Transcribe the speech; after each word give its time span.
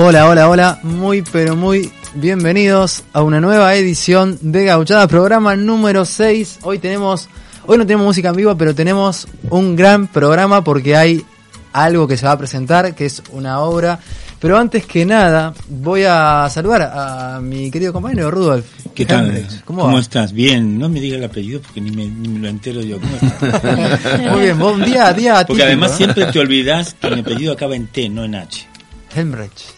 Hola, 0.00 0.28
hola, 0.28 0.48
hola, 0.48 0.78
muy 0.84 1.22
pero 1.22 1.56
muy 1.56 1.90
bienvenidos 2.14 3.02
a 3.12 3.22
una 3.22 3.40
nueva 3.40 3.74
edición 3.74 4.38
de 4.40 4.64
Gauchadas, 4.64 5.08
programa 5.08 5.56
número 5.56 6.04
6. 6.04 6.60
Hoy 6.62 6.78
tenemos, 6.78 7.28
hoy 7.66 7.78
no 7.78 7.84
tenemos 7.84 8.06
música 8.06 8.28
en 8.28 8.36
vivo, 8.36 8.56
pero 8.56 8.76
tenemos 8.76 9.26
un 9.50 9.74
gran 9.74 10.06
programa 10.06 10.62
porque 10.62 10.94
hay 10.94 11.24
algo 11.72 12.06
que 12.06 12.16
se 12.16 12.26
va 12.26 12.30
a 12.30 12.38
presentar, 12.38 12.94
que 12.94 13.06
es 13.06 13.24
una 13.32 13.58
obra. 13.58 13.98
Pero 14.38 14.56
antes 14.56 14.86
que 14.86 15.04
nada, 15.04 15.52
voy 15.68 16.04
a 16.06 16.48
saludar 16.48 16.92
a 16.94 17.40
mi 17.40 17.68
querido 17.68 17.92
compañero 17.92 18.30
Rudolf. 18.30 18.66
¿Qué 18.94 19.04
tal? 19.04 19.48
¿Cómo, 19.64 19.84
va? 19.84 19.98
estás? 19.98 20.32
Bien, 20.32 20.78
no 20.78 20.88
me 20.88 21.00
diga 21.00 21.16
el 21.16 21.24
apellido 21.24 21.60
porque 21.60 21.80
ni 21.80 21.90
me, 21.90 22.06
ni 22.06 22.28
me 22.28 22.38
lo 22.38 22.48
entero 22.48 22.82
yo. 22.82 23.00
¿Cómo 23.00 23.16
estás? 23.16 24.20
Muy 24.30 24.42
bien, 24.42 24.58
buen 24.60 24.84
día, 24.84 25.12
día 25.12 25.44
Porque 25.44 25.64
además 25.64 25.96
siempre 25.96 26.26
te 26.26 26.38
olvidas 26.38 26.94
que 26.94 27.10
mi 27.10 27.18
apellido 27.18 27.52
acaba 27.52 27.74
en 27.74 27.88
T, 27.88 28.08
no 28.08 28.22
en 28.22 28.36
H. 28.36 28.68
Helmreich. 29.16 29.77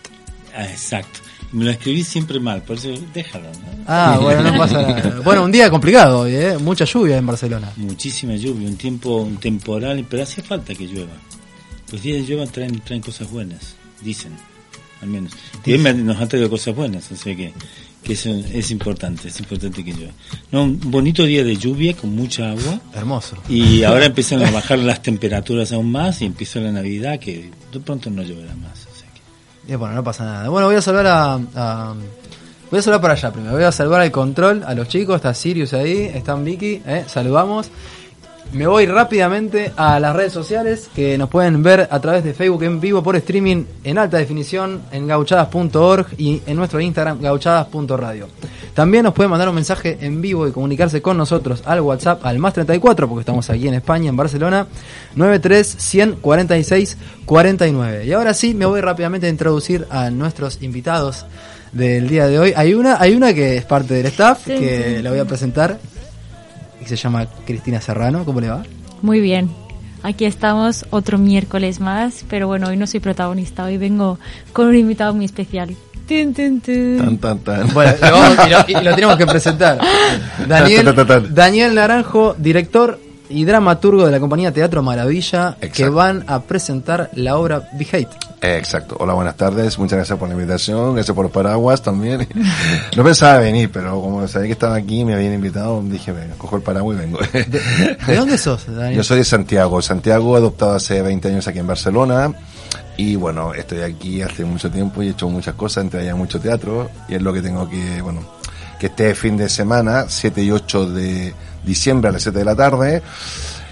Ah, 0.54 0.64
exacto. 0.64 1.20
Me 1.52 1.64
lo 1.64 1.70
escribí 1.72 2.04
siempre 2.04 2.38
mal, 2.38 2.62
por 2.62 2.76
eso 2.76 2.90
déjalo. 3.12 3.46
¿no? 3.46 3.84
Ah, 3.86 4.18
bueno, 4.20 4.42
no 4.42 4.56
pasa 4.56 4.82
nada. 4.82 5.20
Bueno, 5.24 5.44
un 5.44 5.50
día 5.50 5.68
complicado 5.68 6.20
hoy, 6.20 6.34
¿eh? 6.34 6.58
Mucha 6.58 6.84
lluvia 6.84 7.16
en 7.16 7.26
Barcelona. 7.26 7.72
Muchísima 7.76 8.36
lluvia, 8.36 8.68
un 8.68 8.76
tiempo 8.76 9.16
un 9.16 9.36
temporal, 9.38 10.06
pero 10.08 10.22
hace 10.22 10.42
falta 10.42 10.74
que 10.74 10.86
llueva. 10.86 11.12
Los 11.90 12.02
días 12.02 12.18
de 12.18 12.26
lluvia 12.26 12.46
traen, 12.46 12.80
traen 12.80 13.02
cosas 13.02 13.28
buenas, 13.30 13.74
dicen, 14.00 14.32
al 15.02 15.08
menos. 15.08 15.32
Y 15.64 15.72
hoy 15.72 15.78
nos 15.78 16.20
han 16.20 16.28
traído 16.28 16.48
cosas 16.48 16.74
buenas, 16.76 17.10
o 17.10 17.16
sea 17.16 17.34
que, 17.34 17.52
que 18.04 18.12
eso 18.12 18.30
es 18.30 18.70
importante, 18.70 19.26
es 19.26 19.40
importante 19.40 19.84
que 19.84 19.92
llueva. 19.92 20.12
No, 20.52 20.62
un 20.62 20.78
bonito 20.80 21.24
día 21.24 21.42
de 21.42 21.56
lluvia 21.56 21.96
con 21.96 22.14
mucha 22.14 22.50
agua. 22.50 22.80
Hermoso. 22.94 23.36
Y 23.48 23.82
ahora 23.82 24.06
empiezan 24.06 24.44
a 24.44 24.52
bajar 24.52 24.78
las 24.78 25.02
temperaturas 25.02 25.72
aún 25.72 25.90
más 25.90 26.22
y 26.22 26.26
empieza 26.26 26.60
la 26.60 26.70
Navidad 26.70 27.18
que 27.18 27.50
de 27.72 27.80
pronto 27.80 28.08
no 28.08 28.22
lloverá 28.22 28.54
más. 28.54 28.79
Y 29.70 29.76
bueno, 29.76 29.94
no 29.94 30.02
pasa 30.04 30.24
nada. 30.24 30.48
Bueno, 30.48 30.66
voy 30.66 30.76
a 30.76 30.82
saludar 30.82 31.06
a, 31.06 31.34
a- 31.54 31.94
Voy 32.70 32.78
a 32.78 32.82
saludar 32.82 33.00
para 33.00 33.14
allá 33.14 33.32
primero. 33.32 33.54
Voy 33.54 33.64
a 33.64 33.72
saludar 33.72 34.00
al 34.02 34.10
control, 34.12 34.62
a 34.64 34.74
los 34.74 34.86
chicos. 34.88 35.16
Está 35.16 35.32
Sirius 35.34 35.72
ahí, 35.74 36.10
está 36.14 36.34
Vicky. 36.36 36.80
¿eh? 36.86 37.04
Saludamos. 37.08 37.68
Me 38.52 38.66
voy 38.66 38.86
rápidamente 38.86 39.72
a 39.76 39.98
las 40.00 40.14
redes 40.14 40.32
sociales 40.32 40.88
que 40.94 41.16
nos 41.18 41.28
pueden 41.28 41.62
ver 41.62 41.88
a 41.90 42.00
través 42.00 42.22
de 42.24 42.34
Facebook 42.34 42.64
en 42.64 42.80
vivo 42.80 43.00
por 43.02 43.14
streaming 43.16 43.64
en 43.84 43.96
alta 43.98 44.16
definición 44.18 44.82
en 44.90 45.06
gauchadas.org 45.06 46.06
y 46.18 46.42
en 46.46 46.56
nuestro 46.56 46.80
Instagram 46.80 47.20
gauchadas.radio. 47.20 48.26
También 48.74 49.04
nos 49.04 49.14
pueden 49.14 49.30
mandar 49.30 49.48
un 49.48 49.54
mensaje 49.54 49.98
en 50.00 50.20
vivo 50.20 50.46
y 50.46 50.52
comunicarse 50.52 51.02
con 51.02 51.16
nosotros 51.16 51.62
al 51.66 51.80
WhatsApp 51.80 52.24
al 52.24 52.38
más 52.38 52.54
34 52.54 53.08
porque 53.08 53.20
estamos 53.20 53.50
aquí 53.50 53.68
en 53.68 53.74
España, 53.74 54.08
en 54.08 54.16
Barcelona, 54.16 54.66
93 55.16 55.66
146 55.78 56.96
49. 57.24 58.06
Y 58.06 58.12
ahora 58.12 58.34
sí, 58.34 58.54
me 58.54 58.66
voy 58.66 58.80
rápidamente 58.80 59.26
a 59.26 59.30
introducir 59.30 59.86
a 59.90 60.10
nuestros 60.10 60.62
invitados 60.62 61.26
del 61.72 62.08
día 62.08 62.26
de 62.26 62.38
hoy. 62.38 62.52
Hay 62.56 62.74
una, 62.74 63.00
hay 63.00 63.14
una 63.14 63.34
que 63.34 63.56
es 63.56 63.64
parte 63.64 63.94
del 63.94 64.06
staff 64.06 64.44
Sí, 64.44 64.56
que 64.56 64.96
sí. 64.96 65.02
la 65.02 65.10
voy 65.10 65.18
a 65.18 65.24
presentar 65.24 65.78
y 66.80 66.84
se 66.86 66.96
llama 66.96 67.26
Cristina 67.46 67.80
Serrano. 67.80 68.24
¿Cómo 68.24 68.40
le 68.40 68.48
va? 68.48 68.62
Muy 69.02 69.20
bien. 69.20 69.50
Aquí 70.02 70.24
estamos 70.24 70.86
otro 70.90 71.18
miércoles 71.18 71.78
más, 71.78 72.24
pero 72.30 72.46
bueno, 72.46 72.68
hoy 72.68 72.76
no 72.78 72.86
soy 72.86 73.00
protagonista, 73.00 73.64
hoy 73.64 73.76
vengo 73.76 74.18
con 74.54 74.66
un 74.66 74.74
invitado 74.74 75.12
muy 75.12 75.26
especial. 75.26 75.76
Tun, 76.10 76.34
tun, 76.34 76.60
tun. 76.60 76.98
Tan, 76.98 77.18
tan, 77.18 77.38
tan. 77.38 77.72
Bueno, 77.72 77.92
lo 78.02 78.10
vamos- 78.10 78.38
y, 78.46 78.50
lo, 78.74 78.80
y 78.80 78.84
lo 78.84 78.94
tenemos 78.96 79.16
que 79.16 79.26
presentar. 79.26 79.78
Daniel. 80.48 80.92
Daniel 81.30 81.74
Naranjo, 81.76 82.34
director 82.36 82.98
y 83.28 83.44
dramaturgo 83.44 84.04
de 84.06 84.10
la 84.10 84.18
compañía 84.18 84.52
Teatro 84.52 84.82
Maravilla, 84.82 85.56
que 85.60 85.66
Exacto. 85.66 85.92
van 85.94 86.24
a 86.26 86.40
presentar 86.42 87.10
la 87.14 87.36
obra 87.36 87.68
Be 87.74 87.86
Hate. 87.92 88.08
Eh, 88.42 88.56
Exacto. 88.58 88.96
Hola, 88.98 89.12
buenas 89.14 89.36
tardes. 89.36 89.78
Muchas 89.78 89.98
gracias 89.98 90.18
por 90.18 90.26
la 90.28 90.34
invitación. 90.34 90.94
Gracias 90.96 91.14
por 91.14 91.26
los 91.26 91.32
paraguas 91.32 91.80
también. 91.80 92.26
No 92.96 93.04
pensaba 93.04 93.38
venir, 93.38 93.70
pero 93.72 94.00
como 94.00 94.26
sabía 94.26 94.48
que 94.48 94.52
estaba 94.54 94.74
aquí 94.74 95.00
y 95.00 95.04
me 95.04 95.14
habían 95.14 95.32
invitado, 95.32 95.80
dije, 95.84 96.10
venga, 96.10 96.34
cojo 96.36 96.56
el 96.56 96.62
paraguas 96.62 96.98
y 96.98 97.00
vengo. 97.02 97.18
¿De, 97.32 97.44
de 98.04 98.16
dónde 98.16 98.36
sos, 98.36 98.66
Daniel? 98.74 98.96
Yo 98.96 99.04
soy 99.04 99.18
de 99.18 99.24
Santiago. 99.24 99.80
Santiago, 99.80 100.34
adoptado 100.34 100.74
hace 100.74 101.00
20 101.02 101.28
años 101.28 101.46
aquí 101.46 101.60
en 101.60 101.68
Barcelona. 101.68 102.32
Y 103.00 103.16
bueno, 103.16 103.54
estoy 103.54 103.80
aquí 103.80 104.20
hace 104.20 104.44
mucho 104.44 104.70
tiempo 104.70 105.02
y 105.02 105.06
he 105.06 105.10
hecho 105.12 105.26
muchas 105.26 105.54
cosas, 105.54 105.84
entre 105.84 106.02
ellas 106.02 106.14
mucho 106.18 106.38
teatro. 106.38 106.90
Y 107.08 107.14
es 107.14 107.22
lo 107.22 107.32
que 107.32 107.40
tengo 107.40 107.66
que, 107.66 108.02
bueno, 108.02 108.20
que 108.78 108.88
este 108.88 109.14
fin 109.14 109.38
de 109.38 109.48
semana, 109.48 110.04
7 110.06 110.42
y 110.42 110.50
8 110.50 110.90
de 110.90 111.32
diciembre 111.64 112.10
a 112.10 112.12
las 112.12 112.24
7 112.24 112.40
de 112.40 112.44
la 112.44 112.54
tarde, 112.54 113.02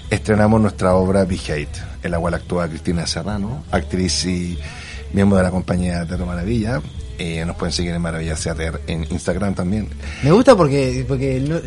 estrenamos 0.09 0.59
nuestra 0.59 0.95
obra 0.95 1.25
Be 1.25 1.35
Hate, 1.35 1.77
en 2.01 2.09
la 2.09 2.17
cual 2.17 2.33
actúa 2.33 2.67
Cristina 2.67 3.05
Serrano, 3.05 3.65
actriz 3.69 4.25
y 4.25 4.57
miembro 5.13 5.37
de 5.37 5.43
la 5.43 5.51
compañía 5.51 6.07
Teatro 6.07 6.25
Maravilla. 6.25 6.81
Eh, 7.21 7.43
nos 7.45 7.57
pueden 7.57 7.73
seguir 7.73 7.93
en 7.93 8.01
Maravilla 8.01 8.33
Theater 8.33 8.79
en 8.87 9.05
Instagram 9.09 9.53
también. 9.53 9.89
Me 10.23 10.31
gusta 10.31 10.55
porque, 10.55 11.03
porque 11.05 11.41
no, 11.41 11.59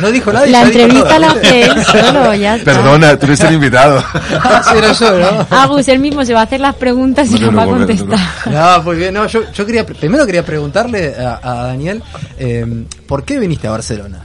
no 0.00 0.10
dijo 0.10 0.32
nada 0.32 0.48
y 0.48 0.50
La 0.50 0.62
entrevista 0.62 1.20
la 1.20 1.30
hace 1.30 1.62
él 1.62 1.84
solo, 1.84 2.34
ya 2.34 2.56
está. 2.56 2.72
Perdona, 2.72 3.16
tú 3.16 3.26
eres 3.26 3.40
el 3.42 3.54
invitado. 3.54 4.02
Ah, 4.42 4.74
era 4.76 4.92
yo, 4.92 5.18
¿no? 5.18 5.46
Agus, 5.50 5.86
él 5.86 6.00
mismo 6.00 6.24
se 6.24 6.34
va 6.34 6.40
a 6.40 6.42
hacer 6.44 6.60
las 6.60 6.74
preguntas 6.74 7.30
y 7.30 7.38
No 7.38 7.46
nos 7.46 7.56
va 7.58 7.62
a 7.62 7.66
no 7.66 7.72
contestar. 7.72 8.18
No, 8.46 8.82
muy 8.82 8.96
bien. 8.96 9.14
No, 9.14 9.26
yo, 9.26 9.52
yo 9.52 9.64
quería, 9.64 9.86
primero 9.86 10.26
quería 10.26 10.44
preguntarle 10.44 11.14
a, 11.14 11.38
a 11.42 11.66
Daniel, 11.68 12.02
eh, 12.38 12.66
¿por 13.06 13.24
qué 13.24 13.38
viniste 13.38 13.68
a 13.68 13.70
Barcelona? 13.70 14.24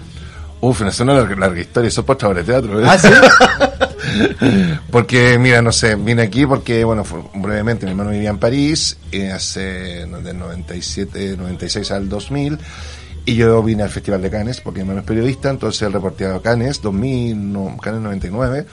Uf, 0.60 0.82
no 0.82 0.90
es 0.90 1.00
una 1.02 1.14
larga, 1.14 1.36
larga 1.36 1.62
historia, 1.62 1.88
eso 1.88 2.02
es 2.02 2.08
por 2.08 2.26
obra 2.26 2.42
de 2.42 2.44
teatro. 2.46 2.82
¿eh? 2.82 2.86
¿Ah, 2.88 2.98
sí? 2.98 3.10
porque, 4.92 5.38
mira, 5.40 5.62
no 5.62 5.72
sé, 5.72 5.96
vine 5.96 6.24
aquí 6.24 6.46
porque, 6.46 6.84
bueno, 6.84 7.04
fue- 7.04 7.22
brevemente, 7.36 7.86
mi 7.86 7.92
hermano 7.92 8.12
vivía 8.12 8.30
en 8.30 8.38
París, 8.40 8.98
eh, 9.12 9.32
hace 9.32 9.62
del 10.06 10.38
97, 10.38 11.36
96 11.38 11.92
al 11.92 12.10
2000, 12.10 12.58
y 13.26 13.36
yo 13.36 13.62
vine 13.64 13.84
al 13.84 13.90
Festival 13.90 14.22
de 14.22 14.30
Cannes, 14.30 14.62
porque 14.62 14.80
mi 14.80 14.82
hermano 14.84 15.02
es 15.02 15.06
periodista, 15.08 15.50
entonces 15.50 15.82
él 15.84 15.94
reporteaba 15.94 16.42
Cannes, 16.42 16.82
2000, 16.82 17.54
no, 17.54 17.78
Cannes 17.78 18.02
99, 18.02 18.66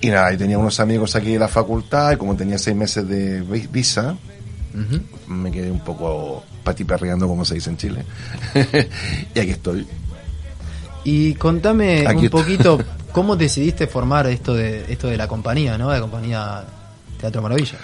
y 0.00 0.08
nada, 0.08 0.32
y 0.32 0.36
tenía 0.36 0.58
unos 0.58 0.80
amigos 0.80 1.14
aquí 1.16 1.32
de 1.32 1.38
la 1.40 1.48
facultad, 1.48 2.12
y 2.12 2.16
como 2.16 2.36
tenía 2.36 2.58
seis 2.58 2.76
meses 2.76 3.06
de 3.08 3.42
vi- 3.42 3.68
visa, 3.70 4.16
me 5.26 5.50
quedé 5.50 5.70
un 5.70 5.80
poco 5.80 6.44
patiperreando, 6.62 7.26
como 7.26 7.44
se 7.44 7.54
dice 7.56 7.70
en 7.70 7.76
Chile, 7.78 8.04
y 9.34 9.38
aquí 9.40 9.50
estoy. 9.50 9.86
Y 11.04 11.34
contame 11.34 12.06
Aquí 12.06 12.24
un 12.26 12.30
poquito 12.30 12.78
cómo 13.18 13.34
decidiste 13.34 13.88
formar 13.88 14.28
esto 14.28 14.54
de 14.54 14.84
esto 14.92 15.08
de 15.08 15.16
la 15.16 15.26
compañía, 15.26 15.76
¿no? 15.76 15.88
De 15.88 15.96
la 15.96 16.00
compañía 16.02 16.62
Teatro 17.20 17.42
Maravilla. 17.42 17.76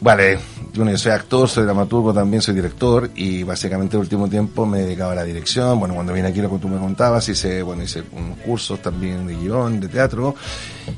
Vale, 0.00 0.38
bueno, 0.74 0.92
yo 0.92 0.96
soy 0.96 1.12
actor, 1.12 1.46
soy 1.46 1.64
dramaturgo 1.64 2.14
también, 2.14 2.40
soy 2.40 2.54
director 2.54 3.10
y 3.14 3.42
básicamente 3.42 3.96
el 3.96 4.00
último 4.00 4.28
tiempo 4.30 4.64
me 4.64 4.78
he 4.78 4.82
dedicado 4.84 5.10
a 5.10 5.14
la 5.14 5.24
dirección. 5.24 5.78
Bueno, 5.78 5.94
cuando 5.94 6.14
vine 6.14 6.28
aquí 6.28 6.40
lo 6.40 6.48
que 6.48 6.56
tú 6.56 6.68
me 6.68 6.78
contabas, 6.78 7.28
hice, 7.28 7.62
bueno, 7.62 7.82
hice 7.82 8.02
unos 8.12 8.38
cursos 8.38 8.80
también 8.80 9.26
de 9.26 9.36
guion, 9.36 9.78
de 9.78 9.88
teatro 9.88 10.34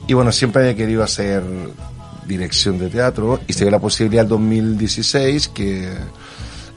y 0.07 0.15
bueno, 0.15 0.31
siempre 0.31 0.63
había 0.63 0.77
querido 0.77 1.03
hacer 1.03 1.43
dirección 2.29 2.79
de 2.79 2.91
teatro 2.91 3.41
y 3.49 3.55
se 3.55 3.65
dio 3.65 3.73
la 3.73 3.81
posibilidad 3.81 4.23
el 4.23 4.29
2016 4.29 5.49
que 5.49 5.93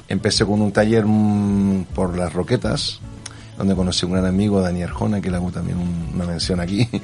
empecé 0.08 0.48
con 0.48 0.64
un 0.64 0.72
taller 0.72 1.06
mm, 1.06 1.84
por 1.94 2.18
las 2.18 2.34
Roquetas 2.34 3.02
donde 3.58 3.76
conocí 3.76 4.06
a 4.06 4.08
un 4.08 4.14
gran 4.14 4.26
amigo, 4.26 4.62
Dani 4.62 4.84
Arjona, 4.84 5.22
que 5.22 5.30
le 5.30 5.38
hago 5.38 5.52
también 5.52 5.78
un- 5.78 6.12
una 6.14 6.26
mención 6.26 6.60
aquí. 6.60 6.88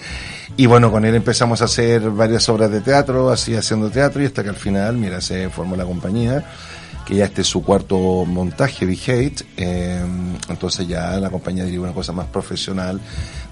Y 0.57 0.65
bueno, 0.65 0.91
con 0.91 1.05
él 1.05 1.15
empezamos 1.15 1.61
a 1.61 1.65
hacer 1.65 2.09
varias 2.11 2.47
obras 2.49 2.69
de 2.69 2.81
teatro, 2.81 3.29
así 3.31 3.55
haciendo 3.55 3.89
teatro, 3.89 4.21
y 4.21 4.25
hasta 4.25 4.43
que 4.43 4.49
al 4.49 4.55
final, 4.57 4.97
mira, 4.97 5.21
se 5.21 5.49
formó 5.49 5.77
la 5.77 5.85
compañía, 5.85 6.45
que 7.05 7.15
ya 7.15 7.25
este 7.25 7.41
es 7.41 7.47
su 7.47 7.63
cuarto 7.63 8.25
montaje, 8.25 8.85
Big 8.85 8.99
Hate. 9.09 9.43
eh, 9.57 10.01
entonces 10.49 10.87
ya 10.87 11.11
la 11.21 11.29
compañía 11.29 11.63
dirige 11.63 11.79
una 11.79 11.93
cosa 11.93 12.11
más 12.11 12.27
profesional 12.27 12.99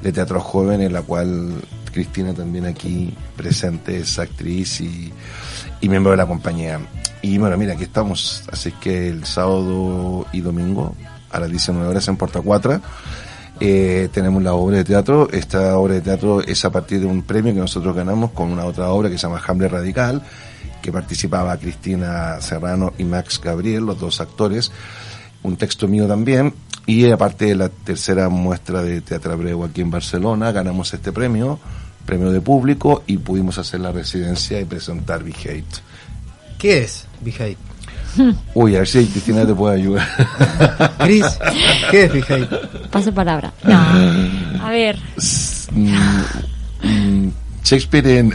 de 0.04 0.12
teatro 0.12 0.42
joven, 0.42 0.82
en 0.82 0.92
la 0.92 1.02
cual 1.02 1.54
Cristina 1.94 2.34
también 2.34 2.66
aquí 2.66 3.14
presente 3.38 3.98
es 4.00 4.20
actriz 4.20 4.82
y, 4.82 5.12
y 5.80 5.90
miembro 5.90 6.12
de 6.12 6.18
la 6.18 6.28
compañía. 6.28 6.80
Y 7.22 7.38
bueno, 7.38 7.58
mira, 7.58 7.74
aquí 7.74 7.84
estamos, 7.84 8.44
así 8.52 8.72
que 8.74 9.08
el 9.08 9.26
sábado 9.26 10.26
y 10.34 10.42
domingo 10.42 10.96
a 11.32 11.40
las 11.40 11.50
19 11.50 11.88
horas 11.88 12.08
en 12.08 12.18
Porta 12.18 12.42
4 12.42 12.82
eh, 13.62 14.08
tenemos 14.14 14.42
la 14.42 14.54
obra 14.54 14.78
de 14.78 14.84
teatro. 14.84 15.30
Esta 15.32 15.78
obra 15.78 15.96
de 15.96 16.02
teatro 16.02 16.42
es 16.42 16.64
a 16.64 16.72
partir 16.72 17.02
de 17.02 17.06
un 17.06 17.24
premio 17.24 17.54
que 17.54 17.60
nosotros 17.60 17.96
ganamos 17.96 18.32
con 18.32 18.52
una 18.52 18.66
otra 18.66 18.90
obra 18.90 19.10
que 19.10 19.18
se 19.18 19.28
llama 19.28 19.42
Hamlet 19.46 19.72
Radical, 19.72 20.22
que 20.82 20.92
participaba 20.92 21.58
Cristina 21.58 22.40
Serrano 22.40 22.94
y 22.98 23.04
Max 23.04 23.40
Gabriel, 23.44 23.86
los 23.86 24.00
dos 24.00 24.22
actores. 24.22 24.72
Un 25.44 25.58
texto 25.58 25.88
mío 25.88 26.08
también. 26.08 26.54
Y 26.86 27.10
aparte 27.12 27.46
de 27.46 27.56
la 27.56 27.70
tercera 27.70 28.30
muestra 28.30 28.82
de 28.82 29.02
Teatro 29.02 29.34
Abreu 29.34 29.64
aquí 29.64 29.82
en 29.82 29.92
Barcelona, 29.92 30.52
ganamos 30.52 30.94
este 30.94 31.12
premio, 31.12 31.60
premio 32.06 32.32
de 32.32 32.42
público, 32.42 33.04
y 33.06 33.18
pudimos 33.18 33.58
hacer 33.58 33.82
la 33.82 33.92
residencia 33.92 34.60
y 34.60 34.66
presentar 34.66 35.24
Big 35.24 35.38
Hate. 35.38 35.82
¿Qué 36.58 36.80
es 36.80 37.06
Be 37.22 37.32
Hate? 37.32 37.58
Uy, 38.54 38.76
a 38.76 38.80
ver 38.80 38.88
si 38.88 39.06
Cristina 39.06 39.46
te 39.46 39.54
puede 39.54 39.76
ayudar. 39.76 40.08
Cris, 41.00 41.26
¿qué 41.92 42.06
es? 42.06 42.26
Paso 42.90 43.14
palabra. 43.14 43.54
No. 43.64 43.80
A 44.64 44.72
ver, 44.72 44.98
Mm, 45.72 45.94
mm, 46.84 47.32
Shakespeare 47.64 48.18
en... 48.18 48.34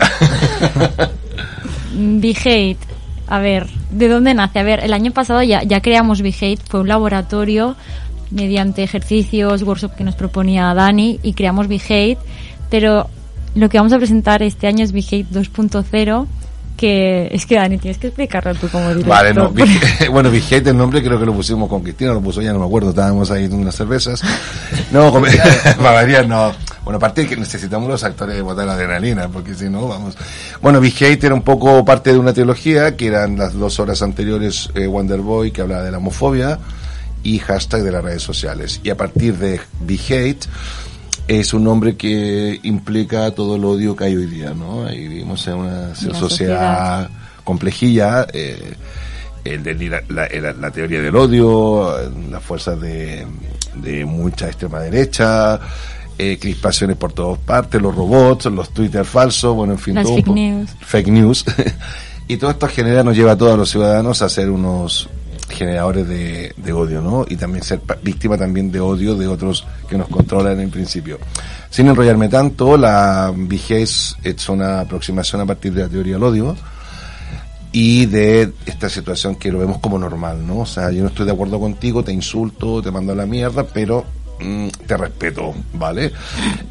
Be 2.20 2.30
Hate 2.30 2.78
A 3.28 3.38
ver, 3.38 3.66
¿de 3.90 4.08
dónde 4.08 4.34
nace? 4.34 4.58
A 4.58 4.62
ver, 4.62 4.80
el 4.80 4.92
año 4.92 5.12
pasado 5.12 5.42
ya, 5.42 5.62
ya 5.62 5.80
creamos 5.80 6.22
Behate, 6.22 6.58
fue 6.68 6.80
un 6.80 6.88
laboratorio 6.88 7.76
mediante 8.30 8.82
ejercicios, 8.82 9.62
workshop 9.62 9.94
que 9.94 10.04
nos 10.04 10.16
proponía 10.16 10.74
Dani 10.74 11.20
y 11.22 11.34
creamos 11.34 11.68
Behate, 11.68 12.18
pero 12.70 13.08
lo 13.54 13.68
que 13.68 13.78
vamos 13.78 13.92
a 13.92 13.98
presentar 13.98 14.42
este 14.42 14.66
año 14.66 14.84
es 14.84 14.92
Behate 14.92 15.26
2.0 15.32 16.26
que 16.76 17.28
es 17.32 17.46
que 17.46 17.54
Dani 17.56 17.78
tienes 17.78 17.98
que 17.98 18.08
explicarlo 18.08 18.54
tú 18.54 18.68
como 18.68 18.88
director. 18.88 19.08
Vale, 19.08 19.32
no, 19.34 19.50
Big- 19.52 20.08
bueno, 20.10 20.30
Big 20.30 20.44
Hate, 20.50 20.68
el 20.68 20.76
nombre 20.76 21.02
creo 21.02 21.18
que 21.18 21.26
lo 21.26 21.32
pusimos 21.34 21.68
con 21.68 21.82
Cristina, 21.82 22.12
lo 22.12 22.20
puso 22.20 22.42
ya, 22.42 22.52
no 22.52 22.58
me 22.58 22.66
acuerdo, 22.66 22.90
estábamos 22.90 23.30
ahí 23.30 23.44
en 23.44 23.54
unas 23.54 23.74
cervezas. 23.76 24.20
No, 24.92 25.10
con- 25.10 25.24
para 25.78 25.90
variar, 25.90 26.26
no. 26.28 26.52
Bueno, 26.84 26.98
aparte 26.98 27.22
de 27.22 27.28
que 27.28 27.36
necesitamos 27.36 27.88
los 27.88 28.04
actores 28.04 28.36
de 28.36 28.42
botar 28.42 28.66
la 28.66 28.74
adrenalina, 28.74 29.28
porque 29.28 29.54
si 29.54 29.68
no, 29.70 29.88
vamos. 29.88 30.16
Bueno, 30.60 30.80
Big 30.80 30.94
Hate 31.02 31.24
era 31.24 31.34
un 31.34 31.42
poco 31.42 31.84
parte 31.84 32.12
de 32.12 32.18
una 32.18 32.32
trilogía, 32.32 32.96
que 32.96 33.06
eran 33.08 33.36
las 33.38 33.54
dos 33.54 33.80
horas 33.80 34.02
anteriores, 34.02 34.68
eh, 34.74 34.86
Wonder 34.86 35.20
Boy, 35.20 35.50
que 35.50 35.62
hablaba 35.62 35.82
de 35.82 35.90
la 35.90 35.98
homofobia, 35.98 36.58
y 37.24 37.38
hashtag 37.38 37.82
de 37.82 37.90
las 37.92 38.04
redes 38.04 38.22
sociales. 38.22 38.80
Y 38.84 38.90
a 38.90 38.96
partir 38.96 39.36
de 39.38 39.60
Big 39.80 40.00
Hate, 40.12 40.46
es 41.28 41.54
un 41.54 41.64
nombre 41.64 41.96
que 41.96 42.60
implica 42.64 43.30
todo 43.30 43.56
el 43.56 43.64
odio 43.64 43.96
que 43.96 44.04
hay 44.04 44.16
hoy 44.16 44.26
día, 44.26 44.52
¿no? 44.54 44.90
Y 44.92 45.08
vivimos 45.08 45.46
en 45.46 45.54
una 45.54 45.94
sociedad, 45.94 46.18
sociedad. 46.20 47.10
complejilla, 47.44 48.26
eh, 48.32 48.74
el 49.44 49.62
de 49.62 49.74
la, 49.88 50.02
la- 50.08 50.28
la- 50.40 50.52
la 50.52 50.70
teoría 50.70 51.00
del 51.02 51.14
odio, 51.16 51.94
las 52.30 52.42
fuerzas 52.42 52.80
de, 52.80 53.26
de 53.74 54.04
mucha 54.04 54.46
extrema 54.46 54.80
derecha, 54.80 55.58
eh, 56.18 56.38
crispaciones 56.40 56.96
por 56.96 57.12
todas 57.12 57.38
partes, 57.40 57.80
los 57.80 57.94
robots, 57.94 58.46
los 58.46 58.70
Twitter 58.70 59.04
falsos, 59.04 59.54
bueno, 59.54 59.72
en 59.74 59.78
fin, 59.78 59.94
Las 59.96 60.04
todo 60.04 60.16
fake 60.16 60.28
news. 60.28 60.70
fake 60.80 61.08
news. 61.08 61.44
y 62.28 62.36
todo 62.36 62.50
esto 62.50 62.68
genera, 62.68 63.02
nos 63.02 63.16
lleva 63.16 63.32
a 63.32 63.36
todos 63.38 63.58
los 63.58 63.70
ciudadanos 63.70 64.22
a 64.22 64.28
ser 64.28 64.50
unos 64.50 65.08
generadores 65.48 66.08
de, 66.08 66.72
odio, 66.72 67.00
¿no? 67.00 67.24
Y 67.28 67.36
también 67.36 67.62
ser 67.62 67.80
víctima 68.02 68.36
también 68.36 68.70
de 68.70 68.80
odio 68.80 69.14
de 69.14 69.26
otros 69.26 69.66
que 69.88 69.96
nos 69.96 70.08
controlan 70.08 70.60
en 70.60 70.70
principio. 70.70 71.18
Sin 71.70 71.88
enrollarme 71.88 72.28
tanto, 72.28 72.76
la 72.76 73.32
vigés 73.34 74.16
es 74.22 74.48
una 74.48 74.80
aproximación 74.80 75.42
a 75.42 75.46
partir 75.46 75.72
de 75.74 75.82
la 75.82 75.88
teoría 75.88 76.14
del 76.14 76.22
odio 76.22 76.56
y 77.72 78.06
de 78.06 78.52
esta 78.66 78.88
situación 78.88 79.34
que 79.34 79.50
lo 79.50 79.58
vemos 79.58 79.78
como 79.78 79.98
normal, 79.98 80.46
¿no? 80.46 80.60
O 80.60 80.66
sea, 80.66 80.92
yo 80.92 81.02
no 81.02 81.08
estoy 81.08 81.26
de 81.26 81.32
acuerdo 81.32 81.58
contigo, 81.58 82.04
te 82.04 82.12
insulto, 82.12 82.80
te 82.80 82.92
mando 82.92 83.14
la 83.16 83.26
mierda, 83.26 83.64
pero 83.64 84.04
mm, 84.38 84.68
te 84.86 84.96
respeto, 84.96 85.52
¿vale? 85.72 86.12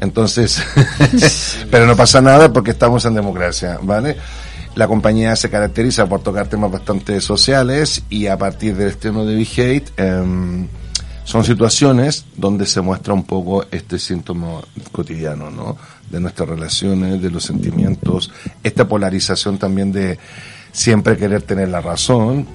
Entonces, 0.00 0.62
pero 1.70 1.86
no 1.86 1.94
pasa 1.94 2.22
nada 2.22 2.50
porque 2.50 2.70
estamos 2.70 3.04
en 3.04 3.14
democracia, 3.14 3.78
¿vale? 3.82 4.16
La 4.74 4.88
compañía 4.88 5.36
se 5.36 5.50
caracteriza 5.50 6.08
por 6.08 6.22
tocar 6.22 6.48
temas 6.48 6.70
bastante 6.70 7.20
sociales 7.20 8.02
y 8.10 8.26
a 8.26 8.36
partir 8.36 8.74
del 8.76 8.88
estreno 8.88 9.24
de 9.24 9.36
Big 9.36 9.48
Hate, 9.60 9.92
em, 9.96 10.66
son 11.24 11.44
situaciones 11.44 12.26
donde 12.36 12.66
se 12.66 12.80
muestra 12.80 13.14
un 13.14 13.24
poco 13.24 13.64
este 13.70 13.98
síntoma 13.98 14.60
cotidiano, 14.92 15.50
¿no? 15.50 15.76
De 16.10 16.20
nuestras 16.20 16.48
relaciones, 16.48 17.22
de 17.22 17.30
los 17.30 17.44
sentimientos, 17.44 18.30
esta 18.62 18.86
polarización 18.86 19.58
también 19.58 19.92
de 19.92 20.18
siempre 20.72 21.16
querer 21.16 21.42
tener 21.42 21.68
la 21.68 21.80
razón 21.80 22.46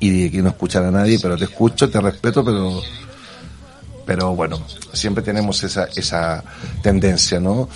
y 0.00 0.22
de 0.24 0.30
que 0.30 0.42
no 0.42 0.48
escuchar 0.48 0.84
a 0.84 0.90
nadie, 0.90 1.18
pero 1.20 1.36
te 1.36 1.44
escucho, 1.44 1.88
te 1.90 2.00
respeto, 2.00 2.44
pero 2.44 2.80
pero 4.06 4.34
bueno, 4.34 4.60
siempre 4.92 5.22
tenemos 5.22 5.62
esa, 5.64 5.88
esa 5.96 6.42
tendencia, 6.82 7.40
¿no? 7.40 7.68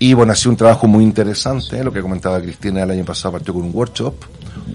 Y 0.00 0.14
bueno, 0.14 0.32
ha 0.32 0.36
sido 0.36 0.52
un 0.52 0.56
trabajo 0.56 0.86
muy 0.86 1.02
interesante, 1.02 1.82
lo 1.82 1.92
que 1.92 2.00
comentaba 2.00 2.40
Cristina 2.40 2.84
el 2.84 2.90
año 2.92 3.04
pasado 3.04 3.32
partió 3.32 3.52
con 3.52 3.64
un 3.64 3.74
workshop, 3.74 4.14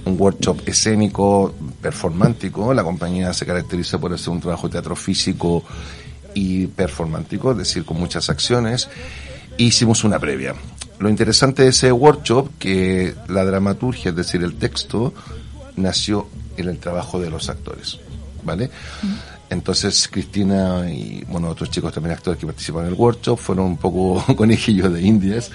un 0.05 0.19
workshop 0.19 0.67
escénico, 0.67 1.53
performántico, 1.81 2.73
la 2.73 2.83
compañía 2.83 3.33
se 3.33 3.45
caracteriza 3.45 3.97
por 3.99 4.11
hacer 4.13 4.29
un 4.29 4.41
trabajo 4.41 4.67
de 4.67 4.73
teatro 4.73 4.95
físico 4.97 5.63
y 6.33 6.67
performántico, 6.67 7.51
es 7.51 7.57
decir, 7.57 7.85
con 7.85 7.99
muchas 7.99 8.29
acciones, 8.29 8.89
hicimos 9.57 10.03
una 10.03 10.19
previa. 10.19 10.55
Lo 10.99 11.09
interesante 11.09 11.63
de 11.63 11.69
ese 11.69 11.91
workshop, 11.91 12.49
que 12.59 13.15
la 13.29 13.45
dramaturgia, 13.45 14.09
es 14.09 14.15
decir, 14.15 14.43
el 14.43 14.55
texto, 14.55 15.13
nació 15.77 16.27
en 16.57 16.67
el 16.67 16.79
trabajo 16.79 17.19
de 17.19 17.29
los 17.29 17.49
actores, 17.49 17.99
¿vale? 18.43 18.69
Entonces 19.53 20.07
Cristina 20.11 20.89
y 20.91 21.23
bueno 21.27 21.47
otros 21.49 21.69
chicos 21.69 21.93
también 21.93 22.13
actores 22.15 22.39
que 22.39 22.45
participan 22.45 22.83
en 22.85 22.89
el 22.89 22.93
workshop 22.95 23.37
fueron 23.39 23.65
un 23.67 23.77
poco 23.77 24.23
conejillos 24.35 24.91
de 24.93 25.01
indias 25.01 25.49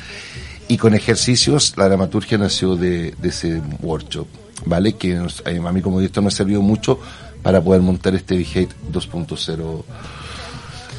y 0.69 0.77
con 0.79 0.95
ejercicios 0.95 1.75
la 1.77 1.87
dramaturgia 1.89 2.39
nació 2.39 2.77
de, 2.77 3.15
de 3.19 3.29
ese 3.29 3.61
workshop, 3.81 4.27
¿vale? 4.67 4.95
Que 4.95 5.15
nos- 5.15 5.43
a 5.47 5.73
mí 5.73 5.81
como 5.83 5.99
director 6.01 6.23
me 6.23 6.31
sirvió 6.31 6.61
mucho 6.63 6.99
para 7.43 7.61
poder 7.61 7.81
montar 7.83 8.15
este 8.15 8.37
Big 8.37 8.69
2.0. 8.93 9.83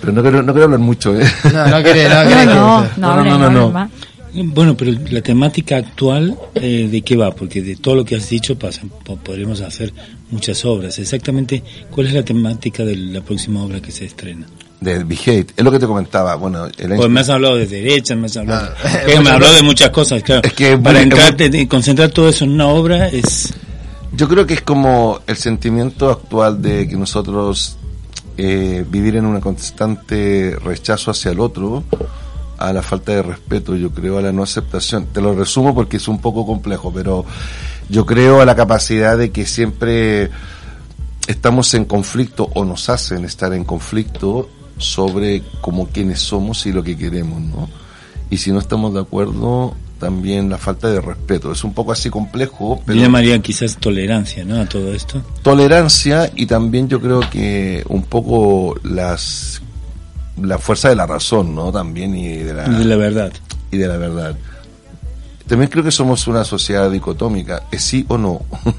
Pero 0.02 0.13
no 0.13 0.22
quiero, 0.22 0.42
no 0.42 0.54
quiero 0.54 0.66
hablar 0.66 0.80
mucho, 0.80 1.13
¿eh? 1.19 1.28
No, 1.54 1.68
no 1.68 1.84
querés, 1.84 2.10
no 2.10 2.24
No, 2.24 2.30
querés. 2.30 2.45
no, 2.45 2.54
que- 2.54 2.56
no, 2.56 2.88
no, 2.98 3.13
hombre, 3.13 3.30
no, 3.31 3.38
no, 3.38 3.50
no. 3.52 3.90
Bueno, 4.34 4.78
pero 4.78 4.92
la 5.10 5.22
temática 5.22 5.78
actual, 5.78 6.38
eh, 6.56 6.88
¿de 6.92 7.02
qué 7.02 7.16
va? 7.16 7.31
Porque 7.31 7.62
de 7.62 7.76
todo 7.76 7.95
lo 7.95 8.06
que 8.06 8.16
has 8.16 8.30
dicho 8.30 8.57
pasa, 8.57 8.83
po- 9.04 9.18
podremos 9.18 9.62
hacer 9.62 9.92
muchas 10.30 10.64
obras. 10.66 11.00
Exactamente, 11.00 11.64
¿cuál 11.90 12.07
es 12.07 12.14
la 12.14 12.24
temática 12.24 12.86
de 12.86 12.95
la 12.95 13.21
próxima 13.21 13.64
obra 13.64 13.81
que 13.81 13.92
se 13.92 14.06
estrena? 14.06 14.45
Del 14.80 15.04
Big 15.06 15.19
Hate. 15.28 15.52
Es 15.57 15.64
lo 15.66 15.71
que 15.71 15.80
te 15.80 15.88
comentaba. 15.88 16.36
Bueno, 16.36 16.68
el 16.78 16.95
Pues 16.95 17.09
me 17.09 17.19
has 17.19 17.30
hablado 17.30 17.57
de 17.57 17.66
derecha, 17.68 18.16
me 18.16 18.28
has 18.28 18.38
hablado, 18.38 18.71
Ah, 18.83 19.00
me 19.24 19.30
hablado 19.30 19.54
de 19.56 19.64
muchas 19.64 19.90
cosas, 19.90 20.21
claro. 20.24 20.42
Es 20.44 20.54
que 20.54 20.78
para 20.78 21.00
bueno, 21.02 21.16
entrar, 21.16 21.68
concentrar 21.68 22.09
todo 22.12 22.30
eso 22.30 22.45
en 22.45 22.52
una 22.52 22.68
obra 22.68 23.07
es... 23.09 23.54
Yo 24.14 24.28
creo 24.30 24.45
que 24.45 24.54
es 24.54 24.62
como 24.62 25.19
el 25.28 25.36
sentimiento 25.38 26.09
actual 26.09 26.62
de 26.62 26.88
que 26.88 26.95
nosotros 26.95 27.78
eh, 28.38 28.86
vivir 28.90 29.16
en 29.18 29.26
un 29.26 29.40
constante 29.42 30.56
rechazo 30.64 31.12
hacia 31.12 31.31
el 31.31 31.40
otro, 31.42 31.83
a 32.59 32.73
la 32.73 32.81
falta 32.83 33.13
de 33.13 33.23
respeto, 33.23 33.75
yo 33.75 33.92
creo 33.92 34.18
a 34.18 34.21
la 34.21 34.31
no 34.31 34.44
aceptación. 34.44 35.07
Te 35.07 35.21
lo 35.21 35.33
resumo 35.33 35.73
porque 35.73 35.97
es 35.97 36.07
un 36.07 36.19
poco 36.19 36.45
complejo, 36.45 36.92
pero 36.94 37.25
yo 37.87 38.06
creo 38.06 38.42
a 38.42 38.45
la 38.45 38.56
capacidad 38.56 39.18
de 39.18 39.31
que 39.31 39.45
siempre 39.45 40.30
estamos 41.28 41.73
en 41.73 41.85
conflicto 41.85 42.49
o 42.54 42.66
nos 42.66 42.89
hacen 42.89 43.23
estar 43.23 43.54
en 43.54 43.63
conflicto 43.63 44.49
sobre 44.78 45.42
como 45.61 45.87
quienes 45.87 46.19
somos 46.19 46.66
y 46.66 46.73
lo 46.73 46.83
que 46.83 46.97
queremos, 46.97 47.42
¿no? 47.42 47.69
Y 48.30 48.37
si 48.37 48.51
no 48.51 48.59
estamos 48.59 48.94
de 48.94 48.99
acuerdo, 48.99 49.73
también 49.99 50.49
la 50.49 50.57
falta 50.57 50.89
de 50.89 51.01
respeto. 51.01 51.51
Es 51.51 51.63
un 51.63 51.73
poco 51.73 51.92
así 51.92 52.09
complejo, 52.09 52.81
pero 52.85 52.97
Yo 52.97 53.06
llamaría 53.06 53.39
quizás 53.42 53.78
tolerancia, 53.78 54.44
¿no? 54.44 54.59
A 54.59 54.66
todo 54.66 54.94
esto. 54.94 55.21
tolerancia 55.44 56.31
y 56.35 56.45
también 56.45 56.87
yo 56.89 56.99
creo 56.99 57.21
que 57.30 57.83
un 57.87 58.04
poco 58.04 58.75
las 58.83 59.61
la 60.44 60.58
fuerza 60.60 60.90
de 60.90 60.96
la 60.96 61.06
razón, 61.06 61.54
¿no? 61.56 61.72
También 61.72 62.16
y 62.16 62.38
de 62.38 62.54
la, 62.54 62.68
De 62.68 62.86
la 62.86 62.96
verdad. 62.96 63.31
y 63.72 63.78
de 63.78 63.88
la 63.88 63.98
verdad. 63.98 64.36
También 65.48 65.69
creo 65.72 65.84
que 65.84 65.92
somos 65.92 66.28
una 66.28 66.44
sociedad 66.44 66.92
dicotómica, 66.92 67.64
es 67.72 67.81
sí 67.84 68.06
o 68.08 68.18
no. 68.18 68.42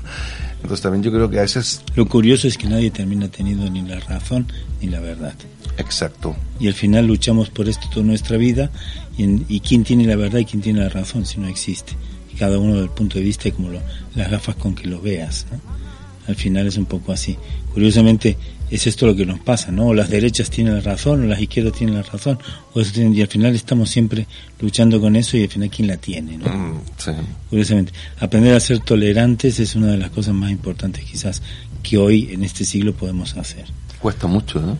Entonces 0.62 0.82
también 0.82 1.02
yo 1.02 1.10
creo 1.10 1.28
que 1.30 1.38
a 1.38 1.42
veces 1.42 1.82
Lo 1.94 2.06
curioso 2.06 2.46
es 2.46 2.58
que 2.58 2.68
nadie 2.68 2.90
termina 2.90 3.28
teniendo 3.28 3.68
ni 3.70 3.80
la 3.82 3.98
razón 4.00 4.46
ni 4.80 4.88
la 4.88 5.00
verdad. 5.00 5.34
exacto. 5.78 6.36
Y 6.60 6.68
al 6.68 6.74
final 6.74 7.06
luchamos 7.06 7.48
por 7.50 7.68
esto 7.68 7.88
toda 7.90 8.04
nuestra 8.04 8.36
vida 8.36 8.70
y, 9.16 9.24
en- 9.24 9.46
y 9.48 9.60
quién 9.60 9.84
tiene 9.84 10.04
la 10.06 10.16
verdad 10.16 10.38
y 10.40 10.44
quién 10.44 10.62
tiene 10.62 10.80
la 10.80 10.90
razón 10.90 11.24
si 11.24 11.40
no 11.40 11.48
existe. 11.48 11.94
Y 12.32 12.36
cada 12.36 12.58
uno 12.58 12.76
del 12.76 12.90
punto 12.90 13.18
de 13.18 13.24
vista 13.24 13.48
y 13.48 13.52
como 13.52 13.70
lo- 13.70 13.80
las 14.14 14.30
gafas 14.30 14.54
con 14.56 14.74
que 14.74 14.86
lo 14.86 15.00
veas. 15.00 15.46
¿no? 15.50 15.58
Al 16.28 16.36
final 16.36 16.66
es 16.66 16.76
un 16.76 16.84
poco 16.86 17.10
así. 17.12 17.36
Curiosamente 17.72 18.36
es 18.70 18.86
esto 18.86 19.06
lo 19.06 19.16
que 19.16 19.26
nos 19.26 19.40
pasa, 19.40 19.70
¿no? 19.72 19.88
O 19.88 19.94
las 19.94 20.08
derechas 20.10 20.48
tienen 20.50 20.74
la 20.74 20.80
razón 20.80 21.24
o 21.24 21.26
las 21.26 21.40
izquierdas 21.40 21.72
tienen 21.74 21.96
la 21.96 22.02
razón. 22.02 22.38
O 22.74 22.80
eso 22.80 22.92
tienen- 22.92 23.14
y 23.14 23.20
al 23.20 23.28
final 23.28 23.54
estamos 23.54 23.90
siempre 23.90 24.26
luchando 24.60 25.00
con 25.00 25.16
eso 25.16 25.36
y 25.36 25.42
al 25.44 25.48
final 25.48 25.70
quién 25.70 25.88
la 25.88 25.96
tiene, 25.96 26.38
¿no? 26.38 26.48
Mm, 26.48 26.80
sí. 26.96 27.10
Curiosamente, 27.48 27.92
aprender 28.20 28.54
a 28.54 28.60
ser 28.60 28.80
tolerantes 28.80 29.58
es 29.60 29.74
una 29.74 29.88
de 29.88 29.96
las 29.98 30.10
cosas 30.10 30.34
más 30.34 30.50
importantes 30.50 31.04
quizás 31.04 31.42
que 31.82 31.98
hoy 31.98 32.28
en 32.32 32.44
este 32.44 32.64
siglo 32.64 32.94
podemos 32.94 33.36
hacer. 33.36 33.64
Cuesta 33.98 34.26
mucho, 34.26 34.60
¿no? 34.60 34.78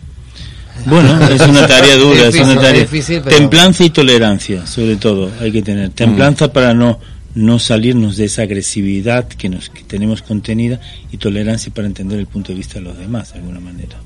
Bueno, 0.85 1.27
es 1.29 1.41
una 1.41 1.67
tarea 1.67 1.95
dura, 1.97 2.27
es 2.27 2.33
Difícil, 2.33 2.43
una 2.53 2.61
tarea. 2.61 2.81
es 2.83 2.91
difícil, 2.91 3.21
pero- 3.23 3.35
Templanza 3.37 3.83
y 3.83 3.89
tolerancia, 3.89 4.65
sobre 4.65 4.95
todo, 4.95 5.29
hay 5.39 5.51
que 5.51 5.61
tener. 5.61 5.89
Templanza 5.89 6.51
para 6.53 6.73
no 6.73 6.97
no 7.35 7.59
salirnos 7.59 8.17
de 8.17 8.25
esa 8.25 8.41
agresividad 8.43 9.27
que 9.27 9.47
nos 9.49 9.69
que 9.69 9.83
tenemos 9.83 10.21
contenida 10.21 10.79
y 11.11 11.17
tolerancia 11.17 11.71
para 11.73 11.87
entender 11.87 12.19
el 12.19 12.27
punto 12.27 12.49
de 12.51 12.57
vista 12.57 12.75
de 12.75 12.81
los 12.81 12.97
demás 12.97 13.33
de 13.33 13.39
alguna 13.39 13.59
manera. 13.59 13.97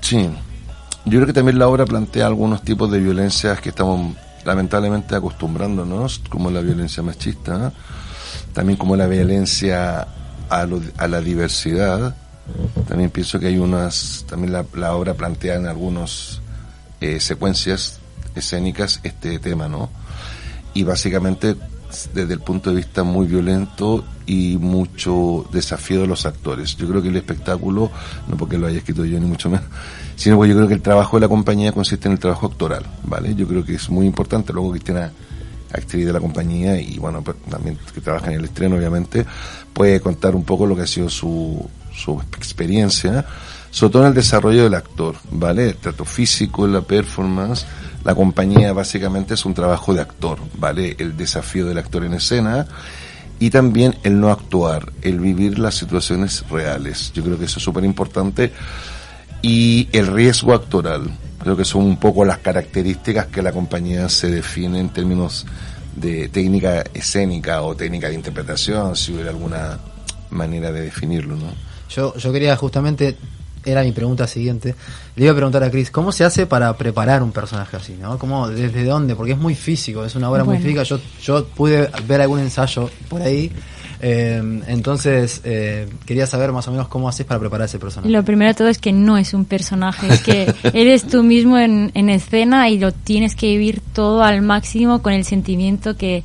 Sí. 0.00 0.28
Yo 1.06 1.10
creo 1.18 1.26
que 1.26 1.32
también 1.32 1.58
la 1.58 1.68
obra 1.68 1.84
plantea 1.84 2.26
algunos 2.26 2.62
tipos 2.62 2.90
de 2.90 2.98
violencias 2.98 3.60
que 3.60 3.68
estamos 3.68 4.16
lamentablemente 4.44 5.14
acostumbrándonos, 5.14 6.20
como 6.28 6.50
la 6.50 6.60
violencia 6.60 7.02
machista, 7.02 7.72
también 8.52 8.76
como 8.78 8.96
la 8.96 9.06
violencia 9.06 10.06
a, 10.48 10.64
lo- 10.66 10.82
a 10.96 11.06
la 11.08 11.20
diversidad. 11.20 12.16
También 12.88 13.10
pienso 13.10 13.38
que 13.38 13.46
hay 13.48 13.58
unas, 13.58 14.24
también 14.28 14.52
la, 14.52 14.64
la 14.74 14.94
obra 14.94 15.14
plantea 15.14 15.54
en 15.56 15.66
algunas 15.66 16.40
secuencias 17.18 17.98
escénicas 18.34 19.00
este 19.02 19.38
tema, 19.38 19.68
¿no? 19.68 19.90
Y 20.72 20.82
básicamente 20.84 21.54
desde 22.12 22.34
el 22.34 22.40
punto 22.40 22.70
de 22.70 22.76
vista 22.76 23.02
muy 23.02 23.26
violento 23.26 24.04
y 24.26 24.56
mucho 24.58 25.46
desafío 25.52 26.00
de 26.00 26.06
los 26.06 26.26
actores. 26.26 26.76
Yo 26.76 26.88
creo 26.88 27.02
que 27.02 27.08
el 27.08 27.16
espectáculo, 27.16 27.90
no 28.28 28.36
porque 28.36 28.58
lo 28.58 28.66
haya 28.66 28.78
escrito 28.78 29.04
yo 29.04 29.18
ni 29.20 29.26
mucho 29.26 29.50
menos, 29.50 29.66
sino 30.16 30.36
porque 30.36 30.50
yo 30.50 30.56
creo 30.56 30.68
que 30.68 30.74
el 30.74 30.82
trabajo 30.82 31.16
de 31.16 31.22
la 31.22 31.28
compañía 31.28 31.72
consiste 31.72 32.08
en 32.08 32.12
el 32.12 32.18
trabajo 32.18 32.46
actoral, 32.46 32.84
¿vale? 33.04 33.34
Yo 33.34 33.46
creo 33.46 33.64
que 33.64 33.74
es 33.74 33.90
muy 33.90 34.06
importante. 34.06 34.52
Luego 34.52 34.70
Cristina, 34.70 35.12
actriz 35.72 36.06
de 36.06 36.12
la 36.12 36.20
compañía 36.20 36.80
y 36.80 36.98
bueno, 36.98 37.22
pues, 37.22 37.36
también 37.50 37.78
que 37.92 38.00
trabaja 38.00 38.28
en 38.28 38.38
el 38.38 38.44
estreno, 38.44 38.76
obviamente, 38.76 39.26
puede 39.72 40.00
contar 40.00 40.34
un 40.34 40.44
poco 40.44 40.66
lo 40.66 40.76
que 40.76 40.82
ha 40.82 40.86
sido 40.86 41.08
su, 41.08 41.68
su 41.92 42.20
experiencia, 42.36 43.26
sobre 43.74 43.92
todo 43.92 44.02
en 44.02 44.08
el 44.10 44.14
desarrollo 44.14 44.62
del 44.62 44.74
actor, 44.74 45.16
¿vale? 45.32 45.70
El 45.70 45.76
trato 45.76 46.04
físico, 46.04 46.64
la 46.64 46.82
performance. 46.82 47.66
La 48.04 48.14
compañía 48.14 48.72
básicamente 48.72 49.34
es 49.34 49.44
un 49.44 49.52
trabajo 49.52 49.92
de 49.92 50.00
actor, 50.00 50.38
¿vale? 50.58 50.94
El 50.96 51.16
desafío 51.16 51.66
del 51.66 51.78
actor 51.78 52.04
en 52.04 52.14
escena 52.14 52.68
y 53.40 53.50
también 53.50 53.96
el 54.04 54.20
no 54.20 54.30
actuar, 54.30 54.92
el 55.02 55.18
vivir 55.18 55.58
las 55.58 55.74
situaciones 55.74 56.48
reales. 56.48 57.12
Yo 57.14 57.24
creo 57.24 57.36
que 57.36 57.46
eso 57.46 57.58
es 57.58 57.64
súper 57.64 57.82
importante. 57.82 58.52
Y 59.42 59.88
el 59.90 60.06
riesgo 60.06 60.54
actoral. 60.54 61.10
Creo 61.40 61.56
que 61.56 61.64
son 61.64 61.82
un 61.82 61.96
poco 61.96 62.24
las 62.24 62.38
características 62.38 63.26
que 63.26 63.42
la 63.42 63.50
compañía 63.50 64.08
se 64.08 64.30
define 64.30 64.78
en 64.78 64.90
términos 64.90 65.46
de 65.96 66.28
técnica 66.28 66.84
escénica 66.94 67.62
o 67.62 67.74
técnica 67.74 68.06
de 68.06 68.14
interpretación, 68.14 68.94
si 68.94 69.12
hubiera 69.12 69.30
alguna 69.30 69.80
manera 70.30 70.70
de 70.70 70.82
definirlo, 70.82 71.34
¿no? 71.34 71.52
Yo, 71.90 72.16
yo 72.16 72.32
quería 72.32 72.56
justamente, 72.56 73.16
era 73.64 73.82
mi 73.82 73.92
pregunta 73.92 74.26
siguiente, 74.26 74.74
le 75.16 75.24
iba 75.24 75.32
a 75.32 75.36
preguntar 75.36 75.62
a 75.62 75.70
Chris, 75.70 75.90
¿cómo 75.90 76.12
se 76.12 76.24
hace 76.24 76.46
para 76.46 76.76
preparar 76.76 77.22
un 77.22 77.32
personaje 77.32 77.76
así? 77.76 77.96
¿no? 78.00 78.18
¿Cómo, 78.18 78.48
¿Desde 78.48 78.84
dónde? 78.84 79.16
Porque 79.16 79.32
es 79.32 79.38
muy 79.38 79.54
físico, 79.54 80.04
es 80.04 80.14
una 80.14 80.30
obra 80.30 80.44
muy 80.44 80.58
física. 80.58 80.82
Yo, 80.82 80.98
yo 81.22 81.46
pude 81.46 81.90
ver 82.06 82.20
algún 82.20 82.40
ensayo 82.40 82.90
por 83.08 83.22
ahí, 83.22 83.50
eh, 84.00 84.62
entonces 84.66 85.40
eh, 85.44 85.88
quería 86.04 86.26
saber 86.26 86.52
más 86.52 86.68
o 86.68 86.70
menos 86.70 86.88
cómo 86.88 87.08
haces 87.08 87.24
para 87.24 87.40
preparar 87.40 87.66
ese 87.66 87.78
personaje. 87.78 88.12
Lo 88.12 88.22
primero 88.22 88.50
de 88.50 88.54
todo 88.54 88.68
es 88.68 88.78
que 88.78 88.92
no 88.92 89.16
es 89.16 89.32
un 89.34 89.44
personaje, 89.44 90.08
es 90.08 90.22
que 90.22 90.54
eres 90.74 91.06
tú 91.06 91.22
mismo 91.22 91.58
en, 91.58 91.90
en 91.94 92.10
escena 92.10 92.68
y 92.68 92.78
lo 92.78 92.92
tienes 92.92 93.34
que 93.34 93.46
vivir 93.46 93.80
todo 93.92 94.22
al 94.22 94.42
máximo 94.42 95.00
con 95.00 95.12
el 95.12 95.24
sentimiento 95.24 95.96
que, 95.96 96.22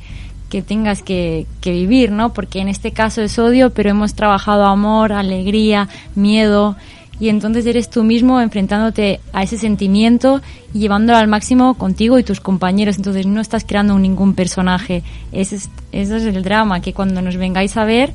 que 0.50 0.60
tengas 0.60 1.02
que, 1.02 1.46
que 1.60 1.70
vivir, 1.70 2.10
¿no? 2.10 2.34
Porque 2.34 2.58
en 2.58 2.68
este 2.68 2.92
caso 2.92 3.22
es 3.22 3.38
odio, 3.38 3.70
pero 3.70 3.88
hemos 3.88 4.14
trabajado 4.14 4.66
amor, 4.66 5.12
alegría, 5.12 5.88
miedo, 6.14 6.76
y 7.20 7.28
entonces 7.28 7.66
eres 7.66 7.90
tú 7.90 8.02
mismo 8.02 8.40
enfrentándote 8.40 9.20
a 9.34 9.42
ese 9.42 9.58
sentimiento 9.58 10.40
y 10.72 10.80
llevándolo 10.80 11.18
al 11.18 11.28
máximo 11.28 11.74
contigo 11.74 12.18
y 12.18 12.24
tus 12.24 12.40
compañeros. 12.40 12.96
Entonces 12.96 13.26
no 13.26 13.42
estás 13.42 13.64
creando 13.64 13.98
ningún 13.98 14.34
personaje. 14.34 15.02
Ese 15.30 15.56
es, 15.56 15.70
ese 15.92 16.16
es 16.16 16.22
el 16.24 16.42
drama, 16.42 16.80
que 16.80 16.94
cuando 16.94 17.20
nos 17.20 17.36
vengáis 17.36 17.76
a 17.76 17.84
ver, 17.84 18.14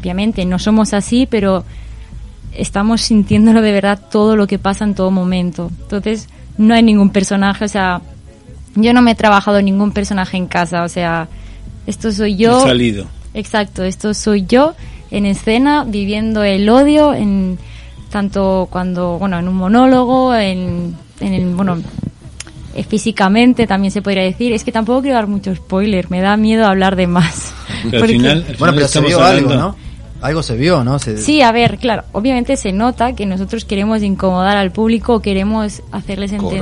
obviamente 0.00 0.46
no 0.46 0.58
somos 0.58 0.94
así, 0.94 1.28
pero 1.30 1.64
estamos 2.54 3.02
sintiéndolo 3.02 3.60
de 3.60 3.72
verdad 3.72 4.00
todo 4.10 4.36
lo 4.36 4.46
que 4.46 4.58
pasa 4.58 4.84
en 4.84 4.94
todo 4.94 5.10
momento. 5.10 5.70
Entonces, 5.82 6.30
no 6.56 6.74
hay 6.74 6.82
ningún 6.82 7.10
personaje, 7.10 7.66
o 7.66 7.68
sea, 7.68 8.00
yo 8.74 8.94
no 8.94 9.02
me 9.02 9.10
he 9.10 9.14
trabajado 9.14 9.60
ningún 9.60 9.92
personaje 9.92 10.38
en 10.38 10.46
casa, 10.46 10.82
o 10.82 10.88
sea, 10.88 11.28
esto 11.86 12.10
soy 12.10 12.36
yo. 12.36 12.60
He 12.60 12.68
salido. 12.68 13.06
Exacto, 13.34 13.84
esto 13.84 14.14
soy 14.14 14.46
yo 14.46 14.74
en 15.10 15.26
escena 15.26 15.84
viviendo 15.84 16.42
el 16.42 16.68
odio 16.68 17.12
en 17.14 17.58
tanto 18.10 18.68
cuando, 18.70 19.18
bueno, 19.18 19.38
en 19.38 19.48
un 19.48 19.54
monólogo, 19.56 20.34
en, 20.34 20.94
en 21.20 21.32
el, 21.34 21.54
bueno, 21.54 21.78
eh, 22.74 22.84
físicamente 22.84 23.66
también 23.66 23.90
se 23.90 24.02
podría 24.02 24.22
decir. 24.22 24.52
Es 24.52 24.64
que 24.64 24.72
tampoco 24.72 25.00
quiero 25.02 25.16
dar 25.16 25.26
mucho 25.26 25.54
spoiler, 25.54 26.10
me 26.10 26.20
da 26.20 26.36
miedo 26.36 26.66
hablar 26.66 26.96
de 26.96 27.06
más. 27.06 27.52
Pero 27.90 27.96
al 27.96 28.00
Porque- 28.00 28.12
final, 28.14 28.44
al 28.48 28.56
Bueno, 28.56 28.74
pero 28.74 28.88
se 28.88 29.00
vio 29.00 29.22
algo, 29.22 29.54
¿no? 29.54 29.76
Algo 30.22 30.42
se 30.42 30.54
vio, 30.54 30.84
¿no? 30.84 30.98
Se- 30.98 31.16
Sí, 31.16 31.40
a 31.40 31.50
ver, 31.50 31.78
claro, 31.78 32.04
obviamente 32.12 32.56
se 32.58 32.72
nota 32.72 33.14
que 33.14 33.24
nosotros 33.24 33.64
queremos 33.64 34.02
incomodar 34.02 34.58
al 34.58 34.70
público, 34.70 35.20
queremos 35.22 35.82
hacerles 35.92 36.32
Correcto. 36.32 36.56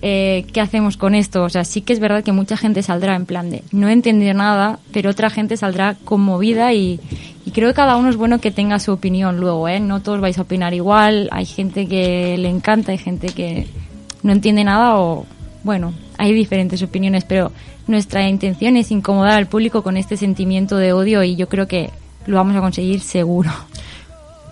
Entender 0.00 0.46
eh, 0.46 0.46
qué 0.52 0.60
hacemos 0.60 0.96
con 0.96 1.14
esto. 1.14 1.42
O 1.42 1.48
sea, 1.48 1.64
sí 1.64 1.82
que 1.82 1.92
es 1.92 2.00
verdad 2.00 2.24
que 2.24 2.32
mucha 2.32 2.56
gente 2.56 2.82
saldrá 2.82 3.16
en 3.16 3.26
plan 3.26 3.50
de 3.50 3.62
no 3.72 3.88
he 3.88 3.92
entendido 3.92 4.34
nada, 4.34 4.78
pero 4.92 5.10
otra 5.10 5.30
gente 5.30 5.56
saldrá 5.56 5.96
conmovida 6.04 6.72
y, 6.72 7.00
y 7.44 7.50
creo 7.50 7.68
que 7.68 7.74
cada 7.74 7.96
uno 7.96 8.08
es 8.08 8.16
bueno 8.16 8.40
que 8.40 8.50
tenga 8.50 8.78
su 8.78 8.92
opinión 8.92 9.38
luego, 9.38 9.68
¿eh? 9.68 9.80
No 9.80 10.00
todos 10.00 10.20
vais 10.20 10.38
a 10.38 10.42
opinar 10.42 10.74
igual, 10.74 11.28
hay 11.32 11.46
gente 11.46 11.86
que 11.86 12.36
le 12.38 12.48
encanta, 12.48 12.92
hay 12.92 12.98
gente 12.98 13.28
que 13.28 13.66
no 14.22 14.32
entiende 14.32 14.64
nada 14.64 14.98
o, 14.98 15.26
bueno, 15.64 15.92
hay 16.16 16.32
diferentes 16.32 16.82
opiniones, 16.82 17.24
pero 17.24 17.52
nuestra 17.86 18.28
intención 18.28 18.76
es 18.76 18.90
incomodar 18.90 19.38
al 19.38 19.46
público 19.46 19.82
con 19.82 19.96
este 19.96 20.16
sentimiento 20.16 20.76
de 20.76 20.92
odio 20.92 21.22
y 21.22 21.36
yo 21.36 21.48
creo 21.48 21.66
que 21.66 21.90
lo 22.26 22.36
vamos 22.36 22.56
a 22.56 22.60
conseguir 22.60 23.00
seguro. 23.00 23.50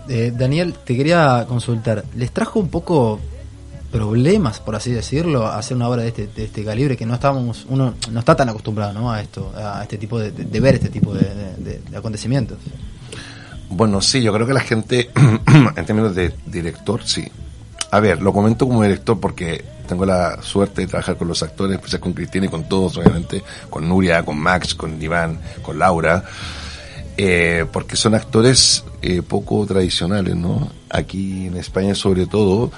Eh, 0.09 0.31
Daniel, 0.35 0.73
te 0.85 0.95
quería 0.95 1.45
consultar. 1.47 2.05
¿Les 2.15 2.31
trajo 2.31 2.59
un 2.59 2.69
poco 2.69 3.19
problemas, 3.91 4.59
por 4.59 4.75
así 4.75 4.91
decirlo, 4.91 5.47
hacer 5.47 5.77
una 5.77 5.87
obra 5.87 6.01
de 6.01 6.09
este, 6.09 6.27
de 6.27 6.45
este 6.45 6.63
calibre 6.63 6.97
que 6.97 7.05
no 7.05 7.13
estábamos, 7.13 7.65
uno 7.69 7.93
no 8.11 8.19
está 8.19 8.35
tan 8.35 8.49
acostumbrado 8.49 8.93
¿no? 8.93 9.11
a 9.11 9.21
esto, 9.21 9.51
a 9.55 9.81
este 9.83 9.97
tipo 9.97 10.19
de, 10.19 10.31
de- 10.31 10.59
ver 10.59 10.75
este 10.75 10.89
tipo 10.89 11.13
de, 11.13 11.81
acontecimientos? 11.95 12.57
Bueno, 13.69 14.01
sí, 14.01 14.21
yo 14.21 14.33
creo 14.33 14.45
que 14.47 14.53
la 14.53 14.59
gente, 14.61 15.09
en 15.75 15.85
términos 15.85 16.15
de 16.15 16.33
director, 16.45 17.01
sí. 17.03 17.25
A 17.91 17.99
ver, 18.01 18.21
lo 18.21 18.33
comento 18.33 18.67
como 18.67 18.83
director 18.83 19.19
porque 19.19 19.63
tengo 19.87 20.05
la 20.05 20.41
suerte 20.41 20.81
de 20.81 20.87
trabajar 20.87 21.15
con 21.17 21.29
los 21.29 21.41
actores, 21.41 21.75
empecé 21.75 21.99
con 21.99 22.11
Cristina 22.13 22.45
y 22.47 22.49
con 22.49 22.67
todos, 22.67 22.97
obviamente, 22.97 23.41
con 23.69 23.87
Nuria, 23.87 24.23
con 24.23 24.37
Max, 24.37 24.75
con 24.75 25.01
Iván, 25.01 25.39
con 25.61 25.79
Laura, 25.79 26.25
eh, 27.15 27.65
porque 27.71 27.95
son 27.95 28.13
actores 28.15 28.83
eh, 29.01 29.21
poco 29.21 29.65
tradicionales, 29.65 30.35
¿no? 30.35 30.69
Aquí 30.89 31.47
en 31.47 31.55
España 31.57 31.95
sobre 31.95 32.25
todo, 32.27 32.71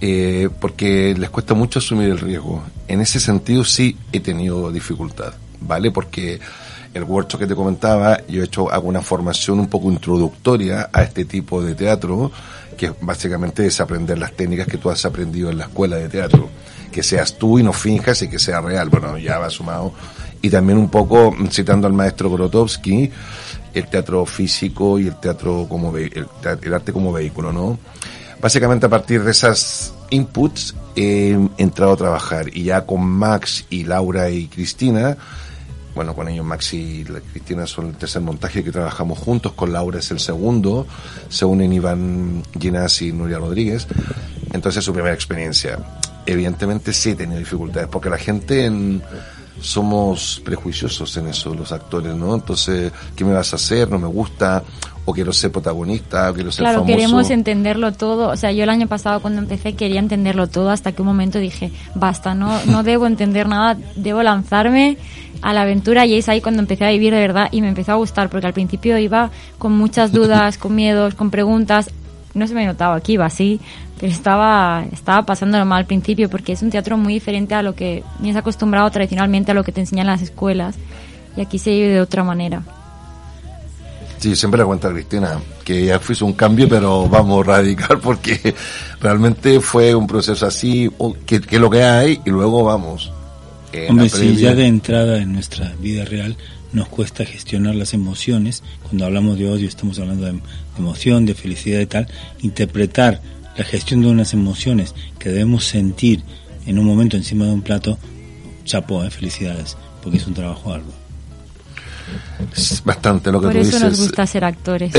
eh, 0.00 0.48
porque 0.60 1.14
les 1.16 1.30
cuesta 1.30 1.54
mucho 1.54 1.78
asumir 1.78 2.10
el 2.10 2.18
riesgo. 2.18 2.62
En 2.88 3.00
ese 3.00 3.20
sentido 3.20 3.64
sí 3.64 3.96
he 4.12 4.20
tenido 4.20 4.70
dificultad, 4.70 5.34
¿vale? 5.60 5.90
Porque 5.90 6.38
el 6.92 7.04
workshop 7.04 7.40
que 7.40 7.46
te 7.46 7.54
comentaba, 7.54 8.20
yo 8.26 8.42
he 8.42 8.46
hecho 8.46 8.70
hago 8.72 8.88
una 8.88 9.02
formación 9.02 9.60
un 9.60 9.68
poco 9.68 9.90
introductoria 9.90 10.90
a 10.92 11.02
este 11.02 11.24
tipo 11.24 11.62
de 11.62 11.74
teatro, 11.74 12.30
que 12.76 12.92
básicamente 13.00 13.66
es 13.66 13.80
aprender 13.80 14.18
las 14.18 14.32
técnicas 14.32 14.66
que 14.66 14.78
tú 14.78 14.90
has 14.90 15.04
aprendido 15.04 15.50
en 15.50 15.58
la 15.58 15.64
escuela 15.64 15.96
de 15.96 16.08
teatro. 16.08 16.48
Que 16.92 17.02
seas 17.02 17.36
tú 17.36 17.58
y 17.58 17.62
no 17.62 17.72
finjas 17.72 18.22
y 18.22 18.28
que 18.28 18.38
sea 18.38 18.60
real. 18.60 18.88
Bueno, 18.88 19.18
ya 19.18 19.38
va 19.38 19.50
sumado. 19.50 19.92
Y 20.40 20.48
también 20.48 20.78
un 20.78 20.88
poco, 20.88 21.34
citando 21.50 21.86
al 21.86 21.92
maestro 21.92 22.30
Grotowski, 22.30 23.10
el 23.74 23.86
teatro 23.88 24.24
físico 24.24 24.98
y 24.98 25.06
el 25.06 25.16
teatro 25.16 25.66
como 25.68 25.94
el, 25.96 26.26
el 26.62 26.74
arte 26.74 26.92
como 26.92 27.12
vehículo, 27.12 27.52
¿no? 27.52 27.78
Básicamente 28.40 28.86
a 28.86 28.88
partir 28.88 29.22
de 29.24 29.30
esas 29.30 29.92
inputs 30.10 30.74
he 30.94 31.36
entrado 31.58 31.92
a 31.92 31.96
trabajar 31.96 32.46
y 32.54 32.64
ya 32.64 32.84
con 32.86 33.02
Max 33.04 33.64
y 33.70 33.84
Laura 33.84 34.30
y 34.30 34.46
Cristina, 34.46 35.16
bueno, 35.94 36.14
con 36.14 36.28
ellos 36.28 36.44
Max 36.44 36.74
y 36.74 37.04
Cristina 37.32 37.66
son 37.66 37.88
el 37.88 37.96
tercer 37.96 38.20
montaje 38.22 38.62
que 38.62 38.70
trabajamos 38.70 39.18
juntos, 39.18 39.52
con 39.52 39.72
Laura 39.72 39.98
es 39.98 40.10
el 40.10 40.20
segundo, 40.20 40.86
se 41.28 41.44
unen 41.46 41.72
Iván 41.72 42.42
Ginás 42.60 43.00
y 43.02 43.12
Nuria 43.12 43.38
Rodríguez, 43.38 43.86
entonces 44.52 44.78
es 44.80 44.84
su 44.84 44.92
primera 44.92 45.14
experiencia. 45.14 45.78
Evidentemente 46.26 46.92
sí 46.92 47.10
he 47.10 47.14
tenido 47.16 47.38
dificultades, 47.38 47.88
porque 47.88 48.10
la 48.10 48.18
gente 48.18 48.66
en- 48.66 49.02
somos 49.60 50.42
prejuiciosos 50.44 51.16
en 51.16 51.28
eso, 51.28 51.54
los 51.54 51.72
actores, 51.72 52.14
¿no? 52.14 52.34
Entonces, 52.34 52.92
¿qué 53.16 53.24
me 53.24 53.32
vas 53.32 53.54
a 53.54 53.56
hacer? 53.56 53.88
¿No 53.90 53.98
me 53.98 54.06
gusta? 54.08 54.62
¿O 55.08 55.12
quiero 55.12 55.32
ser 55.32 55.52
protagonista? 55.52 56.30
¿O 56.30 56.34
quiero 56.34 56.50
ser 56.50 56.64
Claro, 56.64 56.80
famoso? 56.80 56.94
queremos 56.94 57.30
entenderlo 57.30 57.92
todo. 57.92 58.28
O 58.28 58.36
sea, 58.36 58.50
yo 58.50 58.64
el 58.64 58.68
año 58.70 58.88
pasado 58.88 59.20
cuando 59.20 59.40
empecé 59.40 59.74
quería 59.74 60.00
entenderlo 60.00 60.48
todo 60.48 60.70
hasta 60.70 60.90
que 60.90 61.00
un 61.00 61.06
momento 61.06 61.38
dije, 61.38 61.70
basta, 61.94 62.34
no, 62.34 62.64
no 62.66 62.82
debo 62.82 63.06
entender 63.06 63.48
nada, 63.48 63.78
debo 63.94 64.24
lanzarme 64.24 64.98
a 65.42 65.52
la 65.52 65.62
aventura 65.62 66.06
y 66.06 66.14
es 66.14 66.28
ahí 66.28 66.40
cuando 66.40 66.60
empecé 66.60 66.84
a 66.86 66.90
vivir 66.90 67.14
de 67.14 67.20
verdad 67.20 67.48
y 67.52 67.60
me 67.60 67.68
empezó 67.68 67.92
a 67.92 67.94
gustar 67.94 68.28
porque 68.30 68.48
al 68.48 68.52
principio 68.52 68.98
iba 68.98 69.30
con 69.58 69.72
muchas 69.78 70.10
dudas, 70.10 70.58
con 70.58 70.74
miedos, 70.74 71.14
con 71.14 71.30
preguntas. 71.30 71.88
No 72.34 72.46
se 72.48 72.54
me 72.54 72.66
notaba 72.66 73.00
que 73.00 73.12
iba 73.12 73.24
así, 73.26 73.60
pero 74.00 74.12
estaba, 74.12 74.84
estaba 74.92 75.24
pasándolo 75.24 75.64
mal 75.64 75.78
al 75.78 75.86
principio 75.86 76.28
porque 76.28 76.52
es 76.52 76.62
un 76.62 76.70
teatro 76.70 76.98
muy 76.98 77.14
diferente 77.14 77.54
a 77.54 77.62
lo 77.62 77.76
que 77.76 78.02
vienes 78.18 78.36
acostumbrado 78.36 78.90
tradicionalmente 78.90 79.52
a 79.52 79.54
lo 79.54 79.62
que 79.62 79.70
te 79.70 79.80
enseñan 79.80 80.08
las 80.08 80.20
escuelas 80.20 80.74
y 81.36 81.40
aquí 81.42 81.60
se 81.60 81.70
vive 81.70 81.88
de 81.90 82.00
otra 82.00 82.24
manera. 82.24 82.62
Sí, 84.18 84.34
siempre 84.34 84.58
le 84.58 84.64
cuento 84.66 84.88
a 84.88 84.92
Cristina 84.92 85.38
que 85.64 85.84
ya 85.86 86.00
fue 86.00 86.16
un 86.22 86.32
cambio, 86.32 86.68
pero 86.68 87.08
vamos 87.08 87.44
radical 87.46 88.00
porque 88.00 88.54
realmente 89.00 89.60
fue 89.60 89.94
un 89.94 90.06
proceso 90.06 90.46
así, 90.46 90.90
que, 91.26 91.40
que 91.40 91.58
lo 91.58 91.68
que 91.70 91.82
hay, 91.82 92.20
y 92.24 92.30
luego 92.30 92.64
vamos. 92.64 93.12
eh, 93.72 93.86
Hombre, 93.90 94.08
la 94.08 94.10
si 94.10 94.36
ya 94.36 94.54
de 94.54 94.66
entrada 94.66 95.18
en 95.18 95.32
nuestra 95.32 95.74
vida 95.80 96.04
real 96.04 96.36
nos 96.72 96.88
cuesta 96.88 97.24
gestionar 97.24 97.74
las 97.74 97.94
emociones, 97.94 98.62
cuando 98.84 99.06
hablamos 99.06 99.38
de 99.38 99.48
odio 99.48 99.68
estamos 99.68 99.98
hablando 99.98 100.24
de, 100.26 100.32
de 100.32 100.40
emoción, 100.78 101.26
de 101.26 101.34
felicidad 101.34 101.80
y 101.80 101.86
tal, 101.86 102.08
interpretar 102.40 103.20
la 103.56 103.64
gestión 103.64 104.02
de 104.02 104.08
unas 104.08 104.34
emociones 104.34 104.94
que 105.18 105.30
debemos 105.30 105.64
sentir 105.64 106.22
en 106.66 106.78
un 106.78 106.84
momento 106.84 107.16
encima 107.16 107.46
de 107.46 107.52
un 107.52 107.62
plato, 107.62 107.98
chapó, 108.64 109.04
eh, 109.04 109.10
felicidades. 109.10 109.76
porque 110.02 110.18
es 110.18 110.26
un 110.26 110.34
trabajo 110.34 110.72
arduo. 110.72 110.92
Es 112.56 112.82
bastante 112.84 113.30
lo 113.32 113.40
que 113.40 113.46
Por 113.46 113.52
tú 113.54 113.60
eso 113.60 113.70
dices. 113.76 113.82
nos 113.82 114.00
gusta 114.00 114.26
ser 114.26 114.44
actores. 114.44 114.92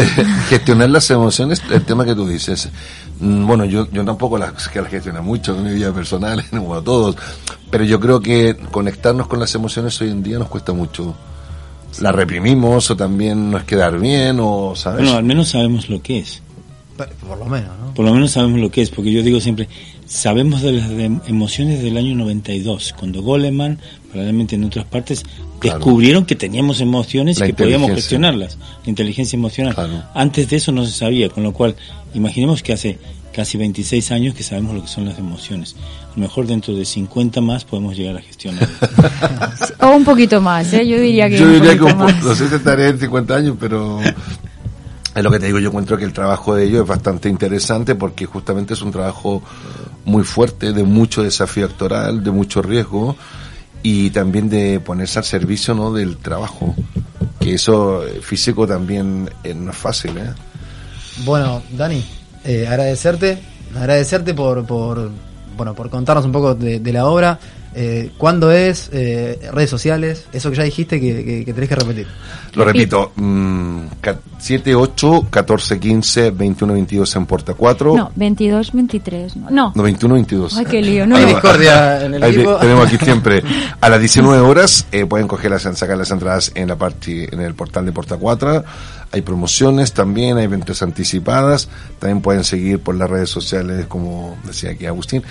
gestionar 0.50 0.90
las 0.90 1.10
emociones, 1.12 1.62
el 1.72 1.84
tema 1.84 2.06
que 2.06 2.14
tú 2.16 2.28
dices. 2.28 2.70
Mm, 3.20 3.46
Bueno, 3.48 3.66
yo, 3.66 3.90
yo 3.92 4.04
tampoco 4.06 4.38
las, 4.38 4.68
que 4.68 4.82
las 4.82 4.90
gestiono 4.92 5.24
mucho 5.24 5.56
en 5.56 5.64
mi 5.64 5.74
vida 5.74 5.94
personal, 5.94 6.44
como 6.50 6.82
todos, 6.82 7.16
pero 7.72 7.84
yo 7.84 8.00
creo 8.00 8.20
que 8.20 8.56
conectarnos 8.72 9.28
con 9.28 9.40
las 9.40 9.54
emociones 9.56 10.00
hoy 10.02 10.10
en 10.10 10.24
día 10.24 10.38
nos 10.40 10.50
cuesta 10.50 10.74
mucho. 10.74 11.16
La 12.02 12.12
reprimimos 12.12 12.92
o 12.92 12.96
también 12.98 13.50
nos 13.50 13.64
quedar 13.64 13.98
bien 14.00 14.38
o, 14.40 14.76
¿sabes? 14.76 15.02
Bueno, 15.04 15.18
al 15.18 15.24
menos 15.24 15.50
sabemos 15.50 15.90
lo 15.90 16.02
que 16.02 16.20
es. 16.20 16.42
Por, 16.96 17.08
por 17.10 17.38
lo 17.40 17.46
menos, 17.46 17.70
¿no? 17.80 17.94
Por 17.94 18.06
lo 18.06 18.14
menos 18.14 18.32
sabemos 18.32 18.60
lo 18.60 18.70
que 18.70 18.82
es, 18.82 18.90
porque 18.92 19.12
yo 19.12 19.24
digo 19.24 19.40
siempre, 19.40 19.68
sabemos 20.06 20.62
de 20.62 20.74
las 20.74 20.90
de 20.90 21.06
emociones 21.28 21.82
del 21.82 21.98
año 21.98 22.14
92, 22.16 22.94
cuando 23.00 23.22
Goleman, 23.24 23.80
probablemente 24.18 24.56
en 24.56 24.64
otras 24.64 24.86
partes, 24.86 25.24
Claro. 25.60 25.78
descubrieron 25.78 26.26
que 26.26 26.36
teníamos 26.36 26.82
emociones 26.82 27.40
y 27.40 27.44
que 27.44 27.54
podíamos 27.54 27.92
gestionarlas, 27.92 28.58
la 28.84 28.90
inteligencia 28.90 29.38
emocional. 29.38 29.76
Claro. 29.76 30.04
Antes 30.16 30.50
de 30.50 30.56
eso 30.56 30.72
no 30.72 30.86
se 30.86 30.92
sabía, 30.92 31.30
con 31.30 31.44
lo 31.44 31.54
cual, 31.54 31.76
imaginemos 32.16 32.64
que 32.64 32.74
hace 32.74 32.98
casi 33.32 33.58
26 33.58 34.12
años 34.12 34.34
que 34.34 34.42
sabemos 34.42 34.74
lo 34.74 34.82
que 34.82 34.88
son 34.88 35.06
las 35.06 35.20
emociones. 35.20 35.76
A 36.12 36.16
lo 36.16 36.22
mejor 36.22 36.48
dentro 36.48 36.74
de 36.74 36.84
50 36.84 37.42
más 37.42 37.64
podemos 37.64 37.96
llegar 37.96 38.18
a 38.18 38.22
gestionar. 38.22 38.68
o 39.82 39.90
un 39.90 40.04
poquito 40.04 40.42
más, 40.42 40.74
¿eh? 40.74 40.88
Yo 40.88 41.00
diría 41.00 41.30
que 41.30 41.38
yo 41.38 41.46
un 41.46 41.54
diría 41.54 41.78
que 41.78 41.84
un 41.84 41.98
más. 41.98 42.24
no 42.24 42.34
sé 42.34 42.50
si 42.50 42.56
estaré 42.56 42.90
en 42.90 43.00
50 43.00 43.36
años, 43.36 43.56
pero 43.60 44.00
es 44.02 45.24
lo 45.24 45.30
que 45.32 45.40
te 45.40 45.46
digo, 45.46 45.60
yo 45.60 45.70
encuentro 45.70 45.98
que 45.98 46.06
el 46.06 46.14
trabajo 46.14 46.56
de 46.56 46.66
ellos 46.66 46.82
es 46.82 46.88
bastante 46.88 47.30
interesante 47.30 47.94
porque 47.94 48.26
justamente 48.26 48.74
es 48.74 48.82
un 48.82 48.92
trabajo 48.92 49.44
muy 50.06 50.24
fuerte, 50.24 50.74
de 50.74 50.84
mucho 50.84 51.22
desafío 51.22 51.66
actoral, 51.66 52.24
de 52.24 52.32
mucho 52.32 52.62
riesgo 52.64 53.16
y 53.84 54.10
también 54.10 54.50
de 54.50 54.80
ponerse 54.80 55.20
al 55.20 55.26
servicio 55.26 55.74
¿no? 55.74 55.94
del 55.94 56.18
trabajo, 56.18 56.76
que 57.40 57.54
eso 57.54 58.06
eh, 58.06 58.20
físico 58.22 58.68
también 58.68 59.30
eh, 59.44 59.54
no 59.54 59.72
es 59.72 59.78
fácil. 59.78 60.18
¿eh? 60.18 60.34
Bueno, 61.26 61.62
Dani, 61.72 62.04
eh, 62.44 62.68
agradecerte, 62.68 63.40
agradecerte 63.76 64.34
por, 64.34 64.66
por, 64.66 65.10
bueno, 65.56 65.74
por 65.74 65.90
contarnos 65.90 66.26
un 66.26 66.32
poco 66.32 66.56
de, 66.56 66.80
de 66.80 66.94
la 66.94 67.06
obra. 67.06 67.40
Eh, 67.80 68.10
¿Cuándo 68.18 68.52
es? 68.52 68.90
Eh, 68.92 69.40
redes 69.54 69.70
sociales, 69.70 70.26
eso 70.34 70.50
que 70.50 70.58
ya 70.58 70.64
dijiste 70.64 71.00
que, 71.00 71.24
que, 71.24 71.46
que 71.46 71.54
tenés 71.54 71.70
que 71.70 71.76
repetir. 71.76 72.08
Lo 72.56 72.66
repito, 72.66 73.12
mm, 73.16 73.82
ca- 74.02 74.18
7, 74.40 74.74
8, 74.74 75.28
14, 75.30 75.80
15, 75.80 76.32
21, 76.32 76.74
22 76.74 77.16
en 77.18 77.26
Porta 77.28 77.54
4. 77.54 77.96
No, 77.96 78.12
22, 78.16 78.72
23. 78.74 79.36
No, 79.36 79.50
no. 79.52 79.74
No, 79.76 79.84
21, 79.84 80.16
22. 80.16 80.58
Ay, 80.58 80.66
qué 80.66 80.82
lío, 80.82 81.06
no. 81.06 81.18
Hay 81.18 81.26
discordia 81.26 82.04
en 82.06 82.16
el 82.16 82.24
Ahí 82.24 82.34
equipo. 82.34 82.56
tenemos 82.56 82.88
aquí 82.88 82.98
siempre. 82.98 83.44
A 83.82 83.90
las 83.90 84.00
19 84.00 84.40
horas 84.42 84.88
eh, 84.92 85.06
pueden 85.06 85.28
coger 85.28 85.52
las, 85.52 85.62
sacar 85.62 85.98
las 86.00 86.10
entradas 86.10 86.52
en 86.56 86.68
la 86.70 86.76
parte, 86.78 87.32
en 87.32 87.42
el 87.42 87.54
portal 87.54 87.86
de 87.86 87.92
Porta 87.92 88.18
4. 88.18 88.64
Hay 89.12 89.22
promociones 89.22 89.94
también, 89.94 90.38
hay 90.38 90.48
ventas 90.48 90.82
anticipadas. 90.82 91.70
También 92.00 92.22
pueden 92.22 92.44
seguir 92.44 92.80
por 92.80 92.96
las 92.96 93.10
redes 93.10 93.30
sociales, 93.30 93.86
como 93.88 94.38
decía 94.44 94.72
aquí 94.72 94.86
Agustín. 94.86 95.24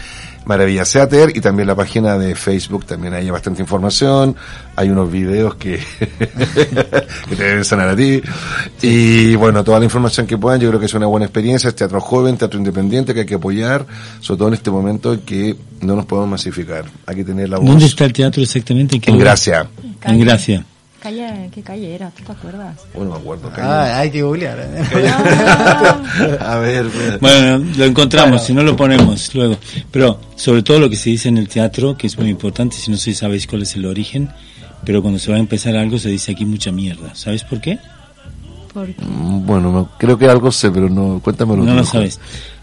Maravilla 0.47 0.85
Theater 0.85 1.33
y 1.35 1.41
también 1.41 1.67
la 1.67 1.75
página 1.75 2.17
de 2.17 2.37
Facebook, 2.37 2.87
también 2.87 3.15
hay 3.15 3.29
bastante 3.31 3.61
información. 3.61 4.37
Hay 4.77 4.91
unos 4.91 5.11
videos 5.11 5.57
que, 5.57 5.81
que 7.29 7.37
te 7.37 7.45
deben 7.45 7.65
sonar 7.65 7.89
a 7.89 7.97
ti. 7.97 8.23
Y 8.81 9.35
bueno, 9.35 9.65
toda 9.65 9.81
la 9.81 9.85
información 9.85 10.27
que 10.27 10.39
puedan, 10.39 10.61
yo 10.61 10.69
creo 10.69 10.79
que 10.79 10.87
es 10.87 10.95
una 10.95 11.07
buena 11.07 11.27
experiencia. 11.27 11.69
Es 11.69 11.75
teatro 11.75 12.01
joven, 12.01 12.37
teatro 12.37 12.59
independiente 12.59 13.12
que 13.12 13.21
hay 13.21 13.27
que 13.27 13.35
apoyar, 13.35 13.87
sobre 14.21 14.39
todo 14.39 14.49
en 14.49 14.55
este 14.55 14.71
momento 14.71 15.15
en 15.15 15.21
que 15.21 15.57
no 15.81 15.97
nos 15.97 16.07
podemos 16.07 16.31
masificar. 16.31 16.85
Hay 17.07 17.17
que 17.17 17.25
tener 17.25 17.49
la 17.49 17.59
voz. 17.59 17.67
¿Dónde 17.67 17.87
está 17.87 18.05
el 18.05 18.12
teatro 18.12 18.41
exactamente? 18.41 19.01
qué 19.01 19.11
En? 19.11 19.19
Gracia. 19.19 19.67
En 20.05 20.21
Gracia. 20.21 20.65
Calle, 21.00 21.50
¿Qué 21.54 21.62
calle 21.62 21.94
era? 21.94 22.11
¿Tú 22.11 22.24
te 22.24 22.32
acuerdas? 22.32 22.80
Bueno, 22.94 23.12
me 23.12 23.16
acuerdo. 23.18 23.52
Ah, 23.59 23.98
hay 24.00 24.11
que 24.11 24.22
googlear. 24.22 24.59
eh. 24.59 25.12
A 26.40 26.56
ver, 26.56 26.87
pues. 26.88 27.20
Bueno, 27.20 27.64
lo 27.76 27.85
encontramos, 27.85 28.30
Bueno. 28.30 28.44
si 28.44 28.54
no 28.54 28.62
lo 28.62 28.74
ponemos 28.76 29.32
luego. 29.35 29.56
Pero 29.90 30.18
sobre 30.35 30.62
todo 30.62 30.80
lo 30.80 30.90
que 30.90 30.96
se 30.96 31.11
dice 31.11 31.28
en 31.28 31.38
el 31.38 31.48
teatro, 31.48 31.96
que 31.96 32.06
es 32.09 32.18
muy 32.18 32.28
importante, 32.28 32.76
si 32.76 32.90
no 32.90 32.96
sé 32.96 33.04
si 33.04 33.14
sabéis 33.14 33.46
cuál 33.46 33.62
es 33.62 33.76
el 33.76 33.87
origen, 33.87 34.30
pero 34.85 35.00
cuando 35.02 35.18
se 35.20 35.30
va 35.30 35.37
a 35.37 35.40
empezar 35.40 35.76
algo 35.76 35.98
se 35.98 36.09
dice 36.09 36.32
aquí 36.32 36.44
mucha 36.44 36.72
mierda. 36.72 37.14
¿Sabes 37.14 37.44
por 37.44 37.61
qué? 37.61 37.78
Porque 38.72 38.94
Mm, 39.00 39.46
Bueno, 39.46 39.70
no, 39.72 39.90
creo 39.98 40.18
que 40.18 40.26
algo 40.26 40.50
sé, 40.50 40.70
pero 40.70 40.88
no, 40.88 41.20
cuéntamelo. 41.22 41.59
No 41.62 41.70
lo 41.70 41.74
mejor. 41.76 41.87
sabes. 41.87 42.18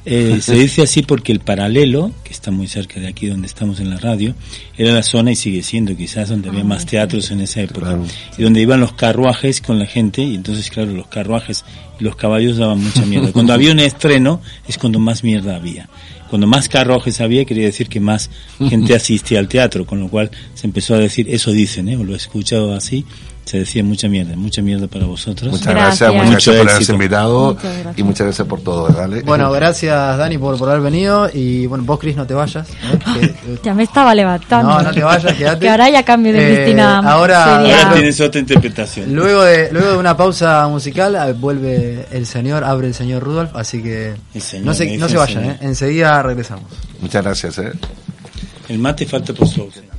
Eh, 0.05 0.39
se 0.41 0.55
dice 0.55 0.81
así 0.81 1.01
porque 1.01 1.31
el 1.31 1.39
paralelo, 1.39 2.11
que 2.23 2.33
está 2.33 2.51
muy 2.51 2.67
cerca 2.67 2.99
de 2.99 3.07
aquí 3.07 3.27
donde 3.27 3.47
estamos 3.47 3.79
en 3.79 3.89
la 3.89 3.97
radio, 3.97 4.35
era 4.77 4.93
la 4.93 5.03
zona 5.03 5.31
y 5.31 5.35
sigue 5.35 5.63
siendo 5.63 5.95
quizás 5.95 6.29
donde 6.29 6.49
había 6.49 6.63
más 6.63 6.85
teatros 6.85 7.31
en 7.31 7.39
esa 7.41 7.61
época. 7.61 7.87
Claro. 7.87 8.05
Y 8.37 8.43
donde 8.43 8.61
iban 8.61 8.81
los 8.81 8.93
carruajes 8.93 9.61
con 9.61 9.79
la 9.79 9.85
gente 9.85 10.21
y 10.21 10.35
entonces 10.35 10.69
claro, 10.69 10.91
los 10.91 11.07
carruajes 11.07 11.63
y 11.99 12.03
los 12.03 12.15
caballos 12.17 12.57
daban 12.57 12.83
mucha 12.83 13.05
mierda. 13.05 13.31
Cuando 13.33 13.53
había 13.53 13.71
un 13.71 13.79
estreno 13.79 14.41
es 14.67 14.77
cuando 14.77 14.99
más 14.99 15.23
mierda 15.23 15.55
había. 15.55 15.89
Cuando 16.29 16.47
más 16.47 16.67
carruajes 16.67 17.21
había 17.21 17.45
quería 17.45 17.65
decir 17.65 17.87
que 17.87 17.99
más 17.99 18.29
gente 18.57 18.95
asistía 18.95 19.39
al 19.39 19.47
teatro, 19.47 19.85
con 19.85 19.99
lo 19.99 20.09
cual 20.09 20.31
se 20.53 20.67
empezó 20.67 20.95
a 20.95 20.97
decir, 20.97 21.27
eso 21.29 21.51
dicen, 21.51 21.87
¿eh? 21.89 21.95
o 21.95 22.03
lo 22.03 22.13
he 22.13 22.17
escuchado 22.17 22.73
así, 22.73 23.05
se 23.45 23.59
decía 23.59 23.83
mucha 23.83 24.07
mierda, 24.07 24.35
mucha 24.37 24.61
mierda 24.61 24.87
para 24.87 25.05
vosotros. 25.05 25.51
Muchas 25.51 25.67
Gracias. 25.73 25.99
gracias, 26.11 26.13
muchas 26.31 26.31
gracias 26.31 26.55
por 26.57 26.69
haberse 26.69 26.91
invitado 26.93 27.53
Muchas 27.55 27.97
y 27.99 28.03
muchas 28.03 28.27
gracias 28.27 28.47
por 28.47 28.61
todo, 28.61 28.87
¿vale? 28.93 29.21
Bueno, 29.23 29.51
gracias 29.51 30.17
Dani 30.17 30.37
por, 30.37 30.57
por 30.57 30.69
haber 30.69 30.81
venido 30.81 31.29
y 31.33 31.65
bueno, 31.67 31.83
vos 31.83 31.99
Chris 31.99 32.15
no 32.15 32.25
te 32.25 32.33
vayas. 32.33 32.67
¿eh? 32.69 32.73
Que- 33.43 33.59
ya 33.63 33.73
me 33.73 33.83
estaba 33.83 34.15
levantando. 34.15 34.71
no, 34.73 34.81
no 34.81 34.91
te 34.91 35.03
vayas, 35.03 35.33
quédate. 35.33 35.59
Que 35.59 35.69
ahora 35.69 35.89
ya 35.89 36.03
cambio 36.03 36.31
de 36.33 36.39
Eh, 36.51 36.55
Cristina. 36.55 36.99
ahora- 36.99 37.57
seria. 37.59 37.79
Ahora 37.83 37.93
tienes 37.95 38.19
otra 38.21 38.39
interpretación. 38.39 39.13
Luego 39.13 39.43
de, 39.43 39.71
luego 39.71 39.91
de 39.91 39.97
una 39.97 40.15
pausa 40.15 40.67
musical 40.69 41.15
eh, 41.15 41.33
vuelve 41.33 42.05
el 42.11 42.25
señor, 42.25 42.63
abre 42.63 42.87
el 42.87 42.93
señor 42.93 43.23
Rudolf, 43.23 43.51
así 43.55 43.83
que 43.83 44.13
señor, 44.39 44.65
no 44.67 44.73
se, 44.73 44.97
no 44.97 45.09
se 45.09 45.17
vayan, 45.17 45.43
eh. 45.45 45.57
enseguida 45.61 46.23
regresamos. 46.23 46.65
Muchas 47.01 47.23
gracias, 47.23 47.57
¿eh? 47.59 47.71
El 48.69 48.79
mate 48.79 49.05
falta 49.05 49.33
por 49.33 49.47
su 49.47 49.61
ausencia. 49.61 49.92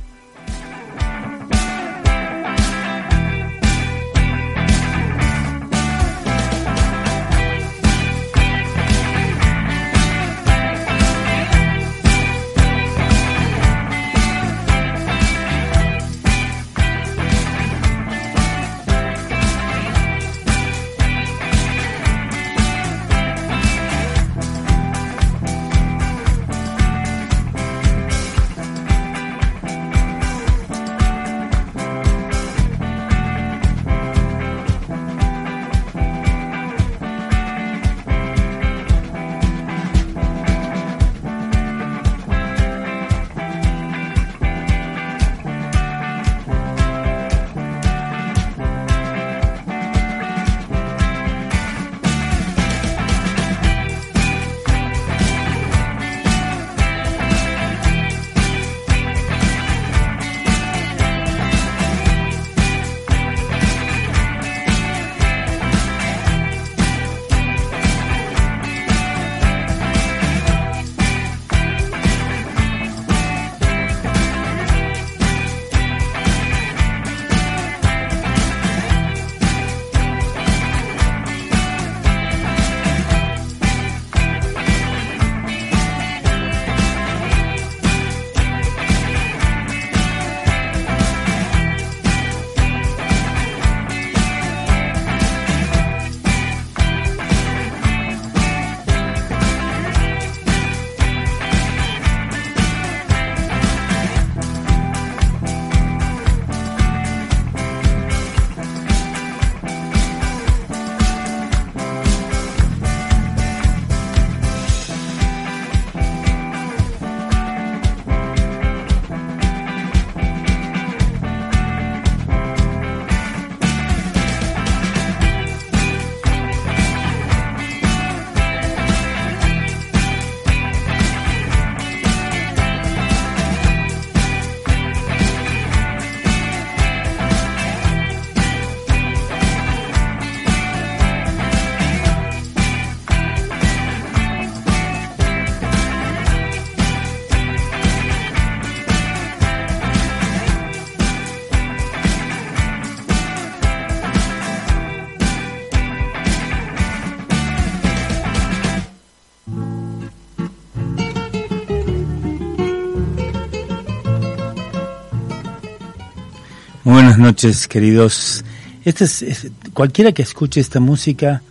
Buenas 167.17 167.33
noches, 167.33 167.67
queridos. 167.67 168.43
Este 168.83 169.05
es, 169.05 169.21
es- 169.21 169.51
cualquiera 169.73 170.11
que 170.11 170.21
escuche 170.21 170.59
esta 170.59 170.79
música 170.79 171.41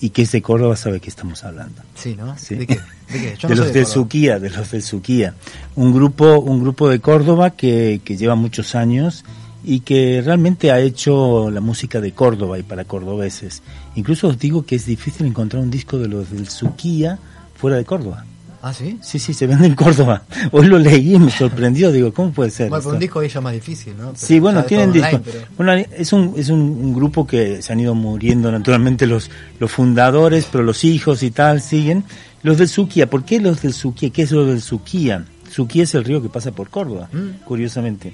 y 0.00 0.10
que 0.10 0.22
es 0.22 0.32
de 0.32 0.40
Córdoba 0.40 0.76
sabe 0.76 1.00
que 1.00 1.10
estamos 1.10 1.44
hablando. 1.44 1.82
Sí, 1.94 2.14
¿no? 2.16 2.36
Sí. 2.38 2.54
¿De 2.54 2.66
qué? 2.66 2.74
¿De 3.12 3.18
qué? 3.20 3.34
Yo 3.38 3.48
de 3.48 3.54
no 3.56 3.64
los. 3.64 3.88
Suquía, 3.88 4.38
de 4.38 4.50
los 4.50 4.70
del 4.70 4.82
Suquía. 4.82 5.34
Un 5.76 5.92
grupo, 5.92 6.38
un 6.38 6.60
grupo 6.62 6.88
de 6.88 7.00
Córdoba 7.00 7.50
que, 7.50 8.00
que 8.04 8.16
lleva 8.16 8.34
muchos 8.34 8.74
años 8.74 9.24
y 9.62 9.80
que 9.80 10.22
realmente 10.24 10.70
ha 10.70 10.80
hecho 10.80 11.50
la 11.50 11.60
música 11.60 12.00
de 12.00 12.12
Córdoba 12.12 12.58
y 12.58 12.62
para 12.62 12.84
cordobeses. 12.84 13.62
Incluso 13.96 14.28
os 14.28 14.38
digo 14.38 14.64
que 14.64 14.76
es 14.76 14.86
difícil 14.86 15.26
encontrar 15.26 15.62
un 15.62 15.70
disco 15.70 15.98
de 15.98 16.08
los 16.08 16.30
del 16.30 16.48
Suquía 16.48 17.18
fuera 17.56 17.76
de 17.76 17.84
Córdoba. 17.84 18.24
Ah, 18.62 18.74
¿sí? 18.74 18.98
Sí, 19.00 19.18
sí, 19.18 19.32
se 19.32 19.46
vende 19.46 19.66
en 19.66 19.74
Córdoba. 19.74 20.22
Hoy 20.52 20.66
lo 20.66 20.78
leí 20.78 21.14
y 21.14 21.18
me 21.18 21.30
sorprendió. 21.30 21.90
Digo, 21.90 22.12
¿cómo 22.12 22.30
puede 22.30 22.50
ser? 22.50 22.68
Bueno, 22.68 22.82
pero 22.84 22.94
un 22.94 23.00
disco 23.00 23.22
ya 23.22 23.28
es 23.28 23.42
más 23.42 23.52
difícil, 23.54 23.96
¿no? 23.96 24.06
Pero 24.08 24.16
Sí, 24.18 24.38
bueno, 24.38 24.64
tienen 24.64 24.92
disco. 24.92 25.16
online, 25.16 25.24
pero- 25.24 25.46
Bueno, 25.56 25.72
es 25.96 26.12
un, 26.12 26.34
es 26.36 26.48
un, 26.50 26.60
un 26.60 26.94
grupo 26.94 27.26
que 27.26 27.62
se 27.62 27.72
han 27.72 27.80
ido 27.80 27.94
muriendo 27.94 28.52
naturalmente 28.52 29.06
los, 29.06 29.30
los 29.58 29.70
fundadores, 29.70 30.46
pero 30.52 30.62
los 30.62 30.84
hijos 30.84 31.22
y 31.22 31.30
tal 31.30 31.62
siguen. 31.62 32.04
Los 32.42 32.58
del 32.58 32.68
Suquía, 32.68 33.08
¿por 33.08 33.24
qué 33.24 33.40
los 33.40 33.62
del 33.62 33.72
Suquía? 33.72 34.10
¿Qué 34.10 34.22
es 34.22 34.30
lo 34.32 34.44
del 34.44 34.60
Suquía? 34.60 35.24
Suquía 35.50 35.82
es 35.84 35.94
el 35.94 36.04
río 36.04 36.20
que 36.22 36.28
pasa 36.28 36.52
por 36.52 36.68
Córdoba, 36.70 37.08
Mm. 37.12 37.44
curiosamente. 37.44 38.12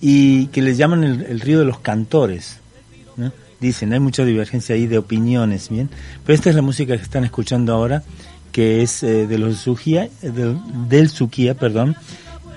Y 0.00 0.46
que 0.48 0.62
les 0.62 0.76
llaman 0.78 1.04
el, 1.04 1.22
el 1.22 1.40
río 1.40 1.58
de 1.58 1.64
los 1.64 1.78
cantores. 1.80 2.58
¿no? 3.16 3.32
Dicen, 3.60 3.92
hay 3.94 4.00
mucha 4.00 4.24
divergencia 4.24 4.74
ahí 4.74 4.86
de 4.86 4.98
opiniones, 4.98 5.70
¿bien? 5.70 5.88
Pero 6.24 6.34
esta 6.34 6.50
es 6.50 6.56
la 6.56 6.60
música 6.62 6.94
que 6.96 7.02
están 7.02 7.24
escuchando 7.24 7.72
ahora, 7.72 8.02
que 8.56 8.80
es 8.80 9.02
eh, 9.02 9.26
de 9.26 9.36
los 9.36 9.66
del, 10.22 11.08
Suquía, 11.10 11.54
perdón. 11.56 11.94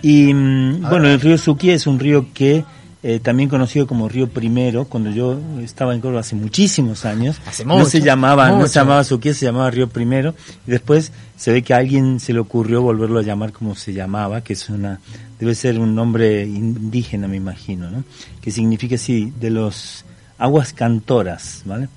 Y 0.01 0.33
mm, 0.33 0.83
bueno, 0.89 1.09
el 1.09 1.19
río 1.19 1.37
Suquía 1.37 1.73
es 1.73 1.87
un 1.87 1.99
río 1.99 2.27
que 2.33 2.63
eh, 3.03 3.19
también 3.19 3.49
conocido 3.49 3.85
como 3.85 4.07
Río 4.07 4.29
Primero, 4.29 4.85
cuando 4.85 5.09
yo 5.09 5.37
estaba 5.61 5.93
en 5.93 5.99
Córdoba 5.99 6.21
hace 6.21 6.37
muchísimos 6.37 7.03
años, 7.03 7.41
Hace 7.45 7.65
no 7.65 7.83
se 7.83 7.99
llamaba, 7.99 8.49
no 8.49 8.65
se 8.65 8.79
llamaba 8.79 9.03
Suquía, 9.03 9.33
se 9.33 9.45
llamaba 9.45 9.69
Río 9.71 9.89
Primero, 9.89 10.35
y 10.65 10.71
después 10.71 11.11
se 11.35 11.51
ve 11.51 11.63
que 11.63 11.73
a 11.73 11.77
alguien 11.79 12.21
se 12.21 12.31
le 12.31 12.39
ocurrió 12.39 12.81
volverlo 12.81 13.19
a 13.19 13.23
llamar 13.23 13.51
como 13.51 13.75
se 13.75 13.91
llamaba, 13.91 14.39
que 14.41 14.53
es 14.53 14.69
una, 14.69 15.01
debe 15.37 15.53
ser 15.53 15.79
un 15.79 15.95
nombre 15.95 16.43
indígena 16.43 17.27
me 17.27 17.35
imagino, 17.35 17.91
¿no? 17.91 18.05
Que 18.39 18.51
significa 18.51 18.95
así, 18.95 19.33
de 19.37 19.49
los 19.49 20.05
aguas 20.37 20.71
cantoras, 20.71 21.63
¿vale? 21.65 21.89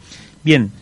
Bien, 0.43 0.73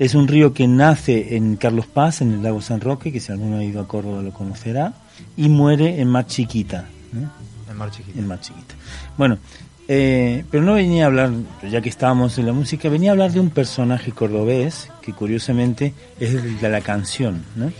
es 0.00 0.14
un 0.16 0.26
río 0.26 0.52
que 0.52 0.66
nace 0.66 1.36
en 1.36 1.54
Carlos 1.56 1.86
Paz, 1.86 2.20
en 2.22 2.32
el 2.32 2.42
lago 2.42 2.60
San 2.60 2.80
Roque, 2.80 3.12
que 3.12 3.20
si 3.20 3.30
alguno 3.30 3.58
ha 3.58 3.62
ido 3.64 3.80
a 3.80 3.86
Córdoba 3.86 4.20
lo 4.22 4.32
conocerá, 4.32 4.94
y 5.36 5.48
muere 5.48 6.00
en 6.00 6.08
Mar 6.08 6.26
Chiquita, 6.26 6.86
¿no? 7.12 7.30
En 7.70 7.76
Mar 8.26 8.40
Chiquita. 8.40 8.74
Bueno, 9.16 9.38
eh, 9.86 10.44
pero 10.50 10.62
no 10.64 10.74
venía 10.74 11.04
a 11.04 11.06
hablar, 11.06 11.30
ya 11.70 11.80
que 11.80 11.88
estábamos 11.88 12.38
en 12.38 12.46
la 12.46 12.52
música, 12.52 12.88
venía 12.88 13.10
a 13.10 13.12
hablar 13.12 13.30
de 13.32 13.40
un 13.40 13.50
personaje 13.50 14.12
cordobés 14.12 14.88
que 15.02 15.12
curiosamente 15.12 15.94
es 16.18 16.34
el 16.34 16.58
de 16.60 16.68
la 16.68 16.80
canción, 16.80 17.42
¿no? 17.56 17.70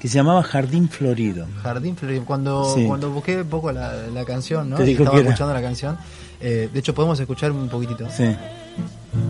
que 0.00 0.08
se 0.08 0.14
llamaba 0.14 0.42
Jardín 0.42 0.88
Florido. 0.88 1.46
Jardín 1.62 1.94
Florido. 1.94 2.24
Cuando, 2.24 2.74
Sí. 2.74 2.86
cuando 2.86 3.10
busqué 3.10 3.36
un 3.42 3.48
poco 3.48 3.70
la, 3.70 3.92
la 4.14 4.24
canción, 4.24 4.70
¿no? 4.70 4.76
Te 4.76 4.84
dijo 4.84 5.02
Estaba 5.02 5.20
que 5.20 5.26
escuchando 5.28 5.52
la 5.52 5.60
canción. 5.60 5.98
eh, 6.40 6.70
de 6.72 6.78
hecho, 6.80 6.94
podemos 6.94 7.20
escuchar 7.20 7.52
un 7.52 7.68
poquitito. 7.68 8.08
Sí. 8.10 8.24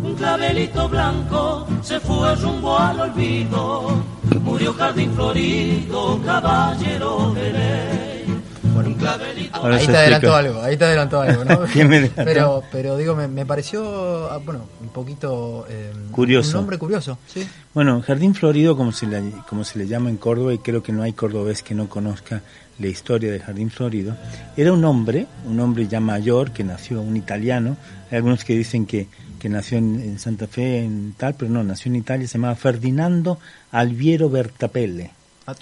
Un 0.03 0.15
clavelito 0.15 0.89
blanco 0.89 1.67
se 1.83 1.99
fue 2.01 2.35
rumbo 2.37 2.79
al 2.79 3.01
olvido. 3.01 4.03
Murió 4.43 4.73
Jardín 4.75 5.13
Florido, 5.15 6.21
caballero 6.25 7.33
de 7.35 7.53
ley. 7.53 8.41
Un 8.75 8.95
clavelito 8.95 9.57
Ahora 9.57 9.77
ahí 9.77 9.87
te 9.87 9.97
adelantó 9.97 10.27
explica. 10.29 10.39
algo, 10.39 10.63
ahí 10.63 10.77
te 10.77 10.85
adelantó 10.85 11.21
algo, 11.21 11.45
¿no? 11.45 11.61
¿Qué 11.73 11.85
me 11.85 11.97
adelantó? 11.99 12.25
pero, 12.25 12.63
pero 12.73 12.97
digo, 12.97 13.15
me, 13.15 13.29
me 13.29 13.45
pareció, 13.47 14.31
ah, 14.31 14.39
bueno, 14.39 14.63
un 14.81 14.89
poquito... 14.89 15.67
eh, 15.69 15.93
Curioso. 16.11 16.51
Un 16.59 16.63
nombre 16.63 16.79
curioso, 16.79 17.19
sí. 17.27 17.47
Bueno, 17.75 18.01
Jardín 18.03 18.35
Florido, 18.35 18.77
como 18.77 18.93
se, 18.93 19.07
le, 19.07 19.23
como 19.49 19.65
se 19.65 19.79
le 19.79 19.87
llama 19.87 20.09
en 20.11 20.17
Córdoba, 20.17 20.55
y 20.55 20.59
creo 20.59 20.83
que 20.83 20.93
no 20.93 21.03
hay 21.03 21.13
cordobés 21.13 21.63
que 21.63 21.75
no 21.75 21.89
conozca 21.89 22.43
la 22.79 22.87
historia 22.87 23.31
de 23.31 23.41
Jardín 23.41 23.71
Florido, 23.71 24.17
era 24.57 24.73
un 24.73 24.85
hombre, 24.85 25.27
un 25.47 25.61
hombre 25.61 25.87
ya 25.87 26.01
mayor, 26.01 26.51
que 26.53 26.65
nació, 26.65 27.03
un 27.03 27.17
italiano. 27.17 27.77
Hay 28.11 28.17
algunos 28.17 28.45
que 28.45 28.55
dicen 28.57 28.87
que, 28.87 29.09
que 29.41 29.49
nació 29.49 29.79
en, 29.79 29.99
en 30.01 30.19
Santa 30.21 30.47
Fe, 30.47 30.85
en 30.85 31.15
tal, 31.17 31.35
pero 31.35 31.51
no, 31.51 31.65
nació 31.65 31.91
en 31.91 31.97
Italia, 31.97 32.29
se 32.29 32.35
llamaba 32.39 32.55
Ferdinando 32.55 33.41
Alviero 33.73 34.31
Bertapelle. 34.31 35.11
Ah. 35.47 35.57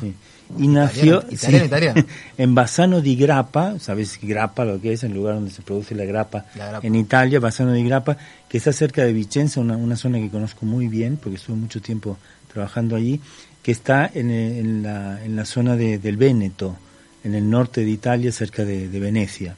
Sí. 0.00 0.14
Y 0.58 0.66
nació 0.66 1.24
Italiano, 1.30 1.32
italiano, 1.32 1.58
sí, 1.62 1.66
italiano. 1.66 2.04
en 2.38 2.54
Bassano 2.56 3.00
di 3.00 3.14
Grappa, 3.16 3.78
¿sabes 3.78 4.18
Grappa 4.20 4.64
lo 4.64 4.80
que 4.80 4.92
es? 4.94 5.04
El 5.04 5.14
lugar 5.14 5.36
donde 5.36 5.50
se 5.52 5.62
produce 5.62 5.94
la 5.94 6.04
grappa, 6.04 6.44
La 6.56 6.80
en 6.82 6.96
Italia, 6.96 7.38
Bassano 7.38 7.72
di 7.72 7.84
Grappa, 7.84 8.16
que 8.48 8.58
está 8.58 8.72
cerca 8.72 9.04
de 9.04 9.12
Vicenza, 9.12 9.60
una, 9.60 9.76
una 9.76 9.94
zona 9.96 10.18
que 10.18 10.28
conozco 10.28 10.66
muy 10.66 10.88
bien 10.88 11.16
porque 11.16 11.36
estuve 11.36 11.56
mucho 11.56 11.80
tiempo 11.80 12.18
trabajando 12.52 12.96
allí, 12.96 13.20
que 13.62 13.70
está 13.70 14.10
en, 14.12 14.30
eh, 14.30 14.58
en 14.58 14.82
la, 14.82 15.24
en 15.24 15.36
la 15.36 15.44
zona 15.44 15.76
de- 15.76 15.98
del 15.98 16.16
Véneto, 16.16 16.76
en 17.22 17.34
el 17.36 17.48
norte 17.48 17.84
de 17.84 17.90
Italia, 17.90 18.32
cerca 18.32 18.64
de, 18.64 18.88
de 18.88 18.98
Venecia. 19.00 19.54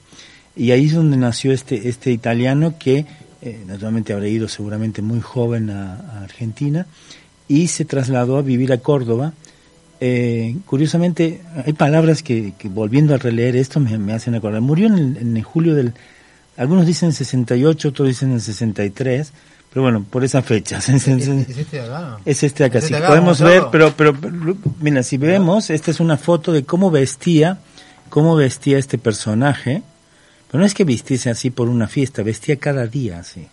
Y 0.55 0.73
ahí 0.73 0.87
es 0.87 0.95
donde 0.95 1.17
nació 1.17 1.53
este, 1.53 1.89
este 1.89 2.11
italiano 2.11 2.75
que 2.79 3.07
eh, 3.43 3.63
naturalmente 3.67 4.13
habrá 4.13 4.29
ido 4.29 4.49
seguramente 4.49 5.03
muy 5.03 5.21
joven 5.21 5.71
a, 5.71 5.95
a 5.97 6.23
Argentina 6.25 6.87
y 7.49 7.69
se 7.69 7.85
trasladó 7.85 8.39
a 8.39 8.43
vivir 8.43 8.73
a 8.73 8.79
Córdoba. 8.79 9.33
Eh, 10.01 10.57
curiosamente, 10.67 11.43
hay 11.65 11.73
palabras 11.75 12.23
que, 12.23 12.55
que 12.59 12.69
volviendo 12.69 13.15
a 13.15 13.19
releer 13.19 13.55
esto 13.57 13.79
me, 13.81 13.99
me 13.99 14.13
hacen 14.13 14.35
acordar. 14.35 14.61
Murió 14.61 14.87
en, 14.89 14.95
el- 14.99 15.17
en 15.19 15.37
el 15.37 15.43
julio 15.45 15.75
del, 15.75 15.93
algunos 16.57 16.87
dicen 16.87 17.13
68, 17.13 17.89
otros 17.89 18.09
dicen 18.09 18.33
el 18.33 18.41
63, 18.41 19.33
pero 19.73 19.83
bueno, 19.83 20.05
por 20.09 20.25
esa 20.25 20.43
fecha. 20.43 20.79
¿Es, 20.89 20.89
es 20.89 21.09
este 21.09 21.77
de 21.79 21.83
acá? 21.85 22.19
Es 22.25 22.43
este 22.43 22.65
acá, 22.65 22.79
¿Es 22.79 22.85
sí, 22.87 22.93
este 22.95 22.97
acá? 23.05 23.09
podemos 23.09 23.41
¿Vamos 23.41 23.55
a 23.57 23.61
ver, 23.61 23.69
pero, 23.71 23.93
pero, 23.97 24.15
pero, 24.21 24.57
mira, 24.81 25.03
si 25.05 25.19
vemos, 25.19 25.71
esta 25.71 25.91
es 25.93 26.01
una 26.01 26.17
foto 26.17 26.53
de 26.53 26.65
cómo 26.65 26.91
vestía, 26.91 27.59
cómo 28.09 28.35
vestía 28.35 28.79
este 28.79 28.99
personaje, 28.99 29.83
pero 30.53 30.61
no 30.61 30.67
es 30.67 30.75
que 30.75 30.85
vistiese 30.85 31.31
así 31.31 31.49
por 31.49 31.71
una 31.71 31.89
fiesta, 31.89 32.23
vestía 32.23 32.57
cada 32.57 32.87
día 32.87 33.21
así. 33.21 33.49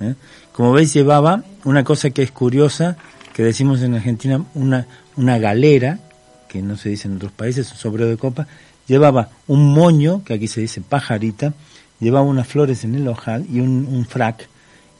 ¿Eh? 0.00 0.14
Como 0.50 0.72
veis 0.72 0.94
llevaba 0.94 1.44
una 1.64 1.84
cosa 1.84 2.08
que 2.08 2.22
es 2.22 2.32
curiosa, 2.32 2.96
que 3.34 3.42
decimos 3.42 3.82
en 3.82 3.94
Argentina, 3.94 4.42
una, 4.54 4.86
una 5.16 5.36
galera, 5.36 5.98
que 6.48 6.62
no 6.62 6.78
se 6.78 6.88
dice 6.88 7.06
en 7.06 7.16
otros 7.16 7.32
países, 7.32 7.70
un 7.70 7.76
sombrero 7.76 8.08
de 8.08 8.16
copa, 8.16 8.46
llevaba 8.86 9.28
un 9.46 9.74
moño, 9.74 10.24
que 10.24 10.32
aquí 10.32 10.48
se 10.48 10.62
dice 10.62 10.80
pajarita, 10.80 11.52
llevaba 12.00 12.24
unas 12.24 12.48
flores 12.48 12.82
en 12.84 12.94
el 12.94 13.06
ojal 13.06 13.44
y 13.52 13.60
un, 13.60 13.86
un 13.86 14.06
frac, 14.06 14.48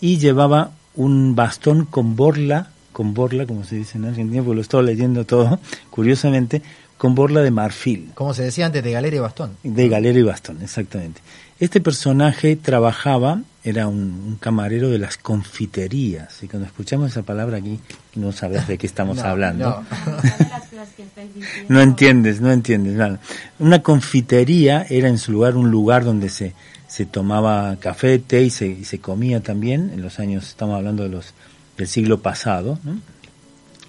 y 0.03 0.19
llevaba 0.19 0.73
un 0.97 1.35
bastón 1.35 1.87
con 1.87 2.15
borla, 2.15 2.73
con 2.93 3.15
borla, 3.15 3.47
como 3.47 3.65
se 3.65 3.77
dice 3.77 3.97
en 3.97 4.05
Argentina, 4.05 4.43
porque 4.43 4.57
lo 4.57 4.61
estoy 4.61 4.85
leyendo 4.85 5.25
todo, 5.25 5.61
curiosamente, 5.91 6.61
con 7.01 7.15
borla 7.15 7.41
de 7.41 7.51
marfil. 7.51 8.11
Como 8.15 8.35
se 8.35 8.43
decía 8.43 8.67
antes, 8.67 8.85
de 8.85 8.93
galera 8.93 9.17
y 9.17 9.21
bastón. 9.21 9.57
De 9.63 9.89
galera 9.89 10.19
y 10.19 10.23
bastón, 10.23 10.61
exactamente. 10.61 11.23
Este 11.59 11.81
personaje 11.81 12.57
trabajaba, 12.57 13.41
era 13.65 13.89
un, 13.89 13.97
un 14.27 14.37
camarero 14.37 14.91
de 14.91 14.99
las 14.99 15.17
confiterías. 15.17 16.43
Y 16.43 16.47
cuando 16.47 16.67
escuchamos 16.67 17.11
esa 17.11 17.23
palabra 17.23 17.57
aquí, 17.57 17.81
no 18.17 18.33
sabrás 18.33 18.69
de 18.69 18.77
qué 18.77 18.87
estamos 18.87 19.17
No, 19.23 19.23
hablando. 19.23 19.65
no. 19.71 19.87
No 21.71 21.81
entiendes, 21.81 22.43
no 22.43 22.53
entiendes 22.53 22.93
nada. 22.97 23.19
Una 23.59 23.83
confitería 23.83 24.85
era 24.91 25.09
en 25.09 25.17
su 25.17 25.33
lugar 25.33 25.57
un 25.57 25.71
lugar 25.71 26.05
donde 26.05 26.29
se, 26.29 26.53
se 26.87 27.07
tomaba 27.07 27.77
café, 27.77 28.19
té 28.19 28.43
y 28.43 28.51
se, 28.51 28.67
y 28.67 28.85
se 28.85 28.99
comía 28.99 29.41
también. 29.41 29.91
En 29.95 30.03
los 30.03 30.19
años, 30.19 30.49
estamos 30.49 30.77
hablando 30.77 31.03
de 31.05 31.09
los 31.09 31.33
del 31.79 31.89
siglo 31.89 32.21
pasado, 32.21 32.79
¿no? 32.85 33.01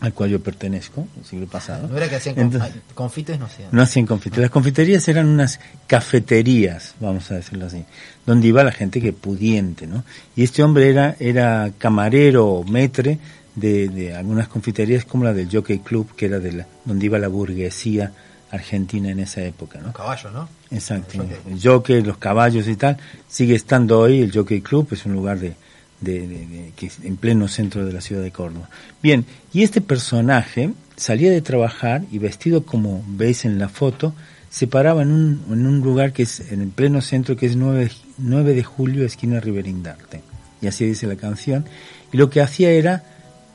Al 0.02 0.14
cual 0.14 0.32
yo 0.32 0.40
pertenezco, 0.42 1.08
el 1.18 1.24
siglo 1.26 1.46
pasado. 1.48 1.88
No 1.88 1.96
era 1.96 2.10
que 2.10 2.16
hacían 2.16 2.38
Entonces- 2.38 2.74
confites, 2.94 3.40
no 3.40 3.46
hacían. 3.46 3.70
no 3.72 3.82
hacían 3.84 4.06
confiterías. 4.08 4.42
Las 4.42 4.52
confiterías 4.52 5.08
eran 5.08 5.28
unas 5.28 5.60
cafeterías, 5.88 6.96
vamos 7.00 7.30
a 7.32 7.36
decirlo 7.36 7.68
así, 7.68 7.86
donde 8.26 8.48
iba 8.48 8.64
la 8.64 8.72
gente 8.72 9.00
que 9.00 9.14
pudiente, 9.14 9.86
¿no? 9.88 10.04
Y 10.36 10.44
este 10.44 10.64
hombre 10.64 10.90
era, 10.90 11.16
era 11.20 11.72
camarero 11.78 12.48
o 12.48 12.64
metre 12.64 13.20
de, 13.56 13.88
de 13.90 14.16
algunas 14.16 14.48
confiterías 14.48 15.06
como 15.06 15.24
la 15.24 15.34
del 15.34 15.50
Jockey 15.52 15.80
Club, 15.80 16.16
que 16.16 16.26
era 16.26 16.40
de 16.40 16.52
la, 16.52 16.68
donde 16.84 17.06
iba 17.06 17.20
la 17.20 17.28
burguesía 17.28 18.12
argentina 18.50 19.10
en 19.10 19.20
esa 19.20 19.42
época, 19.44 19.80
¿no? 19.80 19.86
Los 19.88 19.96
caballos, 19.96 20.34
¿no? 20.34 20.50
Exacto. 20.72 21.22
El 21.22 21.30
jockey. 21.30 21.54
El 21.54 21.62
jockey, 21.62 22.02
los 22.02 22.18
caballos 22.18 22.68
y 22.68 22.76
tal, 22.76 22.98
sigue 23.30 23.56
estando 23.56 24.00
hoy 24.00 24.22
el 24.22 24.32
Jockey 24.34 24.62
Club, 24.62 24.88
es 24.92 25.06
un 25.06 25.14
lugar 25.14 25.40
de, 25.40 25.54
de- 26.02 26.28
de- 26.28 26.46
de- 26.48 26.72
que 26.76 26.88
es 26.88 26.98
en 27.04 27.16
pleno 27.18 27.48
centro 27.48 27.86
de 27.86 27.94
la 27.94 28.02
ciudad 28.02 28.22
de 28.22 28.32
Córdoba. 28.32 28.70
Bien, 29.02 29.26
y 29.54 29.64
este 29.64 29.80
personaje 29.82 30.72
salía 30.98 31.32
de 31.32 31.42
trabajar 31.42 32.04
y 32.12 32.18
vestido 32.18 32.66
como 32.66 33.04
veis 33.08 33.46
en 33.46 33.58
la 33.60 33.70
foto, 33.70 34.14
se 34.50 34.68
paraba 34.68 35.02
en 35.04 35.12
un, 35.12 35.44
en 35.50 35.66
un 35.66 35.80
lugar 35.80 36.12
que 36.12 36.24
es 36.24 36.52
en 36.52 36.62
el 36.62 36.68
pleno 36.70 37.00
centro, 37.02 37.38
que 37.38 37.46
es 37.46 37.56
9, 37.56 37.86
de- 37.86 37.92
9 38.18 38.54
de 38.54 38.64
julio, 38.64 39.06
esquina 39.06 39.40
Riverindarte. 39.40 40.22
Y 40.62 40.68
así 40.68 40.86
dice 40.86 41.08
la 41.08 41.16
canción. 41.16 41.66
Y 42.12 42.18
lo 42.18 42.30
que 42.30 42.42
hacía 42.42 42.70
era 42.72 43.04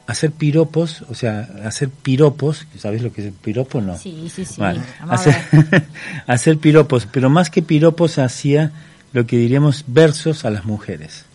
hacer 0.06 0.30
piropos, 0.32 1.02
o 1.10 1.14
sea, 1.14 1.40
hacer 1.64 1.90
piropos, 1.90 2.66
¿sabéis 2.78 3.02
lo 3.02 3.12
que 3.12 3.20
es 3.20 3.26
el 3.26 3.32
piropo? 3.34 3.80
No. 3.82 3.98
Sí, 3.98 4.28
sí, 4.34 4.44
sí. 4.46 4.54
Vale. 4.58 4.80
Hacer, 5.08 5.34
hacer 6.26 6.58
piropos, 6.58 7.06
pero 7.10 7.28
más 7.28 7.50
que 7.50 7.60
piropos 7.62 8.18
hacía 8.18 8.72
lo 9.12 9.26
que 9.26 9.36
diríamos 9.36 9.84
versos 9.86 10.44
a 10.46 10.50
las 10.50 10.64
mujeres. 10.64 11.25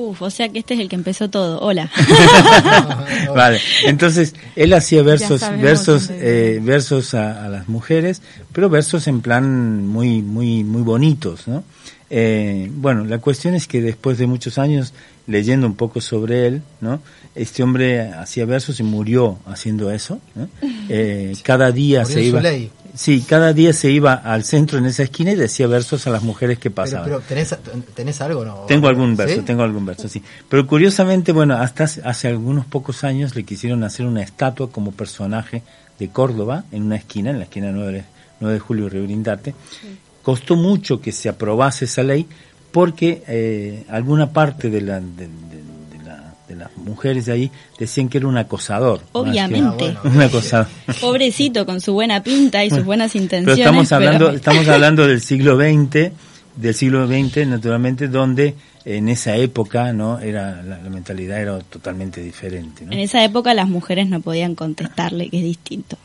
Uf, 0.00 0.22
o 0.22 0.30
sea 0.30 0.48
que 0.48 0.58
este 0.60 0.74
es 0.74 0.80
el 0.80 0.88
que 0.88 0.96
empezó 0.96 1.28
todo. 1.28 1.60
Hola. 1.60 1.90
vale, 3.34 3.60
entonces 3.84 4.34
él 4.56 4.72
hacía 4.72 5.02
versos, 5.02 5.40
sabemos 5.40 5.62
versos, 5.62 6.10
eh, 6.10 6.58
versos 6.62 7.12
a, 7.12 7.44
a 7.44 7.48
las 7.50 7.68
mujeres, 7.68 8.22
pero 8.52 8.70
versos 8.70 9.06
en 9.08 9.20
plan 9.20 9.86
muy, 9.86 10.22
muy, 10.22 10.64
muy 10.64 10.82
bonitos, 10.82 11.46
¿no? 11.46 11.64
Eh, 12.12 12.68
bueno, 12.74 13.04
la 13.04 13.18
cuestión 13.18 13.54
es 13.54 13.68
que 13.68 13.80
después 13.80 14.18
de 14.18 14.26
muchos 14.26 14.58
años 14.58 14.92
leyendo 15.28 15.66
un 15.66 15.76
poco 15.76 16.00
sobre 16.00 16.46
él, 16.46 16.62
¿no? 16.80 17.00
Este 17.36 17.62
hombre 17.62 18.02
hacía 18.02 18.44
versos 18.44 18.80
y 18.80 18.82
murió 18.82 19.38
haciendo 19.46 19.92
eso. 19.92 20.18
¿no? 20.34 20.48
Eh, 20.88 21.34
cada 21.44 21.70
día 21.70 22.00
Murió 22.00 22.14
se 22.14 22.22
iba, 22.24 22.40
ley. 22.40 22.70
Sí, 23.00 23.22
cada 23.26 23.54
día 23.54 23.72
se 23.72 23.90
iba 23.90 24.12
al 24.12 24.44
centro 24.44 24.76
en 24.78 24.84
esa 24.84 25.02
esquina 25.04 25.32
y 25.32 25.36
decía 25.36 25.66
versos 25.66 26.06
a 26.06 26.10
las 26.10 26.22
mujeres 26.22 26.58
que 26.58 26.70
Pero, 26.70 26.74
pasaban. 26.74 27.04
pero 27.06 27.20
¿tenés, 27.20 27.56
¿tenés 27.94 28.20
algo 28.20 28.44
no? 28.44 28.54
Tengo 28.68 28.88
algún 28.88 29.16
verso, 29.16 29.36
¿Sí? 29.36 29.40
tengo 29.42 29.62
algún 29.62 29.86
verso, 29.86 30.06
sí. 30.08 30.22
Pero 30.50 30.66
curiosamente, 30.66 31.32
bueno, 31.32 31.54
hasta 31.56 31.84
hace- 31.84 32.28
algunos 32.28 32.66
pocos 32.66 33.02
años 33.04 33.34
le 33.34 33.44
quisieron 33.44 33.82
hacer 33.84 34.04
una 34.04 34.22
estatua 34.22 34.70
como 34.70 34.92
personaje 34.92 35.62
de 35.98 36.08
Córdoba 36.10 36.64
en 36.72 36.82
una 36.82 36.96
esquina, 36.96 37.30
en 37.30 37.38
la 37.38 37.44
esquina 37.44 37.72
9 37.72 37.92
de, 37.92 38.04
9 38.40 38.54
de 38.54 38.60
Julio 38.60 38.86
y 38.86 38.88
Río 38.90 39.02
Brindarte. 39.04 39.54
Costó 40.22 40.56
mucho 40.56 41.00
que 41.00 41.12
se 41.12 41.28
aprobase 41.30 41.86
esa 41.86 42.02
ley 42.02 42.26
porque 42.70 43.22
eh, 43.26 43.84
alguna 43.88 44.30
parte 44.32 44.68
de, 44.70 44.80
la, 44.82 45.00
de, 45.00 45.28
de- 46.50 46.54
de 46.54 46.56
la- 46.56 46.64
de 46.68 46.74
las 46.76 46.76
mujeres 46.76 47.26
de 47.26 47.32
ahí 47.32 47.50
decían 47.78 48.08
que 48.08 48.18
era 48.18 48.26
un 48.26 48.36
acosador. 48.38 49.00
Obviamente. 49.12 49.94
Ah, 49.96 50.00
bueno. 50.02 50.16
un 50.16 50.22
acosador. 50.22 50.66
Pobrecito 51.00 51.66
con 51.66 51.80
su 51.80 51.92
buena 51.92 52.22
pinta 52.22 52.64
y 52.64 52.70
sus 52.70 52.84
buenas 52.84 53.12
Pero 53.12 53.22
intenciones. 53.24 53.58
estamos 53.58 53.92
hablando, 53.92 54.26
pero- 54.26 54.36
estamos 54.36 54.68
hablando 54.68 55.06
del 55.06 55.20
siglo 55.20 55.56
XX, 55.56 56.12
del 56.56 56.74
siglo 56.74 57.06
XX, 57.06 57.46
naturalmente, 57.46 58.08
donde 58.08 58.54
en 58.84 59.08
esa 59.08 59.36
época, 59.36 59.92
¿no? 59.92 60.18
Era, 60.18 60.62
la, 60.62 60.78
la 60.78 60.90
mentalidad 60.90 61.40
era 61.40 61.58
totalmente 61.60 62.22
diferente, 62.22 62.84
¿no? 62.86 62.92
En 62.92 62.98
esa 62.98 63.22
época 63.24 63.52
las 63.54 63.68
mujeres 63.68 64.08
no 64.08 64.20
podían 64.20 64.54
contestarle, 64.54 65.28
que 65.28 65.38
es 65.38 65.44
distinto. 65.44 65.96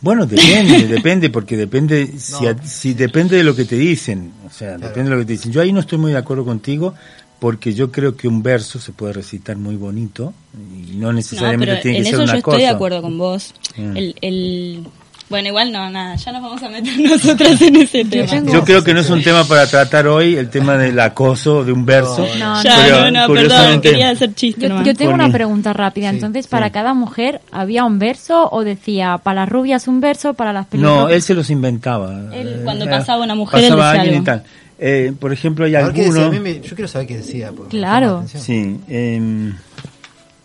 Bueno, 0.00 0.24
depende, 0.26 0.86
depende, 0.88 1.28
porque 1.30 1.56
depende, 1.58 2.10
No. 2.40 2.56
si 2.64 2.94
depende 2.94 3.36
de 3.36 3.44
lo 3.44 3.54
que 3.54 3.66
te 3.66 3.76
dicen, 3.76 4.32
o 4.46 4.50
sea, 4.50 4.78
depende 4.78 5.10
de 5.10 5.16
lo 5.16 5.18
que 5.18 5.26
te 5.26 5.32
dicen. 5.34 5.52
Yo 5.52 5.60
ahí 5.60 5.72
no 5.74 5.80
estoy 5.80 5.98
muy 5.98 6.10
de 6.12 6.18
acuerdo 6.18 6.44
contigo, 6.46 6.94
porque 7.40 7.74
yo 7.74 7.90
creo 7.90 8.16
que 8.16 8.28
un 8.28 8.42
verso 8.42 8.78
se 8.78 8.92
puede 8.92 9.14
recitar 9.14 9.56
muy 9.56 9.74
bonito, 9.76 10.32
y 10.54 10.96
no 10.96 11.08
No, 11.08 11.12
necesariamente 11.14 11.66
pero 11.66 11.82
tiene 11.82 11.98
en 11.98 12.04
que 12.04 12.08
eso 12.10 12.18
ser 12.18 12.26
yo 12.26 12.30
una 12.32 12.38
estoy 12.38 12.58
de 12.60 12.64
cosa. 12.66 12.74
acuerdo 12.76 13.02
con 13.02 13.18
vos. 13.18 13.54
Mm. 13.76 13.96
El, 13.96 14.14
el... 14.20 14.84
Bueno, 15.30 15.46
igual 15.46 15.70
no, 15.70 15.88
nada, 15.90 16.16
ya 16.16 16.32
nos 16.32 16.42
vamos 16.42 16.60
a 16.60 16.68
meter 16.68 16.98
nosotras 17.08 17.62
en 17.62 17.76
ese 17.76 18.04
tema. 18.04 18.26
tengo- 18.26 18.52
Yo 18.52 18.64
creo 18.64 18.82
que 18.82 18.92
no 18.92 18.98
es 18.98 19.08
un 19.10 19.22
tema 19.22 19.44
para 19.44 19.64
tratar 19.68 20.08
hoy, 20.08 20.34
el 20.34 20.50
tema 20.50 20.76
del 20.76 20.98
acoso 20.98 21.64
de 21.64 21.70
un 21.70 21.86
verso. 21.86 22.26
No, 22.36 22.60
Ya, 22.64 22.76
Pero, 22.84 23.10
no, 23.12 23.28
no, 23.28 23.32
perdón, 23.32 23.80
quería 23.80 24.10
hacer 24.10 24.34
chiste 24.34 24.68
Yo, 24.68 24.82
yo 24.82 24.92
tengo 24.96 25.12
una 25.14 25.30
pregunta 25.30 25.72
rápida. 25.72 26.10
Sí, 26.10 26.16
Entonces, 26.16 26.48
para 26.48 26.66
sí. 26.66 26.72
cada 26.72 26.94
mujer 26.94 27.40
había 27.52 27.84
un 27.84 28.00
verso 28.00 28.48
o 28.50 28.64
decía 28.64 29.18
para 29.22 29.42
las 29.42 29.48
rubias 29.48 29.86
un 29.86 30.00
verso, 30.00 30.34
para 30.34 30.52
las 30.52 30.66
pelirrojas. 30.66 31.02
No, 31.04 31.08
él 31.08 31.22
se 31.22 31.34
los 31.34 31.48
inventaba. 31.48 32.12
Él, 32.34 32.48
Eh, 32.48 32.60
cuando 32.64 32.86
era- 32.86 32.98
pasaba 32.98 33.22
una 33.22 33.36
mujer, 33.36 33.60
él 33.62 33.70
pasaba 33.70 33.86
decía 33.92 34.00
alguien 34.02 34.14
y 34.24 34.28
algo. 34.28 34.42
tal. 34.42 34.42
Eh, 34.82 35.12
por 35.20 35.30
ejemplo, 35.30 35.66
hay 35.66 35.74
A 35.74 35.82
ver 35.84 35.92
qué 35.92 36.04
decía, 36.04 36.22
a 36.22 36.24
alguno... 36.24 36.42
mí 36.42 36.54
me- 36.54 36.60
yo 36.66 36.74
quiero 36.74 36.88
saber 36.88 37.06
qué 37.06 37.18
decía. 37.18 37.52
Claro. 37.68 38.24
Sí, 38.34 38.80
em, 38.88 39.54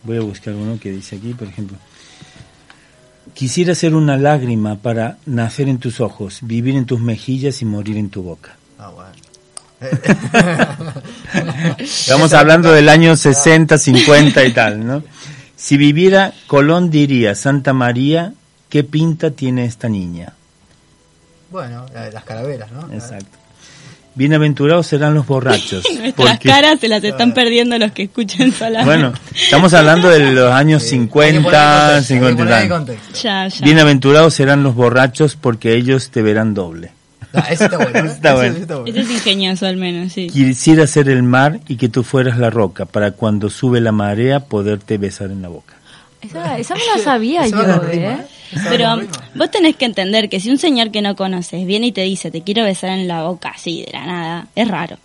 voy 0.04 0.18
a 0.18 0.22
buscar 0.22 0.54
uno 0.54 0.78
que 0.78 0.92
dice 0.92 1.16
aquí, 1.16 1.34
por 1.34 1.48
ejemplo. 1.48 1.78
Quisiera 3.34 3.74
ser 3.76 3.96
una 3.96 4.18
lágrima 4.18 4.76
para 4.76 5.18
nacer 5.26 5.70
en 5.70 5.78
tus 5.78 6.02
ojos, 6.02 6.40
vivir 6.42 6.76
en 6.76 6.86
tus 6.86 7.00
mejillas 7.00 7.62
y 7.62 7.66
morir 7.66 7.96
en 7.98 8.10
tu 8.10 8.24
boca. 8.24 8.58
Ah, 8.78 8.90
bueno. 8.90 9.12
Estamos 11.80 12.34
hablando 12.34 12.72
del 12.72 12.90
año 12.90 13.16
60, 13.16 13.78
50 13.78 14.44
y 14.46 14.54
tal, 14.54 14.86
¿no? 14.86 15.04
Si 15.56 15.78
viviera, 15.78 16.34
Colón 16.48 16.90
diría, 16.92 17.36
Santa 17.36 17.72
María, 17.74 18.34
¿qué 18.70 18.84
pinta 18.84 19.32
tiene 19.32 19.66
esta 19.66 19.88
niña? 19.90 20.34
Bueno, 21.52 21.86
las 22.14 22.24
calaveras, 22.26 22.72
¿no? 22.72 22.92
Exacto. 22.94 23.38
Bienaventurados 24.16 24.88
serán 24.88 25.14
los 25.14 25.28
borrachos. 25.28 25.84
Nuestras 26.00 26.32
porque- 26.38 26.50
caras 26.50 26.80
se 26.80 26.88
las 26.88 27.04
están 27.04 27.34
perdiendo 27.34 27.78
los 27.78 27.92
que 27.92 28.04
escuchan 28.04 28.52
solamente. 28.54 28.86
Bueno, 28.86 29.14
estamos 29.36 29.74
hablando 29.74 30.10
de 30.10 30.32
los 30.32 30.52
años 30.52 30.84
Sí, 30.84 30.96
hay 30.96 31.02
que 31.02 31.08
poner 31.12 31.36
en 31.36 31.44
50, 31.44 31.52
contexto, 31.52 31.96
hay 31.96 32.00
que 32.00 32.06
50 32.06 32.32
y 32.32 32.36
poner 32.36 32.54
en 32.64 32.70
tal. 32.70 32.78
contexto. 32.78 33.20
Ya, 33.24 33.48
ya. 33.48 33.66
Bienaventurados 33.66 34.34
serán 34.34 34.64
los 34.64 34.74
borrachos 34.76 35.36
porque 35.36 35.74
ellos 35.76 36.10
te 36.12 36.22
verán 36.22 36.54
doble. 36.54 36.92
Ah, 37.34 37.48
ese 37.52 37.66
está 37.66 37.78
bueno. 37.78 38.00
Está 38.10 38.30
Ese- 38.30 38.34
bueno. 38.36 38.52
ese 38.54 38.62
está 38.62 38.76
bueno. 38.78 38.90
Ese 38.90 39.00
es 39.02 39.12
ingenioso 39.12 39.66
al 39.66 39.76
menos, 39.78 40.14
sí. 40.14 40.28
Quisiera 40.30 40.88
ser 40.88 41.10
el 41.10 41.22
mar 41.24 41.60
y 41.68 41.76
que 41.76 41.90
tú 41.90 42.04
fueras 42.04 42.38
la 42.38 42.50
roca 42.50 42.86
para 42.86 43.12
cuando 43.12 43.50
sube 43.50 43.82
la 43.82 43.92
marea 43.92 44.40
poderte 44.40 44.98
besar 44.98 45.32
en 45.32 45.42
la 45.42 45.50
boca. 45.50 45.75
Esa, 46.26 46.58
esa 46.58 46.76
me 46.76 46.86
la 46.96 47.04
sabía 47.04 47.48
yo, 47.48 47.62
rima, 47.62 47.92
¿eh? 47.92 48.18
¿eh? 48.22 48.58
Pero 48.70 48.98
vos 49.36 49.52
tenés 49.52 49.76
que 49.76 49.86
entender 49.86 50.30
que 50.30 50.40
si 50.40 50.50
un 50.50 50.58
señor 50.58 50.92
que 50.92 51.02
no 51.02 51.16
conoces 51.16 51.66
viene 51.66 51.88
y 51.88 51.92
te 51.92 52.02
dice 52.02 52.32
te 52.32 52.42
quiero 52.42 52.64
besar 52.64 52.92
en 52.92 53.08
la 53.08 53.24
boca 53.24 53.50
así 53.50 53.84
de 53.86 53.92
la 53.92 54.06
nada, 54.06 54.48
es 54.56 54.68
raro. 54.68 54.98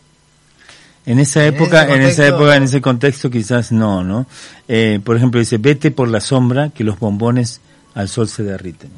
En 1.06 1.18
esa 1.18 1.46
En 1.46 1.54
época, 1.54 1.84
ese 1.84 1.94
en 1.94 2.02
esa 2.02 2.26
época, 2.26 2.56
en 2.56 2.62
ese 2.64 2.80
contexto 2.80 3.30
quizás 3.30 3.72
no, 3.72 4.04
¿no? 4.04 4.26
Eh, 4.68 5.00
por 5.02 5.16
ejemplo, 5.16 5.40
dice, 5.40 5.58
vete 5.58 5.90
por 5.90 6.08
la 6.08 6.20
sombra 6.20 6.68
que 6.70 6.84
los 6.84 6.98
bombones 6.98 7.60
al 7.94 8.08
sol 8.08 8.28
se 8.28 8.42
derriten. 8.42 8.90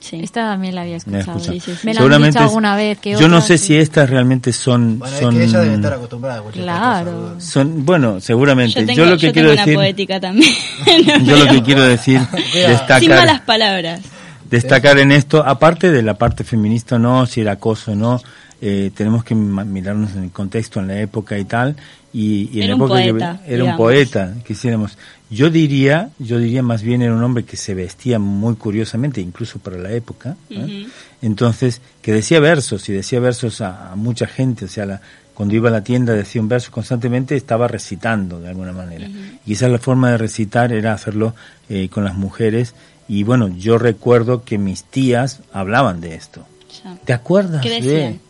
Sí. 0.00 0.18
Esta 0.22 0.40
también 0.52 0.74
la 0.74 0.82
había 0.82 0.96
escuchado. 0.96 1.20
escuchado. 1.38 1.52
sí, 1.52 1.60
sí, 1.60 1.72
sí. 1.74 1.86
Me 1.86 1.92
la 1.94 2.00
han 2.02 2.22
dicho 2.22 2.38
alguna 2.40 2.74
vez. 2.74 2.98
Que 2.98 3.12
yo 3.16 3.28
no 3.28 3.40
sé 3.42 3.58
sí. 3.58 3.66
si 3.68 3.76
estas 3.76 4.08
realmente 4.08 4.52
son, 4.52 4.98
Bueno, 4.98 5.16
son, 5.18 5.34
es 5.34 5.38
que 5.40 5.44
ella 5.44 5.60
debe 5.60 5.74
estar 5.74 5.92
acostumbrada 5.92 6.42
Claro. 6.52 7.10
dudo. 7.12 7.40
son, 7.40 7.84
bueno, 7.84 8.18
seguramente. 8.20 8.80
Yo 8.80 8.80
Yo, 8.80 8.86
tengo, 8.94 9.10
lo 9.10 9.16
que 9.18 9.26
yo 9.26 9.32
quiero 9.34 9.48
tengo 9.50 9.52
una 9.52 9.62
decir, 9.66 9.74
poética 9.76 10.18
también. 10.20 10.54
yo 11.24 11.36
lo 11.36 11.46
que 11.52 11.62
quiero 11.62 11.82
decir, 11.82 12.18
Sin 12.52 12.62
malas 12.62 12.80
destacar, 12.88 13.44
palabras. 13.44 14.00
destacar 14.48 14.98
en 14.98 15.12
esto, 15.12 15.44
aparte 15.46 15.90
de 15.92 16.02
la 16.02 16.14
parte 16.14 16.44
feminista 16.44 16.98
no, 16.98 17.26
si 17.26 17.42
era 17.42 17.52
acoso 17.52 17.92
o 17.92 17.94
no, 17.94 18.20
eh, 18.62 18.90
tenemos 18.94 19.22
que 19.24 19.34
mirarnos 19.34 20.12
en 20.16 20.24
el 20.24 20.30
contexto, 20.30 20.80
en 20.80 20.88
la 20.88 20.98
época 21.00 21.38
y 21.38 21.44
tal, 21.44 21.76
y, 22.12 22.48
y 22.52 22.58
en 22.58 22.62
Era 22.64 22.68
la 22.68 22.74
un 22.76 22.82
época 22.82 23.02
que- 23.02 23.10
poeta, 23.10 23.40
era 23.46 23.54
un 23.56 23.60
digamos. 23.60 23.76
poeta, 23.76 24.34
quisiéramos. 24.46 24.98
Yo 25.30 25.48
diría, 25.48 26.10
yo 26.18 26.38
diría 26.38 26.62
más 26.62 26.82
bien 26.82 27.02
era 27.02 27.14
un 27.14 27.22
hombre 27.22 27.44
que 27.44 27.56
se 27.56 27.72
vestía 27.74 28.18
muy 28.18 28.56
curiosamente, 28.56 29.20
incluso 29.20 29.60
para 29.60 29.78
la 29.78 29.92
época, 29.92 30.36
¿eh? 30.50 30.88
Entonces, 31.22 31.80
que 32.02 32.12
decía 32.12 32.40
versos, 32.40 32.88
y 32.88 32.92
decía 32.92 33.20
versos 33.20 33.60
a, 33.60 33.92
a 33.92 33.96
mucha 33.96 34.26
gente, 34.26 34.64
o 34.64 34.68
sea, 34.68 34.86
la, 34.86 35.00
cuando 35.34 35.54
iba 35.54 35.68
a 35.68 35.72
la 35.72 35.84
tienda 35.84 36.14
decía 36.14 36.42
un 36.42 36.48
verso 36.48 36.70
constantemente, 36.72 37.36
estaba 37.36 37.68
recitando 37.68 38.40
de 38.40 38.48
alguna 38.48 38.72
manera. 38.72 39.08
Y 39.46 39.52
esa 39.52 39.66
es 39.66 39.72
la 39.72 39.78
forma 39.78 40.10
de 40.10 40.18
recitar, 40.18 40.72
era 40.72 40.92
hacerlo 40.94 41.34
eh, 41.68 41.88
con 41.88 42.04
las 42.04 42.16
mujeres, 42.16 42.74
y 43.08 43.22
bueno, 43.22 43.48
yo 43.48 43.78
recuerdo 43.78 44.44
que 44.44 44.58
mis 44.58 44.82
tías 44.84 45.40
hablaban 45.52 46.00
de 46.00 46.14
esto. 46.14 46.44
Ya. 46.82 46.96
¿Te 47.04 47.12
acuerdas? 47.12 47.62
¿Qué 47.62 47.80
de? 47.80 48.20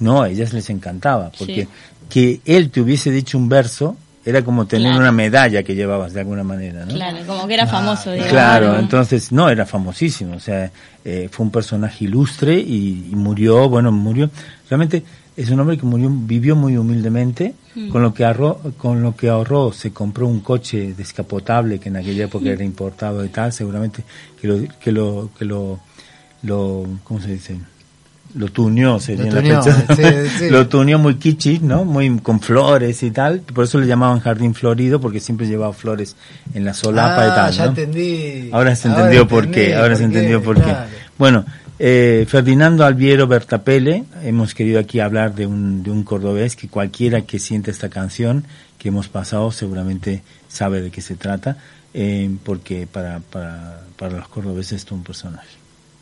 No, 0.00 0.22
a 0.22 0.28
ellas 0.28 0.52
les 0.52 0.70
encantaba, 0.70 1.30
porque 1.36 1.62
Sí. 1.62 1.68
que 2.08 2.40
él 2.44 2.70
te 2.70 2.80
hubiese 2.80 3.10
dicho 3.10 3.38
un 3.38 3.48
verso 3.48 3.96
era 4.26 4.42
como 4.42 4.66
tener 4.66 4.86
Claro. 4.88 5.00
una 5.00 5.12
medalla 5.12 5.62
que 5.62 5.74
llevabas 5.74 6.12
de 6.14 6.20
alguna 6.20 6.42
manera, 6.44 6.84
¿no? 6.86 6.94
Claro, 6.94 7.18
como 7.26 7.46
que 7.46 7.54
era 7.54 7.66
famoso, 7.66 8.10
digamos. 8.12 8.32
Claro, 8.32 8.78
entonces 8.78 9.32
no, 9.32 9.48
era 9.50 9.66
famosísimo, 9.66 10.36
o 10.36 10.40
sea, 10.40 10.70
eh, 11.04 11.28
fue 11.30 11.44
un 11.46 11.52
personaje 11.52 12.04
ilustre 12.04 12.54
y, 12.58 13.08
y 13.12 13.14
murió, 13.16 13.68
bueno, 13.68 13.92
murió, 13.92 14.30
realmente 14.70 15.02
es 15.36 15.50
un 15.50 15.60
hombre 15.60 15.76
que 15.76 15.84
murió, 15.84 16.08
vivió 16.10 16.56
muy 16.56 16.76
humildemente, 16.76 17.54
Mm. 17.76 17.88
con 17.88 18.02
lo 18.02 18.14
que 18.14 18.24
ahorró, 18.24 18.60
con 18.78 19.02
lo 19.02 19.16
que 19.16 19.28
ahorró 19.28 19.72
se 19.72 19.90
compró 19.92 20.28
un 20.28 20.38
coche 20.38 20.94
descapotable 20.96 21.80
que 21.80 21.88
en 21.88 21.96
aquella 21.96 22.26
época 22.26 22.48
era 22.50 22.62
importado 22.62 23.24
y 23.24 23.28
tal, 23.30 23.52
seguramente 23.52 24.04
que 24.40 24.46
lo, 24.46 24.60
que 24.78 24.92
lo, 24.92 25.30
que 25.36 25.44
lo, 25.44 25.80
lo, 26.44 26.86
¿cómo 27.02 27.20
se 27.20 27.32
dice? 27.32 27.56
Lo 28.34 28.48
tuneó, 28.48 28.98
sería 28.98 29.26
Lo 29.26 29.40
la 29.40 29.40
tuneó, 29.40 29.62
fecha. 29.62 29.94
sí, 29.96 30.28
sí. 30.38 30.50
Lo 30.50 30.66
tuneó 30.66 30.98
muy 30.98 31.14
kitschy, 31.16 31.60
¿no? 31.60 31.84
Muy 31.84 32.18
con 32.18 32.40
flores 32.40 33.02
y 33.04 33.10
tal. 33.12 33.40
Por 33.40 33.64
eso 33.64 33.78
le 33.78 33.86
llamaban 33.86 34.18
jardín 34.20 34.54
florido, 34.54 35.00
porque 35.00 35.20
siempre 35.20 35.46
llevaba 35.46 35.72
flores 35.72 36.16
en 36.52 36.64
la 36.64 36.74
solapa 36.74 37.26
y 37.26 37.30
Ah, 37.30 37.34
tal, 37.34 37.52
ya 37.52 37.62
¿no? 37.64 37.68
entendí. 37.70 38.50
Ahora 38.52 38.74
se 38.74 38.88
entendió 38.88 39.28
por 39.28 39.44
entendí 39.44 39.66
qué, 39.68 39.74
ahora 39.76 39.94
se 39.96 40.04
entendió 40.04 40.42
por 40.42 40.60
qué. 40.60 40.74
Bueno, 41.16 41.44
eh, 41.78 42.24
Ferdinando 42.28 42.84
Alviero 42.84 43.26
Bertapele, 43.28 44.04
hemos 44.24 44.52
querido 44.54 44.80
aquí 44.80 44.98
hablar 44.98 45.34
de 45.36 45.46
un, 45.46 45.82
de 45.84 45.90
un 45.92 46.02
cordobés 46.02 46.56
que 46.56 46.66
cualquiera 46.68 47.20
que 47.22 47.38
siente 47.38 47.70
esta 47.70 47.88
canción 47.88 48.44
que 48.78 48.88
hemos 48.88 49.06
pasado 49.08 49.50
seguramente 49.52 50.22
sabe 50.48 50.80
de 50.82 50.90
qué 50.90 51.00
se 51.00 51.14
trata, 51.14 51.56
eh, 51.94 52.28
porque 52.44 52.86
para, 52.86 53.20
para, 53.20 53.80
para 53.96 54.16
los 54.18 54.28
cordobeses 54.28 54.72
es 54.80 54.84
todo 54.84 54.96
un 54.96 55.04
personaje. 55.04 55.46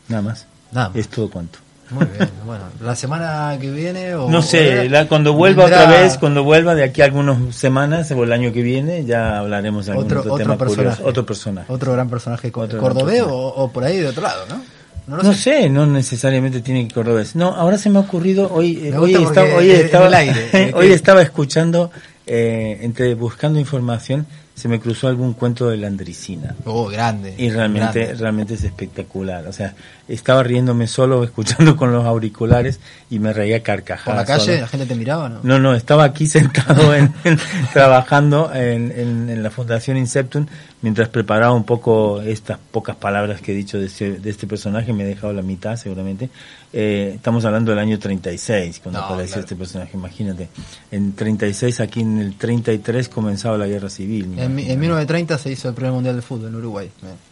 Nada 0.09 0.21
más. 0.23 0.47
Nada 0.71 0.89
más. 0.89 0.97
Es 0.97 1.07
todo 1.09 1.29
cuanto. 1.29 1.59
Muy 1.89 2.05
bien, 2.05 2.29
bueno, 2.45 2.63
la 2.81 2.95
semana 2.95 3.57
que 3.59 3.69
viene 3.69 4.15
o... 4.15 4.29
No 4.29 4.41
sé, 4.41 4.89
la- 4.89 5.07
cuando 5.07 5.33
vuelva 5.33 5.65
vendrá 5.65 5.83
otra 5.85 6.01
vez, 6.01 6.17
cuando 6.17 6.43
vuelva 6.43 6.73
de 6.75 6.83
aquí 6.83 7.01
a 7.01 7.05
algunas 7.05 7.55
semanas 7.55 8.09
o 8.11 8.23
el 8.23 8.31
año 8.31 8.51
que 8.51 8.61
viene, 8.61 9.05
ya 9.05 9.39
hablaremos 9.39 9.85
de 9.85 9.91
algún 9.91 10.05
otro, 10.05 10.19
otro, 10.21 10.33
otro 10.33 10.43
tema 10.43 10.57
personaje. 10.57 10.89
curioso. 10.95 11.09
Otro 11.09 11.25
personaje. 11.25 11.71
Otro 11.73 11.93
gran 11.93 12.09
personaje 12.09 12.51
cordobés 12.51 13.21
o, 13.21 13.29
o 13.35 13.71
por 13.71 13.83
ahí 13.83 13.97
de 13.99 14.07
otro 14.07 14.23
lado, 14.23 14.45
¿no? 14.49 14.61
No 15.05 15.33
sé. 15.33 15.61
sé, 15.63 15.69
no 15.69 15.85
necesariamente 15.85 16.61
tiene 16.61 16.87
que 16.87 16.93
cordobés. 16.93 17.35
No, 17.35 17.53
ahora 17.53 17.77
se 17.77 17.89
me 17.89 17.97
ha 17.97 18.01
ocurrido, 18.01 18.49
hoy, 18.51 18.79
eh, 18.87 18.97
hoy, 18.97 19.13
estaba, 19.15 19.55
hoy, 19.55 19.69
el 19.69 20.13
aire, 20.13 20.49
eh, 20.53 20.71
hoy 20.75 20.91
estaba 20.93 21.21
escuchando, 21.21 21.91
eh, 22.25 22.79
entre 22.81 23.13
buscando 23.13 23.59
información, 23.59 24.25
se 24.55 24.69
me 24.69 24.79
cruzó 24.79 25.07
algún 25.09 25.33
cuento 25.33 25.67
de 25.69 25.77
Landricina. 25.77 26.55
Oh, 26.65 26.87
grande. 26.87 27.33
Y 27.37 27.49
realmente, 27.49 27.99
grande. 27.99 28.13
realmente 28.21 28.53
es 28.53 28.63
espectacular. 28.63 29.45
O 29.47 29.51
sea, 29.51 29.73
estaba 30.07 30.43
riéndome 30.43 30.87
solo, 30.87 31.23
escuchando 31.25 31.75
con 31.75 31.91
los 31.93 32.05
auriculares 32.05 32.79
y 33.09 33.19
me 33.19 33.31
reía 33.33 33.57
Por 33.57 33.63
carcajadas. 33.63 34.17
la 34.19 34.25
calle, 34.25 34.45
solo. 34.45 34.61
la 34.61 34.67
gente 34.67 34.85
te 34.85 34.95
miraba, 34.95 35.29
¿no? 35.29 35.39
No, 35.43 35.59
no, 35.59 35.73
estaba 35.75 36.03
aquí 36.03 36.25
sentado 36.27 36.93
en, 36.95 37.13
en- 37.23 37.39
trabajando 37.73 38.51
en, 38.53 38.91
en- 38.91 39.43
la 39.43 39.49
Fundación 39.51 39.97
Inceptum 39.97 40.45
mientras 40.81 41.09
preparaba 41.09 41.53
un 41.53 41.63
poco 41.63 42.21
estas 42.21 42.57
pocas 42.71 42.95
palabras 42.95 43.41
que 43.41 43.51
he 43.51 43.55
dicho 43.55 43.79
de 43.79 43.85
este, 43.87 44.19
de 44.19 44.29
este 44.29 44.47
personaje, 44.47 44.93
me 44.93 45.03
he 45.03 45.07
dejado 45.07 45.33
la 45.33 45.41
mitad 45.41 45.75
seguramente. 45.77 46.29
Eh, 46.75 47.13
estamos 47.15 47.45
hablando 47.45 47.71
del 47.71 47.79
año 47.79 47.99
36, 47.99 48.79
cuando 48.81 48.99
No, 48.99 49.05
apareció 49.05 49.33
claro. 49.33 49.41
este 49.41 49.55
personaje, 49.55 49.91
imagínate. 49.93 50.49
En 50.91 51.13
36, 51.13 51.79
aquí 51.81 52.01
en 52.01 52.19
el 52.19 52.35
33 52.35 53.09
comenzaba 53.09 53.57
la 53.57 53.67
guerra 53.67 53.89
civil. 53.89 54.25
En, 54.37 54.57
en 54.59 54.79
1930 54.79 55.37
se 55.37 55.51
hizo 55.51 55.69
el 55.69 55.75
primer 55.75 55.91
mundial 55.93 56.15
de 56.15 56.21
fútbol 56.23 56.47
en 56.49 56.55
Uruguay. 56.55 56.89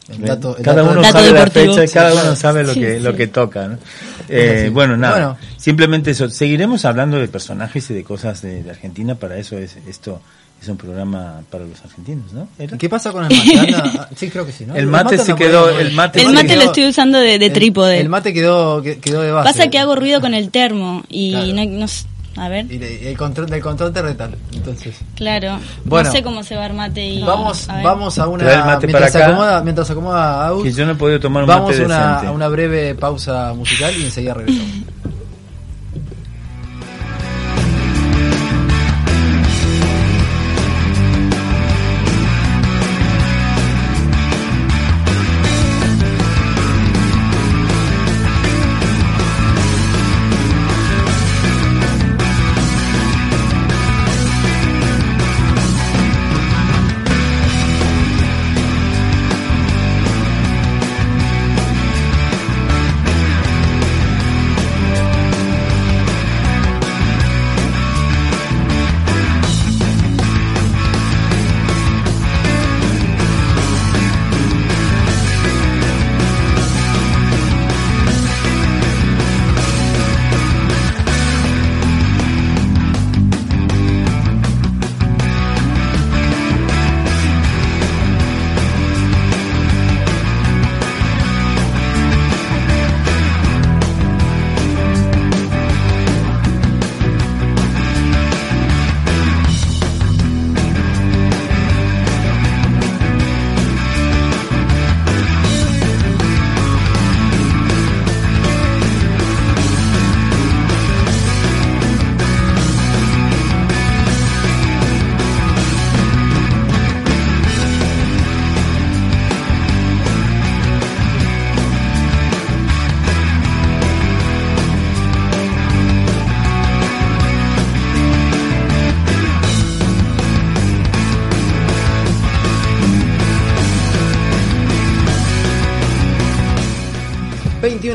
El 0.10 0.21
dato- 0.25 0.55
el 0.57 0.63
cada 0.63 0.84
dato 0.84 0.91
uno 0.99 1.03
sabe 1.12 1.31
la 1.31 1.47
fecha, 1.47 1.88
Sí, 1.88 1.93
cada 1.93 2.13
uno 2.13 2.36
sabe 2.36 2.61
lo 2.63 2.74
Sí, 2.74 2.80
que 2.80 2.97
sí. 2.97 3.04
lo 3.04 3.15
que 3.15 3.28
toca. 3.28 3.67
¿no? 3.67 3.78
Eh, 4.30 4.63
Sí. 4.65 4.69
Bueno, 4.69 4.97
nada. 4.97 5.13
Bueno. 5.36 5.38
Simplemente 5.58 6.12
eso. 6.12 6.30
Seguiremos 6.30 6.86
hablando 6.86 7.17
de 7.19 7.28
personajes 7.28 7.89
y 7.89 7.93
de 7.93 8.04
cosas 8.04 8.41
de, 8.41 8.63
de 8.63 8.69
Argentina. 8.69 9.15
Para 9.15 9.38
eso 9.38 9.58
es 9.58 9.78
esto 9.88 10.21
es 10.62 10.67
un 10.69 10.78
programa 10.78 11.41
para 11.50 11.65
los 11.65 11.82
argentinos, 11.84 12.34
¿no? 12.34 12.47
¿Era? 12.60 12.78
¿Qué 12.78 12.88
pasa 12.88 13.12
con 13.12 13.26
el 13.26 13.36
mate? 13.36 13.60
Anda- 13.60 14.10
sí, 14.15 14.30
creo 14.30 14.45
que 14.45 14.52
sí, 14.52 14.65
¿no? 14.67 14.76
El 14.76 14.86
mate 14.86 15.17
se 15.17 15.34
quedó- 15.34 15.71
el 15.71 15.91
mate 15.93 16.21
El 16.21 16.34
mate 16.34 16.45
quedó- 16.50 16.56
lo 16.58 16.62
estoy 16.65 16.86
usando 16.88 17.17
de, 17.19 17.39
de 17.39 17.47
el- 17.47 17.54
trípode. 17.54 18.00
El 18.00 18.10
mate 18.10 18.32
quedó, 18.32 18.80
que- 18.84 19.00
quedó 19.00 19.21
de 19.21 19.32
base. 19.32 19.50
Pasa 19.52 19.69
que 19.71 19.80
hago 19.80 19.95
ruido 19.95 20.21
con 20.21 20.36
el 20.36 20.52
termo 20.52 21.04
y 21.10 21.32
Claro. 21.32 21.69
no, 21.80 21.86
a 22.37 22.47
ver, 22.47 22.65
Y 22.71 23.07
el 23.07 23.17
control 23.17 23.49
del 23.49 23.61
control 23.61 23.91
te 23.91 24.01
retan. 24.01 24.35
Entonces, 24.53 24.95
claro. 25.15 25.59
Bueno. 25.83 26.07
no 26.09 26.15
sé 26.15 26.23
cómo 26.23 26.43
se 26.43 26.55
va 26.55 26.65
a 26.65 26.69
mate 26.69 27.05
y 27.05 27.23
vamos, 27.23 27.67
a 27.67 27.81
vamos 27.81 28.17
a 28.19 28.27
una. 28.27 28.43
Mate 28.43 28.87
mientras, 28.87 28.91
para 28.91 29.11
se 29.11 29.17
acá. 29.17 29.27
acomoda, 29.27 29.63
mientras 29.63 29.87
se 29.87 29.93
acomoda 29.93 30.47
Aus, 30.47 30.63
Que 30.63 30.71
yo 30.71 30.85
no 30.85 30.93
he 30.93 30.95
podido 30.95 31.19
tomar 31.19 31.43
un 31.43 31.47
vamos 31.47 31.71
mate 31.71 31.81
a 31.81 31.85
una, 31.85 32.19
a 32.19 32.31
una 32.31 32.47
breve 32.47 32.95
pausa 32.95 33.53
musical 33.53 33.93
y 33.99 34.05
enseguida 34.05 34.33
regresamos. 34.33 34.71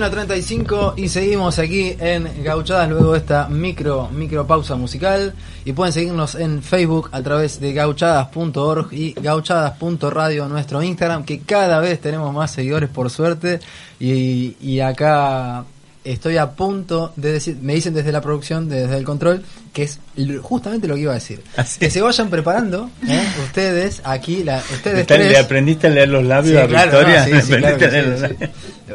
a 0.03 0.11
35 0.11 0.95
y 0.97 1.09
seguimos 1.09 1.59
aquí 1.59 1.97
en 1.99 2.43
Gauchadas 2.43 2.89
luego 2.89 3.13
de 3.13 3.19
esta 3.19 3.49
micro, 3.49 4.09
micro 4.13 4.47
pausa 4.47 4.77
musical. 4.77 5.35
Y 5.65 5.73
pueden 5.73 5.93
seguirnos 5.93 6.35
en 6.35 6.63
Facebook 6.63 7.09
a 7.13 7.23
través 7.23 7.61
de 7.61 7.73
gauchadas.org 7.73 8.93
y 8.93 9.13
gauchadas.radio 9.13 10.49
nuestro 10.49 10.83
Instagram 10.83 11.25
que 11.25 11.41
cada 11.41 11.81
vez 11.81 12.01
tenemos 12.01 12.33
más 12.35 12.51
seguidores 12.51 12.91
por 12.91 13.11
suerte. 13.11 13.61
Y 13.99 14.81
acá 14.81 15.65
estoy 16.13 16.37
a 16.39 16.51
punto 16.51 17.13
de 17.17 17.33
decir, 17.33 17.57
me 17.61 17.75
dicen 17.75 17.95
desde 17.95 18.13
la 18.13 18.21
producción, 18.21 18.69
desde 18.69 18.97
el 18.97 19.05
control, 19.05 19.43
que 19.73 19.83
es 19.85 19.99
justamente 20.43 20.89
lo 20.89 20.95
que 20.95 21.01
iba 21.03 21.13
a 21.13 21.17
decir. 21.17 21.43
Así 21.57 21.79
Que 21.81 21.91
se 21.91 22.01
vayan 22.01 22.31
preparando, 22.31 22.91
¿eh? 23.09 23.23
ustedes 23.45 24.01
aquí, 24.05 24.43
la, 24.45 24.59
ustedes 24.59 25.01
Está- 25.01 25.15
tres. 25.17 25.31
¿Le 25.33 25.39
aprendiste 25.39 25.87
a 25.87 25.91
leer 25.91 26.09
los 26.09 26.25
labios 26.25 26.53
Sí, 26.57 26.59
a 26.59 26.67
claro, 26.69 26.91
Victoria? 26.99 27.19
no, 27.21 27.25
sí, 27.27 27.33
¿Le 27.33 27.43
sí, 27.43 27.53
claro 27.57 27.77
leer 27.79 28.05
sí, 28.05 28.11
los 28.11 28.17
sí. 28.21 28.23
labios? 28.23 28.51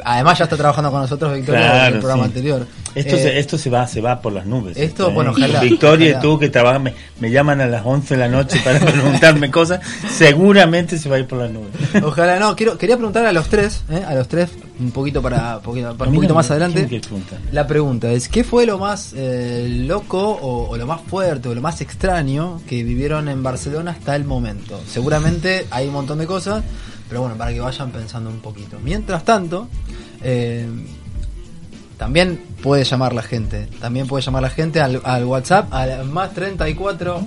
Además 0.05 0.37
ya 0.37 0.43
está 0.45 0.57
trabajando 0.57 0.91
con 0.91 1.01
nosotros 1.01 1.33
Victoria 1.35 1.61
Claro, 1.61 1.87
en 1.87 1.93
el 1.93 1.99
programa 1.99 2.23
anterior. 2.25 2.67
Esto, 2.93 3.15
Eh, 3.15 3.19
se, 3.21 3.39
esto 3.39 3.57
se 3.57 3.69
va 3.69 3.87
se 3.87 4.01
va 4.01 4.21
por 4.21 4.33
las 4.33 4.45
nubes. 4.45 4.75
esto, 4.77 5.09
¿eh? 5.09 5.13
bueno, 5.13 5.31
ojalá, 5.31 5.61
Victoria 5.61 6.09
ojalá. 6.09 6.19
y 6.19 6.21
tú 6.21 6.39
que 6.39 6.49
trabajan, 6.49 6.83
me, 6.83 6.93
me 7.19 7.31
llaman 7.31 7.61
a 7.61 7.67
las 7.67 7.85
11 7.85 8.15
de 8.15 8.19
la 8.19 8.27
noche 8.27 8.59
para 8.63 8.79
preguntarme 8.85 9.49
cosas, 9.49 9.79
seguramente 10.09 10.97
se 10.97 11.07
va 11.09 11.15
a 11.15 11.19
ir 11.19 11.27
por 11.27 11.39
las 11.39 11.51
nubes. 11.51 11.69
Ojalá 12.03 12.39
no, 12.39 12.55
quiero, 12.55 12.77
quería 12.77 12.97
preguntar 12.97 13.25
a 13.25 13.31
los 13.31 13.47
tres, 13.47 13.83
¿eh? 13.89 14.03
a 14.05 14.13
los 14.15 14.27
tres, 14.27 14.49
un 14.79 14.91
poquito 14.91 15.21
para, 15.21 15.59
poquito- 15.61 15.95
para 15.97 16.09
un 16.09 16.15
poquito 16.15 16.33
no 16.33 16.37
más 16.39 16.51
adelante. 16.51 17.01
La 17.51 17.65
pregunta 17.67 18.11
es, 18.11 18.27
¿qué 18.29 18.43
fue 18.43 18.65
lo 18.65 18.77
más 18.77 19.13
eh, 19.15 19.67
loco 19.87 20.19
o, 20.21 20.69
o 20.69 20.77
lo 20.77 20.85
más 20.85 21.01
fuerte 21.01 21.49
o 21.49 21.55
lo 21.55 21.61
más 21.61 21.81
extraño 21.81 22.61
que 22.67 22.83
vivieron 22.83 23.29
en 23.29 23.41
Barcelona 23.41 23.91
hasta 23.91 24.15
el 24.15 24.25
momento? 24.25 24.81
Seguramente 24.87 25.65
hay 25.71 25.87
un 25.87 25.93
montón 25.93 26.17
de 26.19 26.25
cosas, 26.27 26.63
pero 27.07 27.21
bueno, 27.21 27.35
para 27.37 27.53
que 27.53 27.59
vayan 27.59 27.91
pensando 27.91 28.29
un 28.29 28.39
poquito. 28.39 28.77
Mientras 28.83 29.23
tanto, 29.25 29.67
eh, 30.23 30.67
también 32.01 32.41
puede 32.63 32.83
llamar 32.83 33.13
la 33.13 33.21
gente, 33.21 33.67
también 33.79 34.07
puede 34.07 34.23
llamar 34.23 34.41
la 34.41 34.49
gente 34.49 34.81
al, 34.81 35.01
al 35.03 35.23
WhatsApp 35.23 35.71
al 35.71 36.03
más 36.05 36.33
34 36.33 37.21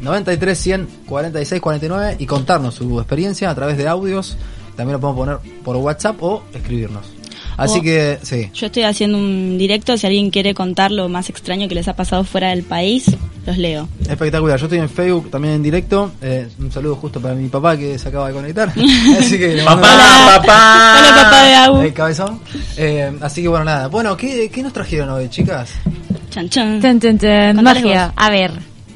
93 0.00 0.56
100 0.56 0.88
46 1.04 1.60
49 1.60 2.16
y 2.20 2.24
contarnos 2.24 2.76
su 2.76 3.00
experiencia 3.00 3.50
a 3.50 3.54
través 3.56 3.76
de 3.76 3.88
audios. 3.88 4.36
También 4.76 4.92
lo 4.92 5.00
podemos 5.00 5.40
poner 5.40 5.62
por 5.64 5.74
WhatsApp 5.74 6.22
o 6.22 6.44
escribirnos. 6.54 7.23
Así 7.56 7.78
O- 7.78 7.82
que, 7.82 8.18
sí. 8.22 8.50
Yo 8.54 8.66
estoy 8.66 8.82
haciendo 8.82 9.18
un 9.18 9.56
directo, 9.58 9.96
si 9.96 10.06
alguien 10.06 10.30
quiere 10.30 10.54
contar 10.54 10.90
lo 10.90 11.08
más 11.08 11.28
extraño 11.30 11.68
que 11.68 11.74
les 11.74 11.86
ha 11.88 11.94
pasado 11.94 12.24
fuera 12.24 12.48
del 12.50 12.62
país, 12.64 13.16
los 13.46 13.58
leo. 13.58 13.88
Espectacular, 14.08 14.58
yo 14.58 14.66
estoy 14.66 14.78
en 14.78 14.88
Facebook 14.88 15.30
también 15.30 15.54
en 15.54 15.62
directo. 15.62 16.12
Eh, 16.22 16.48
un 16.58 16.72
saludo 16.72 16.96
justo 16.96 17.20
para 17.20 17.34
mi 17.34 17.48
papá 17.48 17.76
que 17.76 17.98
se 17.98 18.08
acaba 18.08 18.28
de 18.28 18.34
conectar. 18.34 18.68
así 19.18 19.38
que 19.38 19.62
Papá, 19.64 19.94
Hola. 19.94 20.32
papá. 20.40 20.96
Hola, 20.98 21.22
papá 21.24 21.42
de 21.44 21.54
Agu. 21.54 21.80
el 21.82 21.92
cabezón. 21.92 22.40
Eh, 22.76 23.12
así 23.20 23.42
que 23.42 23.48
bueno, 23.48 23.64
nada. 23.66 23.88
Bueno, 23.88 24.16
¿qué, 24.16 24.50
¿qué 24.50 24.62
nos 24.62 24.72
trajeron 24.72 25.08
hoy, 25.10 25.28
chicas? 25.28 25.70
Chan, 26.30 26.48
chan. 26.48 26.80
Ten, 26.80 26.98
ten, 26.98 27.18
ten, 27.18 27.54
Contales 27.54 27.84
magia. 27.84 28.06
vos. 28.06 28.14
A 28.16 28.30
ver, 28.30 28.50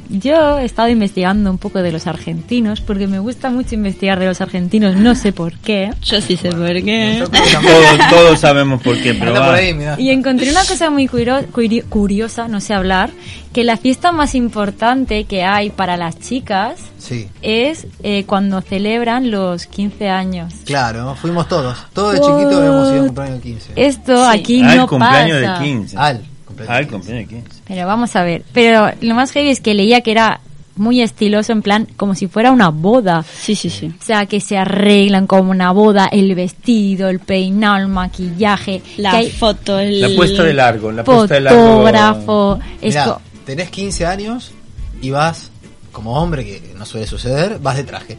yo 0.08 0.58
he 0.58 0.64
estado 0.64 0.88
investigando 0.88 1.50
un 1.50 1.58
poco 1.58 1.82
de 1.82 1.92
los 1.92 2.06
argentinos, 2.06 2.80
porque 2.80 3.06
me 3.06 3.18
gusta 3.18 3.50
mucho 3.50 3.74
investigar 3.74 4.18
de 4.18 4.26
los 4.26 4.40
argentinos, 4.40 4.96
no 4.96 5.14
sé 5.14 5.32
por 5.32 5.54
qué. 5.58 5.90
Yo 6.02 6.20
sí 6.20 6.36
sé 6.36 6.50
por 6.50 6.72
qué. 6.82 7.24
Todos, 7.30 8.10
todos 8.10 8.40
sabemos 8.40 8.82
por 8.82 9.00
qué, 9.02 9.14
pero 9.14 9.34
por 9.34 9.54
ahí. 9.54 9.76
Y 9.98 10.10
encontré 10.10 10.50
una 10.50 10.64
cosa 10.64 10.90
muy 10.90 11.06
curio- 11.08 11.46
curio- 11.52 11.84
curiosa, 11.88 12.48
no 12.48 12.60
sé 12.60 12.74
hablar, 12.74 13.10
que 13.52 13.64
la 13.64 13.76
fiesta 13.76 14.12
más 14.12 14.34
importante 14.34 15.24
que 15.24 15.42
hay 15.44 15.70
para 15.70 15.96
las 15.96 16.18
chicas 16.18 16.78
Sí, 16.98 17.28
es 17.42 17.86
eh, 18.02 18.24
cuando 18.26 18.60
celebran 18.60 19.30
los 19.30 19.66
15 19.66 20.08
años. 20.08 20.52
claro, 20.64 21.14
fuimos 21.14 21.48
todos. 21.48 21.76
Todos 21.92 22.14
de 22.14 22.20
chiquitos 22.20 22.64
hemos 22.64 22.92
ido 22.92 23.02
a 23.02 23.06
cumpleaños 23.06 23.40
15. 23.42 23.72
Esto 23.76 24.30
Sí. 24.32 24.38
aquí 24.38 24.62
Al 24.62 24.76
no 24.76 24.86
cumpleaños 24.86 25.42
pasa. 25.42 25.58
de 25.62 25.64
15. 25.68 25.96
Al 25.96 26.22
cumpleaños. 26.46 26.76
Al 26.76 26.86
15. 26.86 26.90
cumpleaños 26.96 27.28
de 27.28 27.34
15. 27.36 27.57
Pero 27.68 27.86
vamos 27.86 28.16
a 28.16 28.22
ver. 28.24 28.42
Pero 28.52 28.90
lo 29.00 29.14
más 29.14 29.30
heavy 29.32 29.50
es 29.50 29.60
que 29.60 29.74
leía 29.74 30.00
que 30.00 30.10
era 30.10 30.40
muy 30.76 31.02
estiloso, 31.02 31.52
en 31.52 31.60
plan, 31.62 31.88
como 31.96 32.14
si 32.14 32.28
fuera 32.28 32.52
una 32.52 32.68
boda. 32.70 33.24
Sí, 33.24 33.54
sí, 33.56 33.68
sí. 33.68 33.92
O 34.00 34.04
sea, 34.04 34.26
que 34.26 34.40
se 34.40 34.56
arreglan 34.56 35.26
como 35.26 35.50
una 35.50 35.72
boda, 35.72 36.06
el 36.10 36.34
vestido, 36.36 37.08
el 37.08 37.18
peinado, 37.18 37.78
el 37.78 37.88
maquillaje. 37.88 38.80
La 38.96 39.10
que 39.10 39.16
hay 39.16 39.30
foto, 39.30 39.78
el... 39.78 40.00
La 40.00 40.08
puesta 40.16 40.44
de 40.44 40.54
largo, 40.54 40.92
la 40.92 41.02
puesta 41.04 41.34
de 41.34 41.40
largo. 41.40 41.60
fotógrafo. 41.60 42.58
es 42.80 42.94
Mirá, 42.94 43.04
co- 43.04 43.20
tenés 43.44 43.70
15 43.70 44.06
años 44.06 44.52
y 45.02 45.10
vas, 45.10 45.50
como 45.92 46.12
hombre, 46.14 46.44
que 46.44 46.74
no 46.76 46.86
suele 46.86 47.06
suceder, 47.08 47.58
vas 47.58 47.76
de 47.76 47.84
traje. 47.84 48.16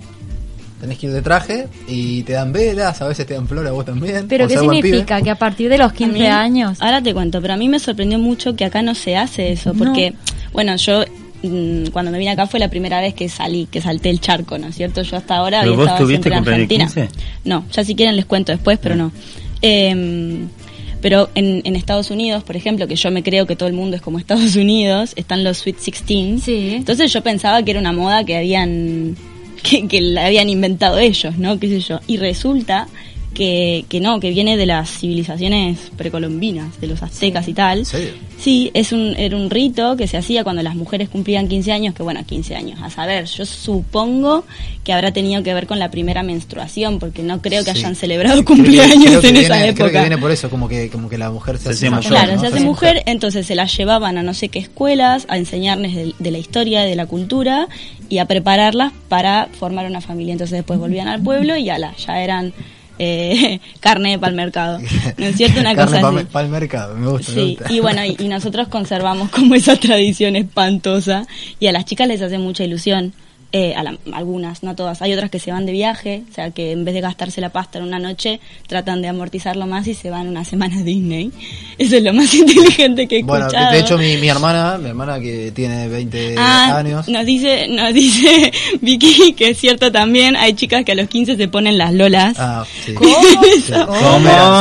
Tenés 0.79 0.97
que 0.97 1.07
ir 1.07 1.13
de 1.13 1.21
traje 1.21 1.67
y 1.87 2.23
te 2.23 2.33
dan 2.33 2.53
velas, 2.53 3.01
a 3.01 3.07
veces 3.07 3.25
te 3.25 3.33
dan 3.33 3.47
flores 3.47 3.69
a 3.69 3.73
vos 3.73 3.85
también. 3.85 4.27
¿Pero 4.29 4.47
qué 4.47 4.57
significa? 4.57 5.21
Que 5.21 5.29
a 5.29 5.35
partir 5.35 5.69
de 5.69 5.77
los 5.77 5.91
A 5.91 5.93
15 5.95 6.13
mí- 6.19 6.25
años... 6.25 6.77
Ahora 6.81 7.01
te 7.01 7.13
cuento, 7.13 7.41
pero 7.41 7.53
a 7.53 7.57
mí 7.57 7.67
me 7.67 7.79
sorprendió 7.79 8.17
mucho 8.17 8.55
que 8.55 8.63
acá 8.65 8.81
no 8.81 8.95
se 8.95 9.17
hace 9.17 9.51
eso, 9.51 9.73
No. 9.73 9.79
porque, 9.83 10.13
bueno, 10.53 10.75
yo 10.77 11.03
mm, 11.43 11.87
cuando 11.91 12.11
me 12.11 12.17
vine 12.17 12.31
acá 12.31 12.47
fue 12.47 12.59
la 12.61 12.69
primera 12.69 13.01
vez 13.01 13.13
que 13.13 13.27
salí, 13.27 13.65
que 13.69 13.81
salté 13.81 14.09
el 14.09 14.21
charco, 14.21 14.57
¿no 14.57 14.67
es 14.67 14.75
cierto? 14.75 15.01
Yo 15.01 15.17
hasta 15.17 15.35
ahora 15.35 15.59
¿Pero 15.61 15.73
había 15.73 15.77
vos 15.83 15.85
estado 15.87 16.05
tuviste 16.05 16.29
siempre 16.29 16.53
en 16.53 16.61
Argentina. 16.61 16.85
15? 16.85 17.09
No, 17.43 17.65
ya 17.71 17.83
si 17.83 17.95
quieren 17.95 18.15
les 18.15 18.25
cuento 18.25 18.51
después, 18.53 18.79
pero 18.81 18.95
no. 18.95 19.11
Em, 19.61 20.47
pero 21.01 21.29
en, 21.35 21.61
en 21.65 21.75
Estados 21.75 22.11
Unidos, 22.11 22.43
por 22.43 22.55
ejemplo, 22.55 22.87
que 22.87 22.95
yo 22.95 23.09
me 23.11 23.23
creo 23.23 23.45
que 23.45 23.55
todo 23.55 23.67
el 23.69 23.75
mundo 23.75 23.95
es 23.95 24.01
como 24.01 24.19
Estados 24.19 24.55
Unidos, 24.55 25.11
están 25.15 25.43
los 25.43 25.57
Sweet 25.59 25.77
16. 25.77 26.43
Sí. 26.43 26.73
Entonces 26.75 27.11
yo 27.13 27.21
pensaba 27.21 27.63
que 27.63 27.71
era 27.71 27.79
una 27.79 27.91
moda 27.93 28.23
que 28.25 28.35
habían 28.37 29.15
que, 29.61 30.01
la 30.01 30.25
habían 30.25 30.49
inventado 30.49 30.97
ellos, 30.97 31.37
¿no? 31.37 31.59
¿Qué 31.59 31.67
sé 31.67 31.79
yo? 31.79 31.99
Y 32.07 32.17
resulta 32.17 32.87
que, 33.33 33.85
que 33.89 33.99
no, 34.01 34.19
que 34.19 34.31
viene 34.31 34.57
de 34.57 34.65
las 34.65 34.89
civilizaciones 34.89 35.91
precolombinas, 35.97 36.79
de 36.81 36.87
los 36.87 37.01
aztecas 37.03 37.47
y 37.47 37.53
tal. 37.53 37.79
¿En 37.79 37.85
serio? 37.85 38.09
Sí, 38.39 38.71
es 38.73 38.91
un, 38.93 39.15
era 39.17 39.35
un 39.35 39.49
rito 39.49 39.95
que 39.97 40.07
se 40.07 40.17
hacía 40.17 40.43
cuando 40.43 40.63
las 40.63 40.75
mujeres 40.75 41.09
cumplían 41.09 41.47
15 41.47 41.71
años, 41.73 41.93
que 41.93 42.03
bueno, 42.03 42.21
15 42.25 42.55
años, 42.55 42.79
a 42.81 42.89
saber, 42.89 43.25
yo 43.25 43.45
supongo 43.45 44.45
que 44.83 44.93
habrá 44.93 45.11
tenido 45.11 45.43
que 45.43 45.53
ver 45.53 45.67
con 45.67 45.77
la 45.79 45.91
primera 45.91 46.23
menstruación, 46.23 46.99
porque 46.99 47.21
no 47.21 47.41
creo 47.41 47.63
que 47.63 47.71
Sí. 47.73 47.79
hayan 47.79 47.95
celebrado 47.95 48.35
Creo 48.35 48.45
que- 48.45 48.53
cumpleaños 48.63 49.05
creo 49.05 49.21
que 49.21 49.27
en 49.27 49.33
viene- 49.33 49.45
esa 49.47 49.61
Creo 49.61 49.75
que 49.75 49.81
época. 49.83 49.99
viene 50.01 50.17
por 50.17 50.31
eso, 50.31 50.49
como 50.49 50.67
que, 50.69 50.89
como 50.89 51.09
que 51.09 51.17
la 51.17 51.29
mujer 51.31 51.57
se, 51.57 51.63
Se 51.65 51.69
hace 51.71 51.89
mayor. 51.89 52.11
Claro, 52.11 52.35
¿no? 52.35 52.41
se 52.41 52.47
hace 52.47 52.59
mujer, 52.61 53.03
entonces 53.05 53.45
se 53.45 53.55
la 53.55 53.65
llevaban 53.65 54.17
a 54.17 54.23
no 54.23 54.33
sé 54.33 54.49
qué 54.49 54.59
escuelas, 54.59 55.25
a 55.29 55.37
enseñarles 55.37 55.95
de, 55.95 56.13
de 56.17 56.31
la 56.31 56.37
historia, 56.37 56.81
de 56.83 56.95
la 56.95 57.05
cultura 57.05 57.67
y 58.09 58.17
a 58.19 58.25
prepararlas 58.25 58.93
para 59.09 59.49
formar 59.59 59.85
una 59.85 60.01
familia. 60.01 60.31
Entonces 60.31 60.57
después 60.57 60.79
volvían 60.79 61.07
al 61.09 61.21
pueblo 61.21 61.57
y 61.57 61.69
ala, 61.69 61.93
ya 61.97 62.21
eran 62.23 62.53
eh, 62.99 63.59
carne 63.79 64.19
para 64.19 64.29
el 64.29 64.35
mercado. 64.35 64.79
¿No 65.17 65.25
es 65.25 65.35
cierto? 65.37 65.59
Una 65.59 65.73
Carne 65.75 65.99
cosa 65.99 66.01
pa- 66.11 66.17
así. 66.19 66.27
pa' 66.31 66.41
el 66.41 66.49
mercado, 66.49 66.95
me 66.95 67.07
gusta. 67.09 67.31
me 67.31 67.41
Sí, 67.41 67.55
gusta. 67.57 67.73
y 67.73 67.79
bueno, 67.79 68.05
y, 68.05 68.15
y 68.19 68.27
nosotros 68.27 68.67
conservamos 68.67 69.29
como 69.31 69.55
esa 69.55 69.75
tradición 69.77 70.35
espantosa 70.35 71.25
y 71.59 71.67
a 71.67 71.71
las 71.71 71.85
chicas 71.85 72.07
les 72.07 72.21
hace 72.21 72.37
mucha 72.37 72.63
ilusión. 72.63 73.13
Eh, 73.51 73.73
a 73.75 73.81
la- 73.81 73.97
algunas, 74.13 74.61
no 74.61 74.75
todas. 74.75 75.01
Hay 75.01 75.11
otras 75.11 75.31
que 75.31 75.39
se 75.39 75.51
van 75.51 75.65
de 75.65 75.71
viaje, 75.71 76.21
o 76.29 76.33
sea 76.35 76.51
que 76.51 76.71
en 76.71 76.85
vez 76.85 76.93
de 76.93 77.01
gastarse 77.01 77.41
la 77.41 77.49
pasta 77.49 77.79
en 77.79 77.83
una 77.85 77.97
noche, 77.97 78.39
tratan 78.67 79.01
de 79.01 79.07
amortizarlo 79.07 79.65
más 79.65 79.87
y 79.87 79.95
se 79.95 80.11
van 80.11 80.27
una 80.27 80.45
semana 80.45 80.77
a 80.77 80.83
Disney. 80.83 81.31
Eso 81.79 81.97
es 81.97 82.03
lo 82.03 82.13
más 82.13 82.31
inteligente 82.35 83.07
que 83.07 83.17
he 83.19 83.23
Bueno, 83.23 83.45
de- 83.45 83.47
escuchado. 83.47 83.73
de 83.73 83.79
hecho 83.79 83.97
mi, 83.97 84.17
mi 84.17 84.27
hermana, 84.29 84.77
mi 84.77 84.89
hermana 84.89 85.19
que 85.19 85.51
tiene 85.51 85.87
20 85.87 86.35
Ah, 86.37 86.77
años, 86.77 87.07
nos 87.09 87.25
dice, 87.25 87.67
nos 87.69 87.91
dice 87.91 88.51
Vicky 88.81 89.33
que 89.33 89.49
es 89.49 89.57
cierto 89.57 89.91
también, 89.91 90.35
hay 90.35 90.53
chicas 90.53 90.85
que 90.85 90.91
a 90.91 90.95
los 90.95 91.07
15 91.09 91.35
se 91.35 91.47
ponen 91.47 91.79
las 91.79 91.91
lolas. 91.91 92.35
Ah, 92.37 92.63
sí. 92.85 92.93
¿Cómo? 92.93 93.09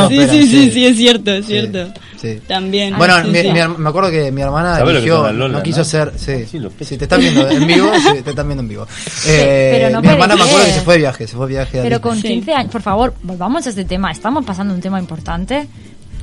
Sí, 0.09 0.19
sí, 0.31 0.47
sí, 0.47 0.71
sí, 0.71 0.85
es 0.87 0.97
cierto, 0.97 1.33
es 1.35 1.45
Sí, 1.45 1.53
cierto. 1.53 1.93
Sí. 2.21 2.41
También. 2.47 2.97
Bueno, 2.97 3.15
Ah, 3.15 3.23
sí, 3.25 3.31
mi- 3.31 3.41
sí. 3.41 3.49
mi 3.53 3.61
me 3.79 3.89
acuerdo 3.89 4.11
que 4.11 4.31
mi 4.33 4.43
hermana 4.43 4.79
¿Sabes 4.79 4.95
lo 4.95 5.01
que 5.01 5.07
eligió, 5.07 5.33
no 5.33 5.63
quiso 5.63 5.79
no? 5.79 5.83
hacer, 5.83 6.13
sí, 6.17 6.45
Sí, 6.85 6.97
te 6.99 7.05
están 7.05 7.21
viendo 7.21 7.49
en 7.49 7.67
vivo, 7.67 7.91
sí, 7.95 8.23
te 8.23 8.31
están 8.31 8.47
viendo 8.47 8.63
en 8.63 8.69
vivo. 8.69 8.87
Eh, 9.27 9.71
pero 9.79 9.91
no 9.91 10.01
mi 10.03 10.09
hermana 10.09 10.37
me 10.37 10.43
acuerdo 10.43 10.61
que 10.65 10.71
ser. 10.71 10.79
se 10.81 10.85
fue 10.85 10.95
de 10.95 11.01
viaje, 11.01 11.27
se 11.27 11.37
fue 11.37 11.47
de 11.47 11.53
viaje 11.55 11.81
Pero 11.83 12.01
con 12.01 12.17
Sí. 12.21 12.29
15 12.29 12.53
años, 12.55 12.73
por 12.73 12.83
favor, 12.83 13.15
volvamos 13.23 13.67
a 13.67 13.71
este 13.71 13.85
tema. 13.85 14.11
Estamos 14.11 14.45
pasando 14.45 14.75
un 14.75 14.81
tema 14.81 14.99
importante. 14.99 15.67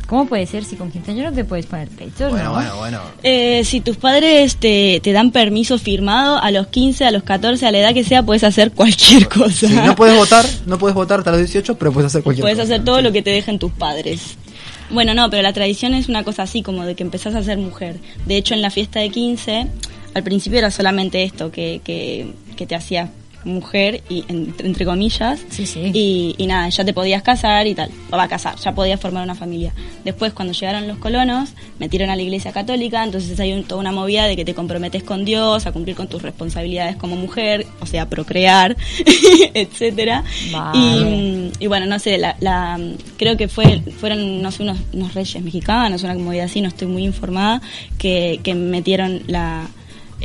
¿Cómo 0.08 0.28
puede 0.28 0.46
ser 0.46 0.64
si 0.64 0.76
con 0.76 0.92
15 0.92 1.10
años 1.12 1.32
no 1.32 1.34
te 1.36 1.44
puedes 1.46 1.66
poner 1.66 1.88
pechos? 1.88 2.30
Bueno, 2.30 2.44
no? 2.50 2.54
bueno, 2.54 2.78
bueno. 2.78 3.00
Eh, 3.24 3.64
si 3.66 3.82
tus 3.82 3.98
padres 3.98 4.56
te, 4.58 5.00
te 5.04 5.12
dan 5.14 5.32
permiso 5.32 5.80
firmado, 5.80 6.38
a 6.38 6.52
los 6.52 6.68
15, 6.68 7.06
a 7.06 7.12
los 7.12 7.24
14, 7.24 7.66
a 7.66 7.72
la 7.72 7.80
edad 7.80 7.92
que 7.96 8.04
sea, 8.04 8.22
puedes 8.22 8.44
hacer 8.44 8.72
cualquier 8.72 9.28
cosa. 9.28 9.68
Sí, 9.68 9.74
no 9.74 9.96
puedes 9.96 10.16
votar, 10.20 10.46
no 10.68 10.78
puedes 10.78 10.94
votar 10.94 11.20
hasta 11.20 11.32
los 11.32 11.40
18, 11.40 11.76
pero 11.80 11.92
puedes 11.92 12.06
hacer 12.12 12.22
cualquier 12.22 12.44
Puedes 12.44 12.60
cosa. 12.60 12.74
hacer 12.76 12.86
todo 12.86 13.02
lo 13.02 13.12
que 13.12 13.24
te 13.24 13.32
dejen 13.32 13.58
tus 13.58 13.72
padres. 13.72 14.38
Bueno, 14.90 15.14
no, 15.14 15.30
pero 15.30 15.42
la 15.42 15.54
tradición 15.54 15.94
es 15.94 16.10
una 16.10 16.24
cosa 16.24 16.44
así, 16.44 16.62
como 16.62 16.86
de 16.86 16.96
que 16.96 17.04
empezás 17.04 17.36
a 17.36 17.44
ser 17.44 17.58
mujer. 17.58 17.98
De 18.26 18.38
hecho, 18.38 18.54
en 18.54 18.62
la 18.62 18.70
fiesta 18.70 19.00
de 19.00 19.10
15, 19.10 19.68
al 20.14 20.24
principio 20.24 20.60
era 20.60 20.72
solamente 20.72 21.24
esto, 21.24 21.52
que, 21.52 21.82
que, 21.84 22.34
que 22.56 22.66
te 22.68 22.76
hacía 22.76 23.10
mujer, 23.46 24.02
y 24.10 24.26
en- 24.28 24.54
entre 24.60 24.86
comillas. 24.86 25.40
Sí, 25.50 25.66
sí. 25.66 25.92
Y, 25.94 26.36
y 26.38 26.48
nada, 26.48 26.68
ya 26.70 26.84
te 26.84 26.94
podías 26.94 27.22
casar 27.24 27.66
y 27.68 27.76
tal. 27.76 27.90
O 28.12 28.18
va 28.18 28.24
a 28.24 28.28
casar, 28.28 28.56
ya 28.58 28.76
podías 28.76 29.00
formar 29.00 29.24
una 29.24 29.36
familia. 29.36 29.72
Después, 30.04 30.34
cuando 30.34 30.54
llegaron 30.54 30.88
los 30.88 30.98
colonos, 30.98 31.52
metieron 31.80 32.10
a 32.10 32.16
la 32.16 32.22
iglesia 32.22 32.52
católica, 32.52 33.04
entonces 33.04 33.40
hay 33.40 33.54
un- 33.54 33.64
toda 33.64 33.80
una 33.82 33.92
movida 33.92 34.26
de 34.28 34.36
que 34.36 34.44
te 34.46 34.54
comprometes 34.54 35.04
con 35.04 35.24
Dios, 35.26 35.66
a 35.66 35.72
cumplir 35.72 35.96
con 35.96 36.08
tus 36.08 36.22
responsabilidades 36.22 36.96
como 36.98 37.16
mujer, 37.16 37.66
o 37.80 37.86
sea, 37.86 38.10
procrear, 38.10 38.76
etcétera. 39.54 40.24
Vale. 40.52 40.80
Y, 40.80 41.52
y 41.60 41.68
bueno, 41.68 41.86
no 41.86 42.00
sé, 42.00 42.18
la, 42.18 42.36
la- 42.40 42.80
creo 43.18 43.38
que 43.38 43.48
fue 43.48 43.82
fueron, 44.00 44.42
no 44.42 44.52
sé, 44.52 44.64
unos, 44.64 44.78
unos 44.94 45.14
reyes 45.14 45.42
mexicanos, 45.44 46.04
una 46.04 46.16
movida 46.16 46.46
así, 46.46 46.62
no 46.62 46.68
estoy 46.68 46.88
muy 46.88 47.04
informada, 47.06 47.62
que, 47.98 48.40
que 48.44 48.54
metieron 48.56 49.22
la, 49.28 49.68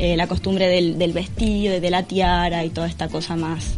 eh, 0.01 0.17
la 0.17 0.25
costumbre 0.27 0.67
del, 0.67 0.97
del 0.97 1.13
vestido, 1.13 1.79
de 1.79 1.89
la 1.91 2.03
tiara 2.03 2.65
y 2.65 2.69
toda 2.71 2.87
esta 2.87 3.07
cosa 3.07 3.35
más 3.35 3.75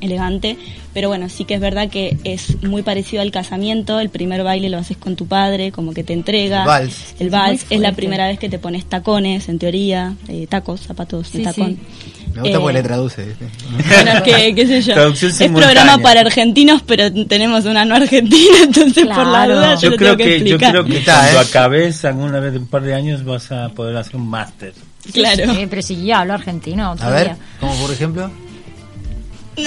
elegante. 0.00 0.56
Pero 0.94 1.08
bueno, 1.08 1.28
sí 1.28 1.44
que 1.44 1.54
es 1.54 1.60
verdad 1.60 1.90
que 1.90 2.16
es 2.24 2.62
muy 2.62 2.82
parecido 2.82 3.20
al 3.20 3.30
casamiento. 3.30 4.00
El 4.00 4.08
primer 4.08 4.42
baile 4.44 4.68
lo 4.70 4.78
haces 4.78 4.96
con 4.96 5.14
tu 5.16 5.26
padre, 5.26 5.70
como 5.70 5.92
que 5.92 6.04
te 6.04 6.12
entrega. 6.12 6.60
El 6.62 6.66
vals. 6.66 7.14
El 7.20 7.26
Es 7.26 7.32
vals 7.32 7.66
es 7.70 7.80
la 7.80 7.92
primera 7.92 8.26
vez 8.28 8.38
que 8.38 8.48
te 8.48 8.58
pones 8.58 8.84
tacones, 8.86 9.48
en 9.48 9.58
teoría, 9.58 10.14
eh, 10.28 10.46
tacos, 10.48 10.80
zapatos 10.80 11.30
de 11.32 11.38
Sí, 11.38 11.44
tacón. 11.44 11.76
sí. 11.76 12.12
Me 12.42 12.50
gusta 12.50 12.56
Eh, 12.58 12.60
porque 12.60 12.72
le 12.74 12.82
traduce. 12.82 13.24
¿viste? 13.24 13.46
bueno, 13.88 14.10
es 14.12 14.22
que, 14.22 14.54
qué 14.54 14.66
sé 14.66 14.82
yo. 14.82 14.94
Traducción 14.94 15.30
es 15.30 15.36
simultánea. 15.36 15.74
programa 15.74 16.02
para 16.02 16.20
argentinos, 16.20 16.82
pero 16.86 17.12
tenemos 17.26 17.64
una 17.64 17.84
no 17.84 17.96
argentina, 17.96 18.56
entonces 18.62 19.04
por 19.06 19.16
la 19.26 19.44
Claro. 19.44 19.56
duda 19.56 19.74
yo, 19.74 19.80
Yo 19.80 19.90
lo 19.90 19.96
creo 19.96 20.16
tengo 20.16 20.18
que, 20.18 20.24
que, 20.24 20.30
yo 20.48 20.56
explicar. 20.56 20.70
creo 20.72 20.84
que 20.84 20.98
Está, 20.98 21.14
cuando 21.20 21.38
¿eh? 21.40 21.44
acabes 21.48 22.04
alguna 22.04 22.40
vez 22.40 22.52
de 22.52 22.58
un 22.58 22.66
par 22.66 22.82
de 22.82 22.94
años 22.94 23.24
vas 23.24 23.50
a 23.52 23.68
poder 23.70 23.96
hacer 23.96 24.16
un 24.16 24.28
máster. 24.28 24.72
Claro. 25.12 25.54
Sí, 25.54 25.66
pero 25.70 25.82
si 25.82 26.04
yo 26.06 26.16
hablo 26.16 26.34
argentino. 26.34 26.92
otro 26.92 27.06
A 27.06 27.10
ver, 27.10 27.36
como 27.60 27.74
por 27.76 27.90
ejemplo, 27.92 28.30
Tú 29.58 29.62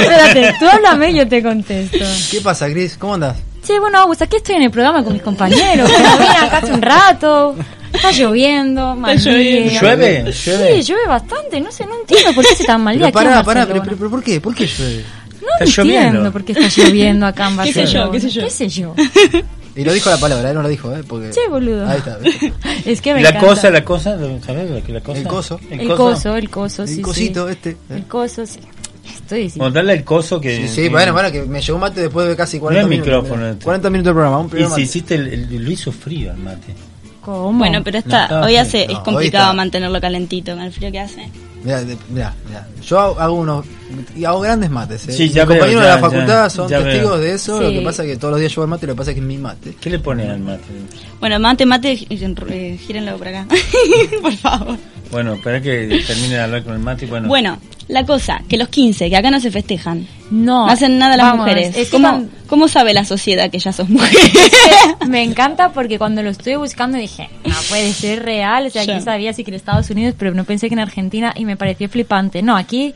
espérate, 0.00 0.54
tú 0.58 0.66
háblame 0.66 1.10
y 1.10 1.18
yo 1.18 1.28
te 1.28 1.40
contesto. 1.42 1.98
¿qué 2.30 2.40
pasa, 2.40 2.68
Cris? 2.68 2.96
¿Cómo 2.98 3.14
andás? 3.14 3.36
Che, 3.64 3.78
bueno, 3.78 3.98
Augusto, 4.00 4.24
aquí 4.24 4.36
estoy 4.36 4.56
en 4.56 4.62
el 4.62 4.70
programa 4.70 5.04
con 5.04 5.12
mis 5.12 5.22
compañeros. 5.22 5.88
Como 5.90 6.16
vine 6.18 6.30
acá 6.36 6.58
hace 6.58 6.72
un 6.72 6.82
rato. 6.82 7.54
Está 7.92 8.12
lloviendo, 8.12 8.94
mal 8.96 9.18
lloviendo. 9.18 9.70
día. 9.70 9.80
¿Llueve? 9.80 10.32
Sí, 10.32 10.50
¿Llueve? 10.50 10.82
llueve 10.82 11.06
bastante. 11.08 11.60
No 11.60 11.72
sé, 11.72 11.86
no 11.86 11.98
entiendo 12.00 12.32
por 12.34 12.44
qué 12.44 12.52
hace 12.52 12.64
tan 12.64 12.82
mal 12.82 12.96
día 12.96 13.06
Pero 13.06 13.14
pará, 13.14 13.30
pará, 13.30 13.44
pero, 13.44 13.58
Barcelona. 13.60 13.82
pero, 13.84 13.96
pero 13.96 14.10
¿por 14.10 14.22
qué? 14.22 14.40
¿Por 14.40 14.54
qué 14.54 14.66
llueve? 14.66 15.04
No 15.40 15.48
Está 15.58 15.64
entiendo 15.64 15.82
lloviendo. 16.10 16.32
por 16.32 16.44
qué 16.44 16.52
está 16.52 16.68
lloviendo 16.82 17.26
acá 17.26 17.48
en 17.50 17.58
¿Qué 17.64 17.72
sé 17.72 17.86
yo? 17.86 18.08
Barcelona. 18.08 18.12
¿Qué 18.12 18.20
sé 18.20 18.30
yo? 18.30 18.42
¿Qué 18.44 18.50
sé 18.50 18.68
yo? 18.68 18.94
Y 19.76 19.84
lo 19.84 19.92
dijo 19.92 20.10
la 20.10 20.16
palabra, 20.18 20.48
él 20.50 20.56
no 20.56 20.62
lo 20.62 20.68
dijo, 20.68 20.94
¿eh? 20.94 21.04
Porque... 21.06 21.30
Che, 21.30 21.48
boludo. 21.48 21.86
Ahí 21.88 21.98
está. 21.98 22.16
¿ves? 22.18 22.34
Es 22.84 23.00
que 23.00 23.14
me 23.14 23.22
la 23.22 23.28
encanta. 23.28 23.46
cosa, 23.48 23.70
la 23.70 23.84
cosa, 23.84 24.18
¿sabes 24.44 24.68
la 24.88 25.00
cosa? 25.00 25.18
El 25.20 25.26
coso. 25.28 25.60
El 25.70 25.88
coso, 25.94 26.36
el 26.36 26.50
coso, 26.50 26.86
sí, 26.88 26.92
El 26.94 26.96
sí. 26.96 27.02
cosito 27.02 27.48
este. 27.48 27.70
¿eh? 27.70 27.76
El 27.90 28.04
coso, 28.06 28.44
sí. 28.44 28.58
Estoy 29.06 29.42
diciendo. 29.42 29.64
Montarle 29.66 29.92
el 29.92 30.04
coso 30.04 30.40
que... 30.40 30.56
Sí, 30.62 30.68
sí, 30.68 30.82
que- 30.82 30.88
bueno, 30.88 31.12
bueno, 31.12 31.30
que 31.30 31.42
me 31.42 31.60
llegó 31.62 31.76
un 31.76 31.82
mate 31.82 32.00
después 32.00 32.26
de 32.28 32.34
casi 32.36 32.58
40 32.58 32.82
No 32.82 32.86
es 32.86 32.90
minutos. 32.90 33.12
micrófono 33.14 33.42
mirá. 33.42 33.52
este. 33.52 33.64
40 33.64 33.90
minutos 33.90 34.10
de 34.10 34.14
programa, 34.14 34.38
un 34.40 34.46
Y 34.46 34.50
primer 34.50 34.66
si 34.66 34.70
mate. 34.72 34.82
hiciste 34.82 35.14
el, 35.14 35.26
el- 35.28 35.64
lo 35.64 35.70
hizo 35.70 35.92
frío 35.92 36.32
el 36.32 36.36
mate. 36.38 36.74
¿Cómo? 37.24 37.58
Bueno, 37.58 37.82
pero 37.84 37.98
está, 37.98 38.28
No, 38.28 38.46
hoy 38.46 38.56
hace, 38.56 38.86
no, 38.86 38.92
es 38.92 38.98
hoy 38.98 39.04
complicado 39.04 39.44
está. 39.46 39.56
mantenerlo 39.56 40.00
calentito 40.00 40.52
con 40.52 40.62
el 40.62 40.72
frío 40.72 40.90
que 40.90 41.00
hace. 41.00 41.28
Mirá, 41.62 41.82
mirá. 42.08 42.34
Yo 42.86 42.98
hago, 42.98 43.20
hago 43.20 43.34
unos. 43.34 43.66
Y 44.16 44.24
hago 44.24 44.40
grandes 44.40 44.70
mates, 44.70 45.06
¿eh? 45.08 45.12
Sí, 45.12 45.24
Mis 45.24 45.32
compañeros 45.38 45.72
ya, 45.74 45.80
de 45.82 45.88
la 45.88 45.98
facultad 45.98 46.44
ya, 46.44 46.50
son 46.50 46.68
ya 46.70 46.82
testigos 46.82 47.12
veo. 47.12 47.18
de 47.20 47.32
eso. 47.34 47.58
Sí. 47.58 47.64
Lo 47.64 47.70
que 47.70 47.80
pasa 47.82 48.02
es 48.04 48.08
que 48.08 48.16
todos 48.16 48.32
los 48.32 48.40
días 48.40 48.54
yo 48.54 48.62
el 48.62 48.68
mate, 48.68 48.86
lo 48.86 48.94
que 48.94 48.98
pasa 48.98 49.10
es 49.10 49.14
que 49.16 49.20
es 49.20 49.26
mi 49.26 49.36
mate. 49.36 49.76
¿Qué 49.78 49.90
le 49.90 49.98
pones 49.98 50.28
al 50.30 50.40
mate? 50.40 50.62
Bueno, 51.18 51.38
mate, 51.38 51.66
mate, 51.66 51.92
eh, 52.08 52.78
gírenlo 52.86 53.18
por 53.18 53.28
acá. 53.28 53.46
por 54.22 54.32
favor. 54.36 54.76
Bueno, 55.10 55.34
espera 55.34 55.60
que 55.60 56.02
termine 56.06 56.36
de 56.36 56.40
hablar 56.40 56.62
con 56.64 56.72
el 56.72 56.78
Mati. 56.78 57.04
Bueno, 57.06 57.28
Bueno, 57.28 57.58
la 57.90 58.04
cosa, 58.06 58.42
que 58.48 58.56
los 58.56 58.68
15, 58.68 59.10
que 59.10 59.16
acá 59.16 59.30
no 59.30 59.40
se 59.40 59.50
festejan. 59.50 60.06
No, 60.30 60.66
No 60.66 60.72
hacen 60.72 60.96
nada 60.98 61.16
las 61.16 61.26
vamos, 61.26 61.46
mujeres. 61.46 61.76
es 61.76 61.88
¿Cómo, 61.90 62.24
¿Cómo 62.46 62.68
sabe 62.68 62.94
la 62.94 63.04
sociedad 63.04 63.50
que 63.50 63.58
ya 63.58 63.72
sos 63.72 63.88
mujeres? 63.90 64.32
me 65.08 65.22
encanta 65.22 65.72
porque 65.72 65.98
cuando 65.98 66.22
lo 66.22 66.30
estuve 66.30 66.56
buscando 66.56 66.98
dije, 66.98 67.28
no 67.44 67.54
puede 67.68 67.92
ser 67.92 68.22
real. 68.22 68.66
O 68.66 68.70
sea, 68.70 68.82
aquí 68.82 69.00
sabía 69.00 69.32
sí 69.32 69.42
que 69.44 69.50
en 69.50 69.56
Estados 69.56 69.90
Unidos, 69.90 70.14
pero 70.18 70.32
no 70.34 70.44
pensé 70.44 70.68
que 70.68 70.74
en 70.74 70.80
Argentina 70.80 71.32
y 71.36 71.44
me 71.44 71.56
pareció 71.56 71.88
flipante. 71.88 72.42
No, 72.42 72.56
aquí 72.56 72.94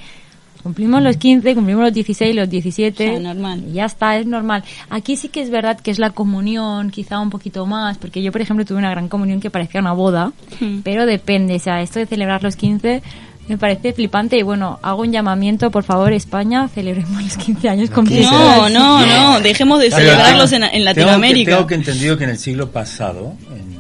cumplimos 0.63 1.03
los 1.03 1.17
15, 1.19 1.55
cumplimos 1.55 1.85
los 1.85 1.93
16, 1.93 2.35
los 2.37 2.49
17. 2.49 3.13
Ya, 3.15 3.19
normal. 3.21 3.65
Y 3.69 3.75
ya 3.75 3.85
está, 3.87 4.17
es 4.17 4.27
normal. 4.27 4.63
Aquí 4.89 5.17
sí 5.17 5.29
que 5.29 5.43
es 5.43 5.51
verdad 5.51 5.79
que 5.79 5.91
es 5.91 5.99
la 5.99 6.11
comunión, 6.11 6.91
quizá 6.91 7.19
un 7.21 7.31
poquito 7.31 7.67
más, 7.67 7.99
porque 7.99 8.23
yo, 8.23 8.33
por 8.33 8.41
ejemplo, 8.41 8.65
tuve 8.65 8.79
una 8.79 8.91
gran 8.91 9.09
comunión 9.09 9.41
que 9.41 9.51
parecía 9.51 9.81
una 9.81 9.93
boda, 9.93 10.33
Hmm. 10.61 10.79
pero 10.85 11.05
depende. 11.05 11.57
O 11.57 11.59
sea, 11.59 11.83
esto 11.83 11.99
de 11.99 12.07
celebrar 12.07 12.43
los 12.43 12.55
15 12.57 13.03
me 13.49 13.59
parece 13.59 13.93
flipante 13.93 14.37
y 14.39 14.43
bueno, 14.43 14.79
hago 14.83 15.03
un 15.03 15.13
llamamiento, 15.13 15.71
por 15.71 15.85
favor, 15.85 16.13
España, 16.13 16.69
celebremos 16.69 17.23
los 17.23 17.37
15 17.37 17.69
años 17.69 17.91
con. 17.91 18.05
No, 18.07 18.69
no, 18.69 19.05
no, 19.07 19.41
dejemos 19.41 19.81
de 19.81 19.91
celebrarlos 19.91 20.53
en, 20.53 20.65
en 20.65 20.71
tengo 20.71 20.79
que- 20.79 20.85
Latinoamérica. 20.85 21.51
Tengo 21.57 21.67
que, 21.67 21.75
entendido 21.75 22.17
que 22.17 22.25
en 22.25 22.31
el 22.31 22.39
siglo 22.39 22.71
pasado, 22.71 23.35
en- 23.55 23.75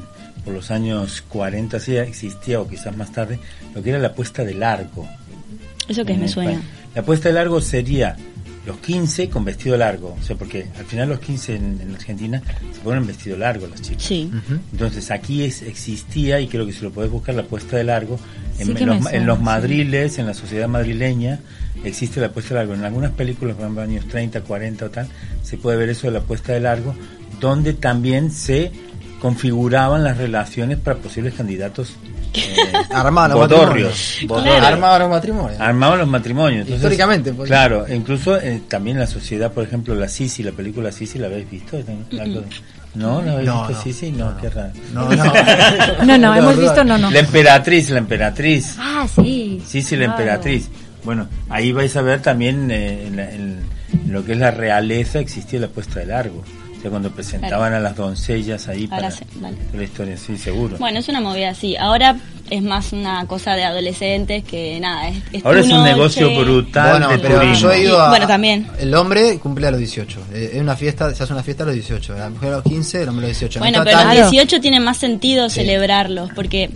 por 0.44 0.52
los 0.52 0.70
años 0.70 1.22
40, 1.28 1.80
sí 1.80 1.96
existía, 1.96 2.60
o 2.60 2.68
quizás 2.68 2.94
más 2.96 3.10
tarde, 3.12 3.38
lo 3.74 3.82
que 3.82 3.90
era 3.90 3.98
la 3.98 4.12
puesta 4.12 4.44
de 4.44 4.52
largo. 4.54 5.08
Eso 5.88 6.04
que 6.04 6.14
me 6.14 6.28
suena. 6.28 6.60
La 6.94 7.02
puesta 7.02 7.28
de 7.30 7.34
largo 7.34 7.60
sería 7.62 8.16
los 8.66 8.78
15 8.78 9.28
con 9.28 9.44
vestido 9.44 9.76
largo. 9.76 10.16
O 10.18 10.22
sea, 10.22 10.36
porque 10.36 10.66
al 10.78 10.84
final 10.84 11.08
los 11.10 11.20
15 11.20 11.54
en, 11.54 11.80
en 11.80 11.94
Argentina 11.94 12.42
se 12.72 12.80
ponen 12.80 13.06
vestido 13.06 13.36
largo 13.36 13.66
las 13.66 13.82
chicas. 13.82 14.02
Sí. 14.02 14.30
Entonces 14.72 15.10
aquí 15.10 15.44
es, 15.44 15.62
existía, 15.62 16.40
y 16.40 16.48
creo 16.48 16.66
que 16.66 16.72
si 16.72 16.82
lo 16.82 16.90
podés 16.90 17.10
buscar, 17.10 17.34
la 17.34 17.44
puesta 17.44 17.76
de 17.76 17.84
largo. 17.84 18.18
En, 18.58 18.66
Sí 18.66 18.72
los, 18.72 18.78
suena, 18.78 19.10
en 19.12 19.26
los 19.26 19.38
sí. 19.38 19.44
madriles, 19.44 20.18
en 20.18 20.26
la 20.26 20.34
sociedad 20.34 20.68
madrileña, 20.68 21.40
existe 21.84 22.20
la 22.20 22.30
puesta 22.30 22.54
de 22.54 22.60
largo. 22.60 22.74
En 22.74 22.84
algunas 22.84 23.12
películas, 23.12 23.56
por 23.56 23.64
ejemplo, 23.64 23.82
años 23.82 24.06
30, 24.08 24.40
40 24.42 24.86
o 24.86 24.90
tal, 24.90 25.08
se 25.42 25.56
puede 25.56 25.76
ver 25.76 25.90
eso 25.90 26.06
de 26.06 26.12
la 26.14 26.20
puesta 26.20 26.52
de 26.52 26.60
largo, 26.60 26.94
donde 27.40 27.74
también 27.74 28.30
se 28.30 28.72
configuraban 29.20 30.04
las 30.04 30.18
relaciones 30.18 30.78
para 30.78 30.98
posibles 30.98 31.34
candidatos 31.34 31.96
eh, 32.35 32.72
Armaban 32.91 33.30
los 33.32 33.41
matrimonios. 33.41 34.18
bodorrios. 34.26 34.62
Armaban 34.64 35.01
los 35.01 35.11
matrimonios. 35.11 35.61
Armaban 35.61 35.99
los 35.99 36.09
matrimonios. 36.09 36.61
Entonces, 36.62 36.76
Históricamente, 36.76 37.32
pues. 37.32 37.49
Claro, 37.49 37.87
incluso 37.89 38.37
eh, 38.41 38.62
también 38.68 38.99
la 38.99 39.07
sociedad, 39.07 39.53
por 39.53 39.64
ejemplo, 39.64 39.95
la 39.95 40.09
Sisi, 40.09 40.43
la 40.43 40.53
película 40.53 40.91
Sisi, 40.93 41.18
¿la 41.18 41.26
habéis 41.28 41.51
visto? 41.51 41.76
Algo 41.76 42.41
de- 42.41 42.47
¿No? 42.95 43.20
¿La 43.22 43.32
habéis 43.32 43.49
No, 43.49 43.66
visto 43.66 43.72
no, 43.72 43.82
Sisi? 43.82 44.12
No, 44.12 44.37
qué 44.39 44.51
raro. 44.51 44.72
No, 44.95 45.09
no. 45.11 45.24
No, 46.05 46.18
no, 46.18 46.35
hemos 46.37 46.59
visto 46.59 46.85
no, 46.85 46.97
no. 46.99 47.11
La 47.11 47.18
emperatriz, 47.20 47.91
la 47.91 47.99
emperatriz. 47.99 48.76
Ah, 48.78 49.07
sí. 49.12 49.62
Sisi, 49.66 49.97
la 49.97 50.05
claro. 50.07 50.20
emperatriz. 50.20 50.68
Bueno, 51.05 51.28
ahí 51.51 51.72
vais 51.72 51.95
a 51.97 52.03
ver 52.03 52.20
también 52.22 52.70
eh, 52.70 53.07
en, 53.09 53.16
la- 53.16 53.30
en 53.30 53.61
lo 54.09 54.24
que 54.24 54.32
es 54.32 54.39
la 54.39 54.51
realeza 54.51 55.18
existía 55.18 55.61
la 55.61 55.68
puesta 55.68 56.01
de 56.01 56.07
largo. 56.07 56.43
Sea, 56.85 56.91
cuando 56.91 57.11
presentaban 57.11 57.72
a 57.72 57.80
las 57.80 57.97
doncellas 57.97 58.68
ahí 58.68 58.87
Ahora 58.93 59.09
para 59.09 59.26
vale. 59.41 59.57
para 59.57 59.78
la 59.78 59.85
historia, 59.85 60.16
sí, 60.18 60.37
seguro. 60.37 60.76
Bueno, 60.78 60.99
es 60.99 61.09
una 61.09 61.20
movida 61.22 61.49
así. 61.49 61.76
Ahora 61.76 62.16
es 62.51 62.62
más 62.62 62.93
una 62.93 63.24
cosa 63.26 63.55
de 63.55 63.64
adolescentes 63.64 64.45
que 64.45 64.78
nada. 64.80 65.09
Es, 65.09 65.16
es 65.32 65.47
Ahora 65.47 65.61
es 65.61 65.66
un 65.66 65.72
noche. 65.78 65.91
negocio 65.93 66.39
brutal 66.39 66.91
Bueno, 66.91 67.09
de 67.09 67.18
pero 67.20 67.41
turismo. 67.41 67.57
yo 67.62 67.72
he 67.72 67.82
ido 67.85 67.99
a. 67.99 68.11
Bueno, 68.11 68.26
también. 68.26 68.66
El 68.78 68.95
hombre 68.95 69.39
cumple 69.39 69.66
a 69.66 69.70
los 69.70 69.78
18. 69.80 70.20
Eh, 70.35 70.51
Es 70.55 70.61
una 70.61 70.76
fiesta, 70.76 71.14
se 71.14 71.22
hace 71.22 71.32
una 71.32 71.43
fiesta 71.43 71.62
a 71.62 71.66
los 71.66 71.74
18. 71.74 72.14
La 72.18 72.28
mujer 72.28 72.51
a 72.53 72.57
los 72.57 72.64
15, 72.64 73.03
el 73.03 73.09
hombre 73.09 73.24
a 73.24 73.28
los 73.30 73.39
18. 73.39 73.59
No 73.61 73.64
Bueno, 73.64 73.80
pero 73.82 73.97
tan- 73.97 74.09
los 74.18 74.30
18 74.30 74.61
tiene 74.61 74.78
más 74.80 74.99
sentido 74.99 75.49
Sí. 75.49 75.61
celebrarlos 75.61 76.30
porque 76.35 76.68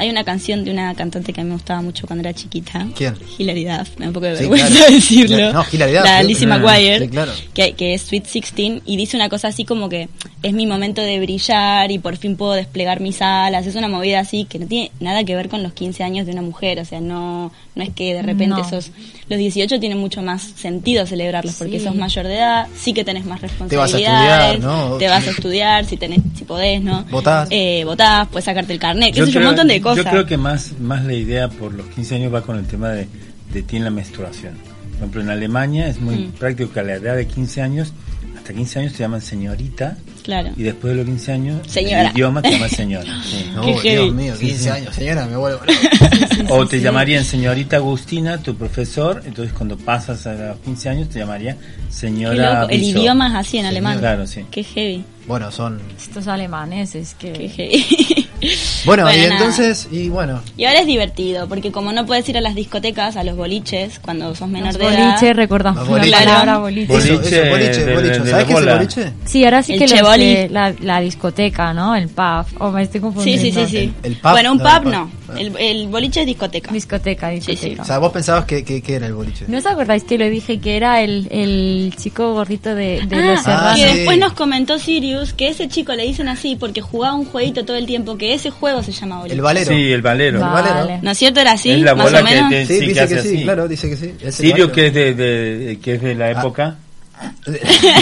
hay 0.00 0.10
una 0.10 0.24
canción 0.24 0.64
de 0.64 0.70
una 0.72 0.94
cantante 0.94 1.32
que 1.32 1.40
a 1.40 1.44
mí 1.44 1.48
me 1.50 1.54
gustaba 1.56 1.82
mucho 1.82 2.06
cuando 2.06 2.26
era 2.28 2.34
chiquita. 2.36 2.86
¿Quién? 2.96 3.14
Hilary 3.38 3.64
Duff, 3.64 3.90
me 3.98 4.06
da 4.06 4.08
un 4.08 4.12
poco 4.14 4.26
de 4.26 4.34
Sí, 4.36 4.40
vergüenza 4.40 4.68
claro. 4.68 4.92
decirlo. 4.92 5.52
No, 5.52 5.64
Hilary 5.72 5.92
Duff, 5.92 6.04
La 6.04 6.20
sí. 6.20 6.26
Lizzie 6.26 6.46
Mm, 6.46 6.50
McGuire, 6.50 6.98
sí, 7.00 7.08
claro. 7.08 7.32
que, 7.54 7.72
que 7.74 7.94
es 7.94 8.02
Sweet 8.02 8.24
16 8.24 8.82
y 8.86 8.96
dice 8.96 9.16
una 9.16 9.28
cosa 9.28 9.48
así 9.48 9.64
como 9.64 9.88
que 9.88 10.08
es 10.42 10.52
mi 10.52 10.66
momento 10.66 11.02
de 11.02 11.20
brillar 11.20 11.90
y 11.90 11.98
por 11.98 12.16
fin 12.16 12.36
puedo 12.36 12.52
desplegar 12.52 13.00
mis 13.00 13.20
alas. 13.22 13.66
Es 13.66 13.76
una 13.76 13.88
movida 13.88 14.20
así 14.20 14.44
que 14.44 14.58
no 14.58 14.66
tiene 14.66 14.90
nada 15.00 15.22
que 15.24 15.36
ver 15.36 15.48
con 15.48 15.62
los 15.62 15.72
15 15.74 16.02
años 16.02 16.26
de 16.26 16.32
una 16.32 16.42
mujer, 16.42 16.80
o 16.80 16.84
sea, 16.84 17.00
no 17.00 17.52
no 17.76 17.84
es 17.84 17.90
que 17.90 18.12
de 18.14 18.22
repente 18.22 18.56
No. 18.56 18.60
esos 18.66 18.90
los 19.28 19.38
18 19.38 19.78
tienen 19.80 19.96
mucho 19.98 20.22
más 20.22 20.42
sentido 20.42 21.06
celebrarlos 21.06 21.54
porque 21.54 21.78
Sí. 21.78 21.84
sos 21.84 21.94
mayor 21.94 22.26
de 22.26 22.34
edad, 22.36 22.66
sí 22.76 22.92
que 22.92 23.04
tenés 23.04 23.24
más 23.24 23.40
Te 23.40 23.46
vas 23.46 23.52
a 23.52 23.96
responsabilidades, 23.98 24.54
estudiar, 24.54 24.74
¿no? 24.90 24.96
te 24.96 25.08
vas 25.08 25.26
a 25.26 25.30
estudiar 25.30 25.84
si 25.84 25.96
tenés 25.96 26.20
si 26.36 26.44
podés, 26.44 26.82
¿no? 26.82 27.04
Votás. 27.10 27.48
Eh, 27.50 27.82
votás, 27.84 28.26
puedes 28.28 28.44
sacarte 28.44 28.72
el 28.72 28.78
carnet, 28.78 29.14
Yo 29.14 29.24
creo- 29.26 29.38
un 29.40 29.44
montón 29.46 29.68
de 29.68 29.80
cosas. 29.80 29.89
Yo 29.96 30.04
creo 30.04 30.26
que 30.26 30.36
más, 30.36 30.72
más 30.80 31.04
la 31.04 31.14
idea 31.14 31.48
por 31.48 31.72
los 31.74 31.86
15 31.88 32.14
años 32.16 32.34
va 32.34 32.42
con 32.42 32.56
el 32.58 32.66
tema 32.66 32.88
de, 32.90 33.06
de 33.52 33.62
ti 33.62 33.76
en 33.76 33.84
la 33.84 33.90
menstruación. 33.90 34.54
Por 34.92 34.96
ejemplo, 34.98 35.20
en 35.22 35.30
Alemania 35.30 35.88
es 35.88 36.00
muy 36.00 36.16
Mm. 36.16 36.32
práctico 36.32 36.72
que 36.72 36.80
a 36.80 36.82
la 36.82 36.94
edad 36.94 37.16
de 37.16 37.26
15 37.26 37.62
años, 37.62 37.92
hasta 38.36 38.52
15 38.52 38.78
años 38.80 38.92
te 38.92 38.98
llaman 38.98 39.20
señorita 39.22 39.96
Claro. 40.22 40.50
y 40.56 40.62
después 40.62 40.92
de 40.92 40.96
los 40.98 41.06
15 41.06 41.32
años 41.32 41.60
Señora. 41.66 42.02
el 42.08 42.12
idioma 42.12 42.42
te 42.42 42.50
llama 42.50 42.68
señora. 42.68 43.22
sí. 43.24 43.50
No, 43.54 43.64
Dios 43.64 43.82
heavy. 43.82 44.10
mío, 44.10 44.34
15 44.38 44.70
años. 44.70 44.94
Señora, 44.94 45.24
me 45.26 45.36
vuelvo 45.36 45.60
loco. 46.38 46.54
o 46.54 46.66
te 46.66 46.80
llamarían 46.80 47.24
señorita 47.24 47.76
Agustina, 47.76 48.38
tu 48.38 48.54
profesor, 48.54 49.22
entonces 49.24 49.54
cuando 49.54 49.78
pasas 49.78 50.26
a 50.26 50.34
los 50.34 50.58
15 50.58 50.88
años 50.90 51.08
te 51.08 51.18
llamaría 51.20 51.54
Qué 51.56 51.60
señora 51.94 52.60
loco. 52.60 52.72
El 52.72 52.82
idioma 52.82 53.28
es 53.28 53.34
así 53.34 53.58
en 53.58 53.66
alemán. 53.66 53.98
Claro, 53.98 54.26
sí. 54.26 54.44
Qué 54.50 54.62
heavy. 54.62 55.04
Bueno, 55.26 55.50
son. 55.50 55.80
Estos 55.98 56.26
alemanes, 56.28 56.94
es 56.94 57.14
que... 57.14 57.32
Qué 57.32 57.48
heavy. 57.48 58.26
Bueno, 58.86 59.02
y 59.12 59.16
nada. 59.18 59.32
entonces, 59.36 59.88
y 59.90 60.08
bueno. 60.08 60.40
Y 60.56 60.64
ahora 60.64 60.80
es 60.80 60.86
divertido, 60.86 61.46
porque 61.48 61.70
como 61.70 61.92
no 61.92 62.06
puedes 62.06 62.28
ir 62.28 62.38
a 62.38 62.40
las 62.40 62.54
discotecas, 62.54 63.16
a 63.16 63.24
los 63.24 63.36
boliches, 63.36 63.98
cuando 64.00 64.34
sos 64.34 64.48
menor 64.48 64.72
Los 64.74 64.78
de 64.78 64.88
edad. 64.88 65.06
boliches, 65.08 65.36
recordamos 65.36 65.86
Los 65.88 66.08
palabra 66.10 66.58
boliche. 66.58 66.86
Boliche 66.92 67.12
eso, 67.14 67.22
eso, 67.22 67.50
boliche, 67.50 67.84
de- 67.84 67.94
boliche. 67.94 68.20
de 68.20 68.30
¿Sabes 68.30 68.46
qué 68.46 68.52
es 68.52 68.58
el 68.58 68.68
boliche? 68.74 69.12
Sí, 69.26 69.44
ahora 69.44 69.62
sí 69.62 69.72
El 69.74 69.78
que 69.80 69.86
lo 69.88 69.96
chevoli. 69.96 70.32
sé, 70.32 70.48
la, 70.50 70.74
la 70.80 71.00
discoteca, 71.00 71.74
¿no? 71.74 71.94
El 71.94 72.08
pub. 72.08 72.46
O 72.58 72.70
me 72.70 72.82
estoy 72.82 73.00
Sí, 73.00 73.02
confundiendo. 73.02 73.42
sí, 73.42 73.52
sí, 73.52 73.66
sí. 73.68 73.76
El- 74.02 74.12
el 74.12 74.16
pub, 74.16 74.30
bueno, 74.30 74.52
un 74.52 74.58
no, 74.58 74.64
pub. 74.64 74.84
no. 74.90 75.10
El, 75.38 75.54
el 75.58 75.88
boliche 75.88 76.20
es 76.20 76.26
discoteca. 76.26 76.72
Discoteca, 76.72 77.30
sí. 77.32 77.40
discoteca. 77.52 77.82
O 77.82 77.84
sea, 77.84 77.98
vos 77.98 78.12
pensabas 78.12 78.44
que, 78.44 78.64
que, 78.64 78.80
que 78.82 78.94
era 78.94 79.06
el 79.06 79.14
boliche. 79.14 79.44
¿No 79.48 79.58
os 79.58 79.66
acordáis 79.66 80.04
que 80.04 80.18
lo 80.18 80.28
dije 80.28 80.58
que 80.60 80.76
era 80.76 81.02
el, 81.02 81.28
el 81.30 81.94
chico 81.96 82.32
gordito 82.34 82.74
de, 82.74 83.00
de 83.06 83.16
Ah, 83.16 83.20
los 83.32 83.40
Ah, 83.46 83.72
que 83.76 83.88
sí. 83.88 83.96
después 83.96 84.18
nos 84.18 84.32
comentó 84.32 84.78
Sirius 84.78 85.32
que 85.32 85.48
ese 85.48 85.68
chico 85.68 85.92
le 85.94 86.04
dicen 86.04 86.28
así 86.28 86.56
porque 86.56 86.80
jugaba 86.80 87.14
un 87.14 87.24
jueguito 87.24 87.64
todo 87.64 87.76
el 87.76 87.86
tiempo, 87.86 88.16
que 88.16 88.34
ese 88.34 88.50
juego 88.50 88.82
se 88.82 88.92
llama 88.92 89.18
boliche. 89.18 89.34
El 89.36 89.42
valero. 89.42 89.70
Sí, 89.70 89.92
el 89.92 90.02
valero. 90.02 90.40
Va. 90.40 90.48
valero. 90.52 90.74
Vale. 90.74 90.98
¿No 91.02 91.10
es 91.10 91.18
cierto? 91.18 91.40
Era 91.40 91.52
así, 91.52 91.70
Es 91.72 91.80
la 91.82 91.94
más 91.94 92.12
o 92.12 92.16
que 92.16 92.22
menos. 92.22 92.50
te- 92.50 92.66
Sí, 92.66 92.80
dice 92.86 93.00
que 93.08 93.08
sí, 93.08 93.14
así. 93.28 93.42
claro, 93.42 93.68
dice 93.68 93.88
que 93.90 93.96
sí. 93.96 94.12
Valero. 94.50 94.72
que 94.72 94.86
es 94.88 94.94
de, 94.94 95.14
de- 95.14 95.78
que 95.82 95.94
es 95.94 96.02
de 96.02 96.12
Ah. 96.12 96.14
la 96.14 96.30
época 96.32 96.76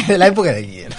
de 0.07 0.19
la 0.19 0.27
época 0.29 0.53
de 0.53 0.63
Guillermo. 0.63 0.97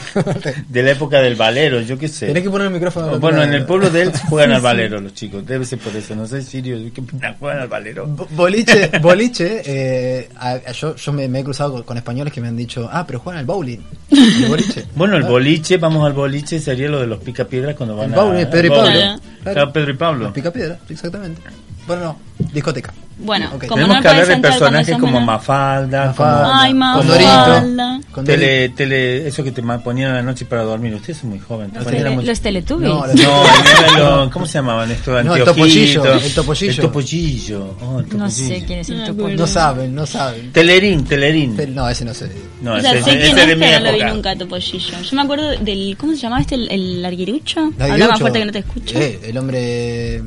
de 0.68 0.84
la 0.84 0.92
época 0.92 1.22
del 1.22 1.36
valero, 1.36 1.82
yo 1.82 1.98
qué 1.98 2.08
sé. 2.08 2.28
Tenés 2.28 2.44
que 2.44 2.50
poner 2.50 2.68
el 2.68 2.74
micrófono. 2.74 3.20
Bueno, 3.20 3.44
en 3.44 3.54
el 3.54 3.66
pueblo 3.66 3.90
de 3.90 4.04
él 4.04 4.12
juegan 4.30 4.52
al 4.52 4.62
valero 4.62 5.00
los 5.02 5.14
chicos, 5.14 5.46
debe 5.46 5.66
ser 5.66 5.80
por 5.80 5.96
eso, 5.96 6.16
no 6.16 6.26
sé 6.28 6.42
Sirio, 6.42 6.78
¿qué 6.94 7.02
pena 7.02 7.36
juegan 7.40 7.60
al 7.60 7.68
valero? 7.68 8.08
Bo- 8.08 8.28
Boliche, 8.32 8.90
boliche, 9.02 9.62
eh, 9.66 10.30
a- 10.38 10.52
a- 10.66 10.72
yo, 10.72 10.96
yo 10.96 11.14
me, 11.14 11.28
me 11.28 11.40
he 11.40 11.44
cruzado 11.44 11.74
con, 11.74 11.84
con 11.84 11.98
españoles 11.98 12.34
que 12.34 12.42
me 12.42 12.48
han 12.48 12.58
dicho, 12.58 12.90
ah, 12.92 13.06
pero 13.06 13.20
juegan 13.20 13.40
al 13.40 13.46
bowling. 13.46 13.80
El 14.12 14.48
boliche. 14.48 14.86
Bueno, 14.96 15.16
el 15.18 15.24
boliche, 15.24 15.78
vamos 15.78 16.06
al 16.06 16.14
boliche, 16.14 16.60
sería 16.60 16.90
lo 16.90 17.00
de 17.00 17.08
los 17.08 17.20
picapiedras 17.20 17.76
cuando 17.76 17.96
van 17.96 18.14
El 18.14 18.20
a... 18.20 18.24
bowling, 18.24 18.46
Pedro 18.48 18.66
y. 18.68 18.70
Pablo. 18.70 19.22
Claro. 19.44 19.74
Pedro 19.74 19.92
y 19.92 19.96
Pablo. 19.96 20.24
Los 20.26 20.34
picapiedra, 20.34 20.80
exactamente. 20.90 21.42
Bueno, 21.90 22.04
no, 22.40 22.46
discoteca. 22.54 22.94
Bueno, 23.22 23.48
Ok. 23.48 23.66
como 23.68 23.76
Tenemos 23.76 23.96
no 23.98 24.02
que 24.02 24.08
hablar 24.08 24.28
de 24.28 24.38
personajes 24.38 24.98
como 24.98 25.20
Mafalda, 25.20 26.06
Mafalda, 26.06 26.42
como... 26.44 26.54
Ay, 26.56 26.72
Condorito. 27.00 27.28
Mafalda. 27.30 28.02
Con 28.12 28.24
Tele, 28.26 28.70
tele, 28.70 29.28
eso 29.28 29.44
que 29.44 29.52
te 29.52 29.62
ponían 29.64 30.12
a 30.12 30.14
la 30.16 30.22
noche 30.22 30.46
para 30.46 30.62
dormir. 30.64 30.94
Ustedes 30.94 31.18
son 31.18 31.32
muy 31.32 31.40
jóvenes. 31.40 31.74
Los, 31.76 31.86
tele- 31.88 32.16
los 32.24 32.40
Teletubbies. 32.40 32.90
No, 32.90 33.06
los- 33.08 33.16
No, 33.16 34.24
lo- 34.26 34.30
¿cómo 34.32 34.46
se 34.46 34.54
llamaban 34.54 34.90
estos? 34.92 35.26
No, 35.26 35.36
el 35.36 35.44
topollillo, 35.44 36.06
el 36.14 36.34
topollillo. 36.34 36.72
El 36.72 36.78
topollillo. 36.80 37.76
Oh, 37.82 38.00
el 38.00 38.18
No 38.18 38.30
sé 38.30 38.44
topollillo. 38.44 38.66
quién 38.68 38.80
es 38.80 38.90
el 38.90 38.96
No 38.96 39.02
me 39.02 39.08
topo. 39.10 39.22
acuerdo. 39.22 39.38
No 39.40 39.48
saben, 39.48 39.96
no 39.96 40.06
saben. 40.06 40.52
Telerín, 40.54 41.04
Telerín. 41.06 41.56
Pero 41.58 41.72
No, 41.74 41.90
ese 41.90 42.06
no 42.06 42.14
sé. 42.14 42.32
No, 42.62 42.76
o 42.76 42.80
sea, 42.80 42.94
ese, 42.94 43.04
sé 43.04 43.10
ese 43.10 43.20
quién 43.20 43.22
es 43.38 43.42
es, 43.42 43.48
de 43.48 43.56
mi 43.56 43.62
pero 43.66 43.80
no 43.84 43.92
lo 43.92 43.98
vi 43.98 44.04
nunca, 44.14 44.36
Topollillo. 44.38 45.02
Yo 45.02 45.16
me 45.18 45.22
acuerdo 45.24 45.50
del... 45.60 45.98
¿Cómo 46.00 46.14
se 46.14 46.20
llamaba 46.20 46.40
este? 46.42 46.56
¿El, 46.56 46.72
el 46.72 47.02
larguirucho? 47.02 47.74
La 47.78 47.86
Habla 47.86 48.08
más 48.10 48.20
fuerte 48.20 48.40
que 48.40 48.46
no 48.46 48.52
te 48.54 48.60
escucho. 48.60 48.98
Eh, 48.98 49.20
el 49.26 49.38
hombre. 49.38 50.22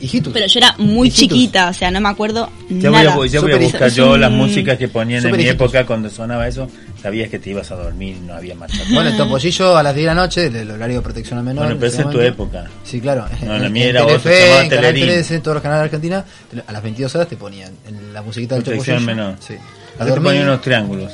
Hijitus. 0.00 0.32
Pero 0.32 0.46
yo 0.46 0.58
era 0.58 0.74
muy 0.78 1.08
Hijitus. 1.08 1.36
chiquita, 1.38 1.68
o 1.68 1.72
sea, 1.74 1.90
no 1.90 2.00
me 2.00 2.08
acuerdo 2.08 2.48
Ya 2.68 2.90
voy, 2.90 2.98
nada. 3.04 3.14
a, 3.22 3.26
ya 3.26 3.40
voy 3.40 3.52
a 3.52 3.56
buscar 3.56 3.90
yo 3.90 4.16
las 4.16 4.30
músicas 4.30 4.78
que 4.78 4.88
ponían 4.88 5.18
en 5.18 5.22
Super 5.24 5.36
mi 5.36 5.42
hijitos. 5.44 5.62
época 5.66 5.86
cuando 5.86 6.08
sonaba 6.10 6.46
eso. 6.48 6.68
Sabías 7.02 7.30
que 7.30 7.38
te 7.38 7.50
ibas 7.50 7.70
a 7.70 7.76
dormir, 7.76 8.16
no 8.26 8.34
había 8.34 8.54
marcha. 8.54 8.78
Bueno, 8.92 9.08
el 9.10 9.16
topollillo 9.16 9.76
a 9.76 9.82
las 9.82 9.94
10 9.94 10.02
de 10.04 10.14
la 10.14 10.20
noche, 10.20 10.46
el 10.46 10.70
horario 10.70 10.96
de 10.96 11.02
protección 11.02 11.38
al 11.38 11.44
menor. 11.44 11.64
Bueno, 11.64 11.80
pero 11.80 11.92
en 11.92 11.98
esa 11.98 12.08
es 12.08 12.14
tu 12.14 12.20
época. 12.20 12.64
Sí, 12.84 13.00
claro. 13.00 13.24
No, 13.42 13.56
la 13.58 13.66
En- 13.66 13.72
mía 13.72 13.84
en 13.84 13.90
era 13.90 14.00
llamaba 14.00 14.14
en 14.14 14.68
Canal 14.68 14.68
Telerín. 14.68 15.04
13, 15.06 15.34
en 15.36 15.42
todos 15.42 15.54
los 15.54 15.62
canales 15.62 15.80
de 15.82 15.84
Argentina, 15.86 16.24
a 16.66 16.72
las 16.72 16.82
22 16.82 17.14
horas 17.14 17.28
te 17.28 17.36
ponían 17.36 17.72
en 17.88 18.12
la 18.12 18.20
musiquita 18.22 18.54
del 18.56 18.64
Protección 18.64 18.98
topollillo. 18.98 19.16
menor. 19.24 19.36
Sí. 19.40 19.54
A 19.54 19.56
Yo 20.00 20.04
te 20.04 20.10
dormir. 20.10 20.24
ponía 20.30 20.42
unos 20.42 20.60
triángulos. 20.60 21.12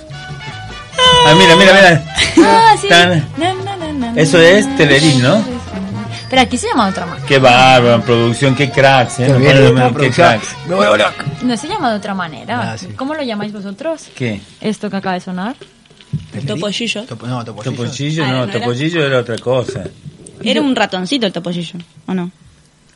Ah, 1.26 1.34
mira, 1.39 1.57
mira, 1.57 1.72
mira. 1.72 2.05
Ah, 2.49 2.76
sí. 2.80 2.89
Tan- 2.89 3.24
Eso 4.16 4.41
es. 4.41 4.76
Telerín, 4.76 5.22
¿no? 5.22 5.43
Pero 6.29 6.43
aquí 6.43 6.57
se 6.57 6.66
llama 6.68 6.87
de 6.87 6.91
otra 6.91 7.07
manera. 7.07 7.27
Qué 7.27 7.39
bárbaro, 7.39 7.95
en 7.95 8.03
producción, 8.03 8.55
qué 8.57 8.70
cracks, 8.70 9.20
¿eh? 9.20 9.27
Qué 9.27 9.33
No 9.33 9.39
bien, 9.39 9.74
la 9.74 9.93
qué 9.95 10.11
cracks. 10.11 10.57
Me. 10.68 11.47
No 11.47 11.57
se 11.57 11.68
llama 11.68 11.91
de 11.93 11.97
otra 11.99 12.14
manera. 12.14 12.72
Ah, 12.72 12.79
sí. 12.79 12.89
¿Cómo 12.97 13.14
lo 13.14 13.22
llamáis 13.22 13.53
vosotros? 13.53 14.09
¿Qué? 14.14 14.41
Esto 14.61 14.91
que 14.91 14.97
acaba 14.97 15.14
de 15.14 15.20
sonar. 15.20 15.55
Topollillo. 16.47 17.05
Topo- 17.07 17.27
no, 17.27 17.45
topollillo. 17.45 17.77
Topollillo, 17.77 18.24
Ah, 18.24 18.31
no, 18.31 18.37
¿no 18.39 18.45
era? 18.45 18.53
topollillo 18.61 19.07
era 19.07 19.18
otra 19.20 19.39
cosa. 19.39 19.85
Era 20.43 20.61
un 20.61 20.74
ratoncito 20.77 21.27
el 21.27 21.33
topollillo, 21.33 21.79
¿o 22.07 22.14
no? 22.14 22.31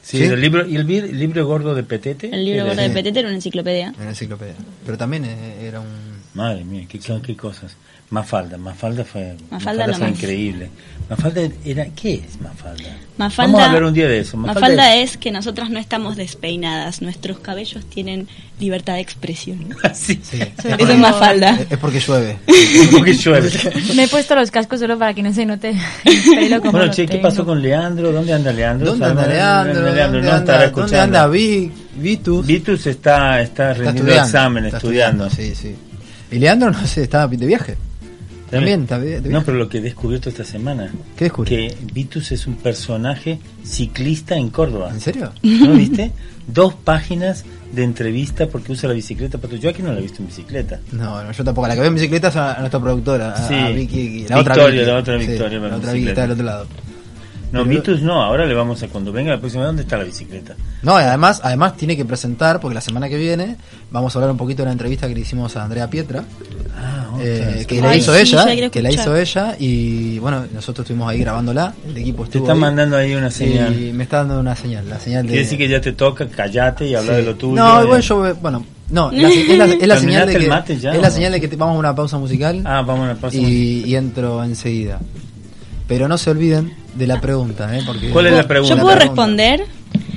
Sí, 0.03 0.19
¿Sí? 0.19 0.25
el 0.25 0.41
libro, 0.41 0.67
¿y 0.67 0.77
el, 0.77 0.85
vi- 0.85 1.01
libro 1.13 1.47
gordo 1.47 1.75
de 1.75 1.83
Petete? 1.83 2.29
El 2.33 2.45
libro 2.45 2.61
Era- 2.63 2.71
gordo 2.71 2.83
de 2.83 2.91
Petete 2.91 3.19
era 3.21 3.29
una 3.29 3.37
enciclopedia. 3.37 3.89
En 3.99 4.05
la 4.05 4.11
enciclopedia. 4.11 4.55
Pero 4.85 4.97
también 4.99 5.25
eh, 5.25 5.67
era 5.67 5.81
un. 5.81 6.11
Madre 6.35 6.65
mía, 6.65 6.87
qué, 6.89 6.99
qué, 6.99 7.21
qué 7.23 7.37
cosas. 7.37 7.77
Mafalda, 8.11 8.59
Mafalda 8.59 9.05
fue, 9.05 9.37
Mafalda 9.51 9.85
fue 9.85 9.93
nomás. 9.93 10.11
increíble. 10.11 10.69
Mafalda 11.09 11.43
era, 11.65 11.85
¿qué 11.95 12.15
es 12.15 12.41
Mafalda? 12.41 12.91
Mafalda, 13.17 13.53
Vamos 13.53 13.61
a 13.63 13.67
hablar 13.67 13.85
un 13.85 13.95
día 13.95 14.09
de 14.09 14.19
eso. 14.19 14.37
Mafalda, 14.37 14.97
es... 14.97 15.17
que 15.17 15.31
nosotras 15.31 15.71
no 15.71 15.79
estamos 15.79 16.17
despeinadas, 16.17 17.03
nuestros 17.03 17.39
cabellos 17.39 17.85
tienen 17.87 18.27
libertad 18.59 18.95
de 18.95 19.01
expresión. 19.01 19.77
sí, 19.95 20.19
Sí. 20.25 20.39
Sobre 20.61 20.83
Eso 20.83 20.93
es 20.93 20.99
Mafalda. 20.99 21.57
Es 21.71 21.79
porque 21.79 22.01
llueve. 22.01 22.37
porque 22.93 23.13
llueve. 23.15 23.51
Me 23.95 24.05
he 24.05 24.09
puesto 24.09 24.35
los 24.35 24.51
cascos 24.51 24.81
solo 24.81 24.99
para 24.99 25.15
que 25.15 25.23
no 25.23 25.33
se 25.33 25.47
note 25.47 25.71
el 26.05 26.23
pelo 26.37 26.61
como 26.61 26.73
Bueno, 26.73 26.93
che, 26.93 27.03
¿qué 27.07 27.13
tengo. 27.13 27.23
pasó 27.23 27.45
con 27.47 27.63
Leandro? 27.63 28.11
¿Dónde 28.11 28.33
anda 28.33 28.53
Leandro? 28.53 28.91
¿Dónde 28.91 29.07
anda. 29.07 29.27
Leandro? 29.29 29.83
¿Dónde 29.85 30.01
no 30.07 30.17
estará 30.17 30.37
anda, 30.37 30.65
escuchando. 30.65 30.81
¿dónde 30.81 30.99
anda 31.01 31.27
Vi- 31.29 31.73
Vitus? 31.95 32.45
Vitus 32.47 32.87
está, 32.89 33.41
está 33.41 33.71
Está 33.71 33.85
rindiendo 33.85 34.15
examen, 34.15 34.65
está 34.65 34.79
estudiando. 34.79 35.31
Sí, 35.31 35.55
sí. 35.55 35.77
Y 36.33 36.39
Leandro, 36.41 36.71
no 36.73 36.87
sé, 36.89 37.03
estaba 37.05 37.29
de 37.29 37.47
viaje. 37.47 37.77
También, 38.51 38.87
de 38.87 39.21
No, 39.31 39.43
pero 39.45 39.57
lo 39.59 39.69
que 39.69 39.79
he 39.79 39.81
descubierto 39.81 40.29
esta 40.29 40.45
semana. 40.45 40.93
¿Qué 41.17 41.25
descubrí? 41.27 41.51
Que 41.51 41.77
Vitus 41.93 42.33
es 42.33 42.47
un 42.47 42.57
personaje 42.57 43.39
ciclista 43.65 44.37
en 44.37 44.51
Córdoba. 44.51 44.91
¿En 44.93 45.01
serio? 45.01 45.33
¿No 45.43 45.73
viste? 45.75 46.11
Dos 46.47 46.75
páginas 46.75 47.45
de 47.73 47.85
entrevista 47.85 48.49
porque 48.49 48.73
usa 48.73 48.89
la 48.89 48.95
bicicleta. 48.95 49.39
Pero 49.39 49.57
yo 49.57 49.71
aquí 49.71 49.83
no 49.83 49.93
la 49.93 50.01
he 50.01 50.03
visto 50.03 50.21
en 50.21 50.27
bicicleta. 50.27 50.81
No, 50.93 51.23
no, 51.23 51.31
yo 51.31 51.45
tampoco. 51.45 51.69
La 51.69 51.75
que 51.75 51.81
veo 51.81 51.89
en 51.89 51.95
bicicleta 51.95 52.29
es 52.29 52.37
a, 52.37 52.55
a 52.55 52.59
nuestra 52.61 52.81
productora, 52.81 53.33
a- 53.35 53.49
Sí. 53.49 53.55
a 53.55 53.69
Vicky. 53.71 54.27
La 54.29 54.39
otra 54.41 54.55
Victoria, 54.55 54.81
Vicky. 54.81 54.91
la 54.93 54.99
otra 54.99 55.21
Sí, 55.21 55.27
Victoria, 55.29 55.59
va 55.61 55.69
la 55.69 55.77
otra 55.77 55.93
Vicky 55.93 56.09
está 56.09 56.23
del 56.23 56.31
otro 56.33 56.45
lado. 56.45 56.67
No, 57.53 57.65
Pero- 57.65 57.81
Vitus 57.81 58.03
no. 58.03 58.23
Ahora 58.23 58.47
le 58.47 58.55
vamos 58.55 58.83
a 58.83 58.89
cuando 58.89 59.11
venga 59.13 59.33
la 59.33 59.41
próxima. 59.41 59.65
¿Dónde 59.65 59.83
está 59.83 59.97
la 59.97 60.05
bicicleta? 60.05 60.55
No, 60.83 60.99
y 61.01 61.03
además, 61.03 61.41
además 61.43 61.77
tiene 61.77 61.97
que 61.97 62.05
presentar, 62.05 62.61
porque 62.61 62.75
la 62.75 62.81
semana 62.81 63.09
que 63.09 63.17
viene 63.17 63.57
vamos 63.91 64.15
a 64.15 64.19
hablar 64.19 64.31
un 64.31 64.37
poquito 64.37 64.63
de 64.63 64.67
la 64.67 64.73
entrevista 64.73 65.09
que 65.09 65.15
le 65.15 65.21
hicimos 65.21 65.57
a 65.57 65.65
Andrea 65.65 65.89
Pietra, 65.91 66.25
Ah, 66.83 67.19
eh, 67.21 67.65
que 67.69 67.75
Ay, 67.77 67.81
la 67.83 67.97
hizo 67.97 68.15
sí, 68.15 68.21
ella, 68.23 68.71
que 68.71 68.81
la 68.83 68.91
hizo 68.93 69.15
ella, 69.15 69.55
y 69.59 70.19
bueno, 70.21 70.45
nosotros 70.55 70.85
estuvimos 70.85 71.11
ahí 71.11 71.19
grabándola, 71.19 71.75
el 71.87 71.97
equipo 71.99 72.23
Te 72.23 72.29
estuvo 72.29 72.45
están 72.45 72.57
ahí, 72.57 72.61
mandando 72.61 72.97
ahí 72.97 73.15
una 73.15 73.31
señal. 73.31 73.79
y 73.79 73.93
me 73.93 74.05
está 74.05 74.19
dando 74.19 74.41
una 74.41 74.55
señal, 74.57 74.89
la 74.89 74.99
señal 74.99 75.25
de... 75.25 75.29
Quiere 75.29 75.43
decir 75.43 75.59
que 75.59 75.69
ya 75.69 75.81
te 75.81 75.93
toca, 75.93 76.27
callate 76.29 76.87
y 76.87 76.95
hablar 76.95 77.17
Sí. 77.17 77.21
de 77.23 77.27
lo 77.27 77.37
tuyo. 77.37 77.57
No, 77.57 77.83
igual 77.85 78.01
yo, 78.01 78.35
bueno, 78.37 78.65
no, 78.91 79.11
la- 79.11 79.29
es 79.29 79.59
la, 79.59 79.65
es 79.67 79.87
la 79.89 79.97
señal 79.99 80.27
de 80.27 80.33
¿Terminaste 80.33 80.35
el 80.35 80.41
que, 80.43 80.49
mate 80.49 80.79
ya, 80.79 80.95
es 80.95 81.03
la 81.03 81.11
señal 81.11 81.33
de 81.33 81.41
que 81.41 81.49
te- 81.49 81.57
vamos 81.57 81.77
a 81.77 81.79
una 81.81 81.95
pausa 81.95 82.17
musical 82.17 82.63
Ah, 82.65 82.81
vamos 82.83 83.01
a 83.01 83.11
una 83.11 83.15
pausa. 83.21 83.37
y, 83.37 83.83
y 83.85 83.95
entro 83.97 84.43
enseguida. 84.43 85.01
Pero 85.87 86.09
no 86.09 86.17
se 86.17 86.31
olviden 86.31 86.73
de 86.95 87.07
la 87.07 87.21
pregunta, 87.21 87.77
¿eh? 87.77 87.83
Porque 87.87 88.11
¿Cuál 88.11 88.27
es 88.27 88.33
la 88.35 88.47
pregunta? 88.47 88.75
¿Yo 88.77 88.81
puedo 88.81 88.97
responder? 88.97 89.65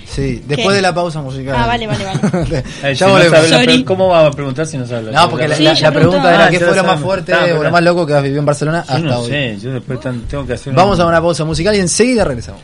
Sí, 0.05 0.43
después 0.47 0.67
¿Qué? 0.69 0.76
de 0.76 0.82
la 0.84 0.93
pausa 0.93 1.21
musical. 1.21 1.55
Ah, 1.57 1.65
vale, 1.65 1.88
vale, 1.88 2.05
vale. 2.05 2.63
Ay, 2.84 2.95
si 2.95 3.03
no 3.03 3.17
la 3.17 3.84
¿Cómo 3.86 4.09
va 4.09 4.28
a 4.28 4.32
preguntar 4.32 4.67
si 4.67 4.78
no 4.78 4.86
sabe 4.86 5.11
la 5.11 5.21
No, 5.21 5.30
porque 5.30 5.47
la, 5.47 5.55
Sí, 5.55 5.63
la- 5.63 5.74
ya 5.74 5.89
la 5.89 5.95
pregunta 5.95 6.30
era 6.36 6.45
Ah, 6.45 6.49
qué 6.51 6.59
fue 6.59 6.76
lo 6.76 6.84
más 6.84 6.99
fuerte 6.99 7.34
o 7.34 7.63
lo 7.63 7.71
más 7.71 7.84
loco 7.84 8.05
que 8.05 8.13
has 8.13 8.21
vivido 8.21 8.39
en 8.39 8.45
Barcelona 8.45 8.84
Yo 8.88 8.93
hasta 8.93 9.07
no 9.07 9.19
hoy. 9.21 9.30
sé, 9.30 9.57
yo 9.59 9.71
después 9.74 9.99
tengo 10.30 10.45
que 10.45 10.53
hacer 10.53 10.74
Vamos 10.74 10.99
a 10.99 11.07
una 11.07 11.19
pausa 11.21 11.45
musical 11.45 11.76
y 11.76 11.80
enseguida 11.80 12.24
regresamos. 12.26 12.61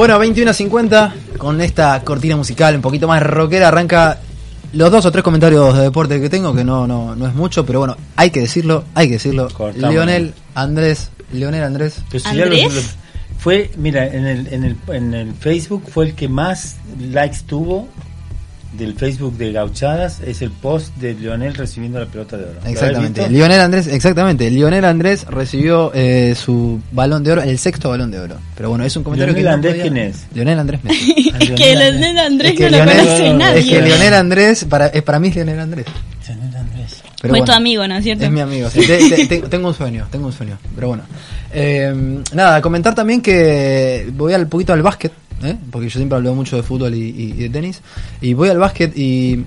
Bueno, 0.00 0.18
21 0.18 0.50
a 0.50 0.54
50, 0.54 1.14
con 1.36 1.60
esta 1.60 2.02
cortina 2.02 2.34
musical 2.34 2.74
un 2.74 2.80
poquito 2.80 3.06
más 3.06 3.22
rockera, 3.22 3.68
arranca 3.68 4.18
los 4.72 4.90
dos 4.90 5.04
o 5.04 5.12
tres 5.12 5.22
comentarios 5.22 5.76
de 5.76 5.82
deporte 5.82 6.18
que 6.22 6.30
tengo, 6.30 6.54
que 6.54 6.64
no, 6.64 6.86
no, 6.86 7.14
no 7.14 7.26
es 7.26 7.34
mucho, 7.34 7.66
pero 7.66 7.80
bueno, 7.80 7.98
hay 8.16 8.30
que 8.30 8.40
decirlo, 8.40 8.84
hay 8.94 9.08
que 9.08 9.12
decirlo. 9.12 9.48
Cortamos. 9.52 9.90
Lionel 9.92 10.32
Andrés, 10.54 11.10
Lionel 11.34 11.62
Andrés, 11.64 11.96
Pero 12.10 12.24
si 12.24 12.34
ya 12.34 12.46
lo- 12.46 12.52
¿Andrés? 12.54 12.74
lo- 12.76 12.80
fue, 13.40 13.70
mira, 13.76 14.06
en 14.06 14.24
el, 14.26 14.46
en, 14.50 14.64
el, 14.64 14.76
en 14.88 15.12
el 15.12 15.34
Facebook 15.34 15.82
fue 15.92 16.06
el 16.06 16.14
que 16.14 16.30
más 16.30 16.76
likes 16.98 17.40
tuvo 17.46 17.86
del 18.72 18.94
Facebook 18.94 19.36
de 19.36 19.52
Gauchadas, 19.52 20.20
es 20.24 20.42
el 20.42 20.50
post 20.50 20.94
de 20.96 21.14
Leonel 21.14 21.54
recibiendo 21.54 21.98
la 21.98 22.06
pelota 22.06 22.36
de 22.36 22.44
oro. 22.44 22.52
¿Lo 22.54 22.60
habéis 22.60 22.76
exactamente. 22.76 23.28
Lionel 23.28 23.60
Andrés, 23.60 23.86
exactamente. 23.88 24.50
Lionel 24.50 24.84
Andrés 24.84 25.26
recibió 25.28 25.90
eh, 25.94 26.34
su 26.36 26.80
balón 26.92 27.24
de 27.24 27.32
oro, 27.32 27.42
el 27.42 27.58
sexto 27.58 27.88
balón 27.90 28.10
de 28.10 28.20
oro. 28.20 28.36
Pero 28.56 28.68
bueno, 28.70 28.84
es 28.84 28.96
un 28.96 29.02
comentario 29.02 29.34
Lionel 29.34 29.42
que 29.44 29.48
no 29.48 29.54
Andrés, 29.54 29.72
podía- 29.74 29.82
¿quién 29.82 29.96
es? 29.96 30.26
Lionel 30.34 30.58
Andrés 30.60 30.84
Messi. 30.84 31.32
Es 31.40 31.50
que 31.52 31.74
Leonel 31.74 32.18
Andrés 32.18 32.50
Es 32.52 32.56
que 32.58 32.70
no 32.70 32.70
lo 32.70 32.84
Lionel- 32.84 32.98
conoce 33.04 33.34
nadie. 33.34 33.58
Es 33.60 33.66
que 33.66 33.82
Lionel 33.82 34.14
Andrés, 34.14 34.64
para, 34.66 34.86
es 34.86 35.02
para 35.02 35.18
mí 35.18 35.28
es 35.28 35.34
Lionel 35.34 35.58
Andrés. 35.60 35.86
Lionel 36.28 36.56
Andrés. 36.56 37.02
Pero 37.02 37.16
Fue 37.20 37.28
bueno, 37.40 37.44
tu 37.46 37.52
amigo, 37.52 37.88
¿no 37.88 37.96
es 37.96 38.04
cierto? 38.04 38.24
Es 38.24 38.30
mi 38.30 38.40
amigo, 38.40 38.70
sí. 38.70 38.80
Te- 38.86 39.08
te- 39.10 39.26
te- 39.26 39.48
tengo 39.48 39.68
un 39.68 39.74
sueño, 39.74 40.06
tengo 40.10 40.26
un 40.26 40.32
sueño. 40.32 40.56
Pero 40.74 40.88
bueno. 40.88 41.02
Eh, 41.52 41.92
nada, 42.32 42.62
comentar 42.62 42.94
también 42.94 43.20
que 43.20 44.08
voy 44.14 44.32
al 44.32 44.46
poquito 44.46 44.72
al 44.72 44.82
básquet, 44.82 45.12
¿eh? 45.42 45.56
porque 45.70 45.88
yo 45.88 45.98
siempre 45.98 46.16
hablo 46.16 46.34
mucho 46.34 46.56
de 46.56 46.62
fútbol 46.62 46.94
y, 46.94 47.02
y- 47.10 47.30
y 47.32 47.42
de 47.42 47.50
tenis. 47.50 47.80
Y 48.20 48.34
voy 48.34 48.48
al 48.48 48.58
básquet 48.58 48.96
y 48.96 49.44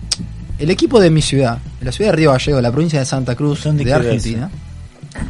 el 0.60 0.70
equipo 0.72 1.00
de 1.00 1.10
mi 1.10 1.22
ciudad, 1.22 1.58
la 1.82 1.92
ciudad 1.92 2.12
de 2.12 2.18
Río 2.18 2.32
Gallego, 2.32 2.62
la 2.62 2.72
provincia 2.72 3.00
de 3.00 3.06
Santa 3.06 3.36
Cruz, 3.36 3.64
¿Dónde 3.64 3.84
de 3.86 3.94
Argentina, 3.94 4.50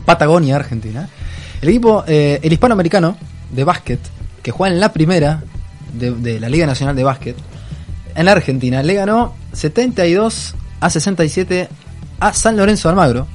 Patagonia, 0.06 0.56
Argentina. 0.56 1.08
El 1.62 1.70
equipo, 1.70 2.04
eh, 2.08 2.40
el 2.44 2.52
hispanoamericano 2.54 3.18
de 3.52 3.64
básquet, 3.64 4.00
que 4.42 4.52
juega 4.52 4.74
en 4.74 4.80
la 4.82 4.92
primera 4.92 5.44
de, 5.94 6.12
de 6.12 6.40
la 6.40 6.50
Liga 6.50 6.66
Nacional 6.66 6.96
de 6.96 7.04
Básquet, 7.04 7.36
en 8.16 8.28
Argentina, 8.28 8.84
le 8.84 8.94
ganó 8.96 9.34
72 9.54 10.56
a 10.82 10.90
67 10.90 11.70
a 12.20 12.34
San 12.34 12.58
Lorenzo 12.58 12.88
de 12.88 12.92
Almagro, 12.92 13.28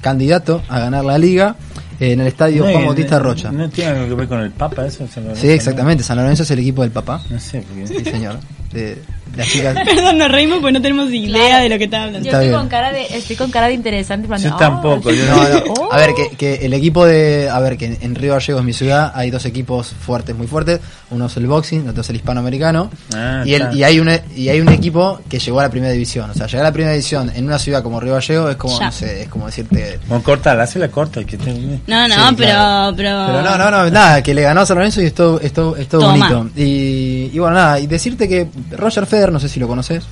candidato 0.00 0.62
a 0.68 0.78
ganar 0.80 1.04
la 1.04 1.18
liga 1.18 1.56
en 2.00 2.20
el 2.20 2.26
estadio 2.28 2.64
No, 2.64 2.70
Juan 2.70 2.82
y- 2.82 2.86
Bautista 2.86 3.18
Rocha. 3.18 3.50
No 3.52 3.68
tiene 3.68 3.90
algo 3.90 4.08
que 4.08 4.14
ver 4.14 4.28
con 4.28 4.40
el 4.40 4.50
Papa, 4.50 4.86
eso. 4.86 5.06
Sí, 5.34 5.48
exactamente, 5.50 6.02
San 6.04 6.16
Lorenzo 6.18 6.42
es 6.44 6.50
el 6.50 6.58
equipo 6.60 6.82
del 6.82 6.90
papá. 6.90 7.22
No, 7.28 7.34
No 7.36 7.40
sé, 7.40 7.62
porque... 7.66 7.86
Sí, 7.86 8.04
señor. 8.10 8.38
De, 8.72 8.98
las 9.36 9.46
chicas. 9.48 9.76
Perdón, 9.84 10.18
nos 10.18 10.30
reímos 10.30 10.58
porque 10.60 10.72
no 10.72 10.82
tenemos 10.82 11.10
idea 11.12 11.58
de 11.60 11.68
lo 11.68 11.78
que 11.78 11.84
está 11.84 11.98
hablando. 12.04 12.18
Yo 12.20 12.24
Está 12.26 12.38
estoy 12.38 12.48
bien. 12.48 12.60
con, 12.60 12.68
cara 12.68 12.92
de, 12.92 13.06
estoy 13.16 13.36
con 13.36 13.50
cara 13.50 13.68
de 13.68 13.74
interesante. 13.74 14.24
en 14.24 14.28
plan 14.28 14.40
Yo 14.42 14.50
"Ah, 14.54 14.58
tampoco, 14.58 15.10
yo 15.10 15.24
No, 15.26 15.36
no. 15.48 15.72
Oh. 15.74 15.92
A 15.92 15.96
ver, 15.98 16.10
que, 16.14 16.36
que 16.36 16.66
el 16.66 16.72
equipo 16.74 17.04
de. 17.06 17.48
A 17.50 17.60
ver, 17.60 17.76
que 17.76 17.96
en 18.00 18.14
Río 18.14 18.32
Gallegos, 18.34 18.64
mi 18.64 18.72
ciudad, 18.72 19.12
hay 19.14 19.30
dos 19.30 19.44
equipos 19.46 19.88
fuertes, 19.88 20.34
muy 20.36 20.46
fuertes. 20.46 20.80
Uno 21.10 21.26
es 21.26 21.36
el 21.36 21.46
boxing, 21.46 21.88
otro 21.88 22.02
es 22.02 22.10
el 22.10 22.16
hispanoamericano. 22.16 22.90
Ah, 23.14 23.42
y, 23.44 23.54
el, 23.54 23.62
está. 23.62 23.74
y, 23.74 23.84
hay 23.84 24.00
un, 24.00 24.10
y 24.36 24.48
hay 24.48 24.60
un 24.60 24.68
equipo 24.70 25.20
que 25.28 25.38
llegó 25.38 25.60
a 25.60 25.64
la 25.64 25.70
primera 25.70 25.92
división. 25.92 26.30
O 26.30 26.34
sea, 26.34 26.46
llegar 26.46 26.62
a 26.66 26.68
la 26.68 26.72
primera 26.72 26.92
división 26.92 27.30
en 27.34 27.46
una 27.46 27.58
ciudad 27.58 27.82
como 27.82 28.00
Río 28.00 28.14
Gallegos 28.14 28.50
es 28.50 28.56
como, 28.56 28.78
Ya. 28.78 28.86
no 28.86 28.92
sé, 28.92 29.22
es 29.22 29.28
como 29.28 29.46
decirte. 29.46 29.98
Bueno, 30.08 30.22
corta, 30.22 30.60
hace 30.60 30.78
la 30.78 30.88
corta. 30.88 31.24
Que 31.24 31.36
te... 31.38 31.52
No, 31.86 32.08
no, 32.08 32.14
Sí, 32.14 32.34
pero, 32.36 32.50
claro. 32.52 32.94
pero... 32.96 33.24
Pero 33.26 33.42
no, 33.42 33.58
no, 33.58 33.70
no, 33.70 33.90
nada, 33.90 34.22
que 34.22 34.34
le 34.34 34.42
ganó 34.42 34.60
a 34.62 34.66
San 34.66 34.76
Lorenzo 34.76 35.00
y 35.02 35.06
es 35.06 35.14
todo, 35.14 35.40
es 35.40 35.52
todo, 35.52 35.76
es 35.76 35.88
todo 35.88 36.00
Toma. 36.02 36.30
bonito. 36.32 36.50
Y, 36.60 37.30
y 37.32 37.38
bueno, 37.38 37.54
nada, 37.56 37.78
y 37.80 37.86
decirte 37.86 38.28
que 38.28 38.48
Roger 38.72 39.06
Federer, 39.06 39.32
no 39.32 39.40
sé 39.40 39.48
si 39.48 39.58
lo 39.60 39.68
conoces. 39.68 40.04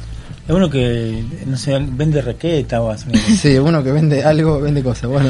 Es 0.49 0.55
uno 0.55 0.71
que, 0.71 1.25
no 1.47 1.57
sé, 1.57 1.77
vende 1.81 2.23
raqueta 2.23 2.81
o 2.81 2.91
así. 2.91 3.11
Sí, 3.17 3.59
uno 3.59 3.83
que 3.83 3.91
vende 3.91 4.23
algo, 4.25 4.61
vende 4.61 4.81
cosas. 4.83 5.11
Bueno, 5.11 5.29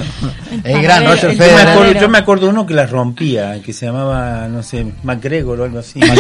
el 0.62 0.82
gran 0.82 1.04
Roger 1.06 1.30
el 1.30 1.36
Yo 1.38 1.42
me, 1.44 1.50
Federer. 1.50 1.68
acuerdo, 1.68 2.00
yo 2.00 2.08
me 2.10 2.18
acuerdo 2.18 2.48
uno 2.50 2.66
que 2.66 2.74
las 2.74 2.90
rompía, 2.90 3.62
que 3.62 3.72
se 3.72 3.86
llamaba, 3.86 4.46
no 4.48 4.62
sé, 4.62 4.86
McGregor 5.04 5.60
o 5.60 5.64
algo 5.64 5.78
así. 5.78 6.00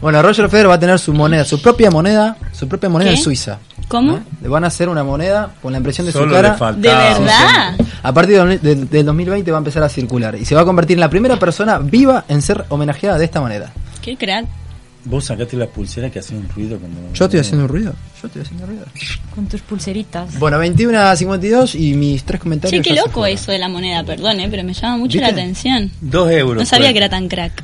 Bueno, 0.00 0.20
Roger 0.22 0.48
Federer 0.48 0.70
va 0.70 0.74
a 0.74 0.78
tener 0.80 0.98
su 0.98 1.12
moneda, 1.12 1.44
su 1.44 1.62
propia 1.62 1.90
moneda, 1.90 2.36
su 2.52 2.66
propia 2.68 2.88
moneda 2.88 3.10
¿Qué? 3.10 3.16
en 3.16 3.22
Suiza. 3.22 3.58
¿Cómo? 3.86 4.18
Le 4.42 4.48
van 4.48 4.64
a 4.64 4.68
hacer 4.68 4.88
una 4.88 5.04
moneda 5.04 5.52
con 5.62 5.70
la 5.72 5.78
impresión 5.78 6.04
de 6.06 6.12
Solo 6.12 6.26
su 6.28 6.34
cara. 6.34 6.52
le 6.52 6.58
falta- 6.58 6.80
¿De 6.80 6.88
verdad? 6.88 7.74
A 8.02 8.12
partir 8.12 8.42
de- 8.42 8.58
de- 8.58 8.74
del 8.86 9.06
2020 9.06 9.50
va 9.52 9.58
a 9.58 9.60
empezar 9.60 9.82
a 9.84 9.88
circular 9.88 10.34
y 10.36 10.44
se 10.44 10.54
va 10.56 10.62
a 10.62 10.64
convertir 10.64 10.96
en 10.96 11.00
la 11.00 11.10
primera 11.10 11.38
persona 11.38 11.78
viva 11.78 12.24
en 12.28 12.42
ser 12.42 12.64
homenajeada 12.70 13.18
de 13.18 13.24
esta 13.24 13.40
manera. 13.40 13.70
Qué 14.02 14.16
crack. 14.16 14.46
Vos 15.08 15.24
sacaste 15.24 15.56
la 15.56 15.66
pulsera 15.66 16.10
que 16.10 16.18
hace 16.18 16.34
un 16.34 16.46
ruido 16.48 16.78
cuando... 16.78 17.00
Yo 17.14 17.24
estoy 17.24 17.40
haciendo 17.40 17.64
un 17.64 17.68
ruido. 17.70 17.94
Yo 18.20 18.26
estoy 18.26 18.42
haciendo 18.42 18.66
ruido. 18.66 18.84
Con 19.34 19.46
tus 19.46 19.62
pulseritas. 19.62 20.38
Bueno, 20.38 20.58
21 20.58 20.98
a 20.98 21.16
52 21.16 21.74
y 21.76 21.94
mis 21.94 22.24
tres 22.24 22.40
comentarios. 22.40 22.82
Che, 22.84 22.90
qué 22.90 22.94
loco 22.94 23.24
eso 23.24 23.50
de 23.50 23.58
la 23.58 23.68
moneda, 23.68 24.04
perdón, 24.04 24.40
eh, 24.40 24.48
pero 24.50 24.64
me 24.64 24.74
llama 24.74 24.98
mucho 24.98 25.18
la 25.18 25.28
¿Viste? 25.28 25.40
atención. 25.40 25.90
Dos 26.02 26.30
euros. 26.30 26.62
No 26.62 26.66
sabía 26.66 26.86
fue. 26.88 26.92
que 26.92 26.98
era 26.98 27.08
tan 27.08 27.26
crack. 27.28 27.62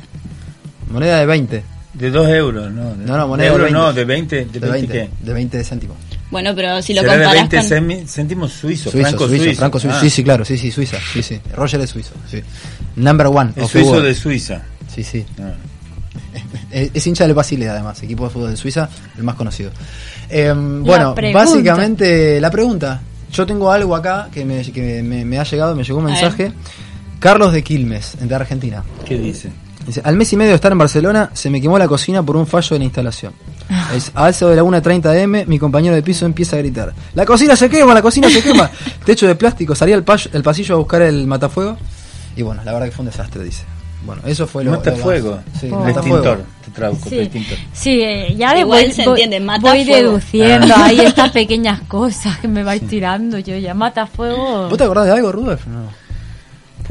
Moneda 0.89 1.19
de 1.19 1.25
20. 1.25 1.63
De 1.93 2.11
dos 2.11 2.27
euros, 2.29 2.71
¿no? 2.71 2.95
De, 2.95 3.05
No, 3.05 3.15
no, 3.17 3.27
moneda 3.27 3.45
de 3.45 3.49
de 3.51 3.55
euros 3.55 3.71
20. 3.71 3.79
no, 3.79 3.93
de 3.93 4.05
20. 4.05 4.35
¿De, 4.35 4.45
De 4.45 4.59
20, 4.59 4.69
20. 4.71 4.91
qué? 4.93 5.09
De 5.25 5.33
20 5.33 5.63
céntimos. 5.63 5.97
Bueno, 6.31 6.53
pero 6.55 6.81
si 6.81 6.93
lo 6.93 7.01
Será 7.01 7.13
de 7.17 7.23
comparás 7.23 7.49
20 7.49 7.97
con... 7.99 8.07
céntimos 8.07 8.51
suizos, 8.53 8.91
Suizo, 8.91 9.07
franco 9.07 9.27
suizo, 9.27 9.43
suizo. 9.43 9.59
franco 9.59 9.79
suizo. 9.79 9.95
Ah, 9.97 10.01
Sí, 10.01 10.09
sí, 10.09 10.23
claro, 10.23 10.43
sí, 10.43 10.57
sí, 10.57 10.71
Suiza. 10.71 10.97
Sí, 11.13 11.21
sí. 11.21 11.39
Roger 11.55 11.79
es 11.81 11.89
suizo. 11.91 12.13
Sí. 12.29 12.41
Number 12.95 13.27
one. 13.27 13.51
Es 13.55 13.69
suizo 13.69 13.91
world. 13.91 14.05
de 14.07 14.15
Suiza. 14.15 14.63
Sí, 14.93 15.03
sí. 15.03 15.23
Ah. 15.39 15.53
Es, 16.71 16.91
es 16.93 17.07
hincha 17.07 17.25
del 17.25 17.33
Basile, 17.33 17.69
además, 17.69 18.01
equipo 18.03 18.25
de 18.25 18.29
fútbol 18.29 18.51
de 18.51 18.57
Suiza, 18.57 18.89
el 19.17 19.23
más 19.23 19.35
conocido. 19.35 19.71
Eh, 20.29 20.53
bueno, 20.55 21.13
pregunta. 21.15 21.39
básicamente 21.45 22.39
la 22.41 22.49
pregunta. 22.51 23.01
Yo 23.31 23.45
tengo 23.45 23.71
algo 23.71 23.95
acá 23.95 24.29
que 24.31 24.45
me, 24.45 24.61
que 24.71 25.01
me, 25.03 25.25
me 25.25 25.39
ha 25.39 25.43
llegado, 25.43 25.75
me 25.75 25.83
llegó 25.83 25.99
un 25.99 26.05
mensaje. 26.05 26.51
Carlos 27.19 27.53
de 27.53 27.63
Quilmes, 27.63 28.17
de 28.19 28.35
Argentina. 28.35 28.83
¿Qué 29.05 29.17
dice? 29.17 29.51
Dice, 29.85 30.01
al 30.03 30.15
mes 30.15 30.31
y 30.33 30.37
medio 30.37 30.49
de 30.49 30.55
estar 30.55 30.71
en 30.71 30.77
Barcelona, 30.77 31.29
se 31.33 31.49
me 31.49 31.61
quemó 31.61 31.77
la 31.77 31.87
cocina 31.87 32.23
por 32.23 32.35
un 32.37 32.47
fallo 32.47 32.69
de 32.71 32.79
la 32.79 32.85
instalación. 32.85 33.33
Es, 33.95 34.11
a 34.15 34.29
eso 34.29 34.47
de 34.49 34.55
la 34.55 34.63
1.30 34.63 35.15
M, 35.17 35.45
mi 35.47 35.59
compañero 35.59 35.95
de 35.95 36.01
piso 36.01 36.25
empieza 36.25 36.55
a 36.55 36.59
gritar, 36.59 36.93
¡La 37.13 37.25
cocina 37.25 37.55
se 37.55 37.69
quema! 37.69 37.93
¡La 37.93 38.01
cocina 38.01 38.29
se 38.29 38.41
quema! 38.41 38.69
Techo 39.05 39.27
de 39.27 39.35
plástico, 39.35 39.75
salí 39.75 39.91
al, 39.93 40.03
pa- 40.03 40.17
al 40.33 40.43
pasillo 40.43 40.75
a 40.75 40.77
buscar 40.79 41.01
el 41.03 41.27
matafuego. 41.27 41.77
Y 42.35 42.41
bueno, 42.41 42.63
la 42.63 42.73
verdad 42.73 42.87
que 42.87 42.91
fue 42.93 43.03
un 43.03 43.11
desastre, 43.11 43.43
dice. 43.43 43.63
Bueno, 44.05 44.21
eso 44.25 44.45
fue 44.47 44.63
lo 44.63 44.71
lo 44.71 44.77
Matafuego. 44.77 45.31
más- 45.37 45.59
Sí, 45.59 45.67
Oh. 45.71 45.79
El 45.79 45.93
matafuego. 45.93 46.17
extintor. 46.17 46.45
Te 46.65 46.71
traduzco, 46.71 47.09
Sí, 47.09 47.19
extintor. 47.19 47.57
sí 47.73 48.01
eh, 48.01 48.35
ya 48.37 48.53
de 48.53 48.59
Igual 48.61 48.83
voy, 48.85 48.91
se 48.93 49.03
entiende, 49.03 49.39
mata 49.39 49.61
voy 49.61 49.85
fuego. 49.85 50.07
deduciendo 50.09 50.73
Ah. 50.77 50.85
ahí 50.85 50.99
estas 50.99 51.31
pequeñas 51.31 51.81
cosas 51.81 52.37
que 52.39 52.47
me 52.47 52.63
vais 52.63 52.85
tirando 52.87 53.37
yo 53.39 53.57
ya 53.57 53.73
mata 53.73 54.05
fuego 54.07 54.69
¿Vos 54.69 54.77
te 54.77 54.83
acordás 54.83 55.05
de 55.05 55.11
algo, 55.13 55.31
Rudolf? 55.31 55.65
No. 55.67 55.89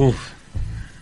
Uf, 0.05 0.17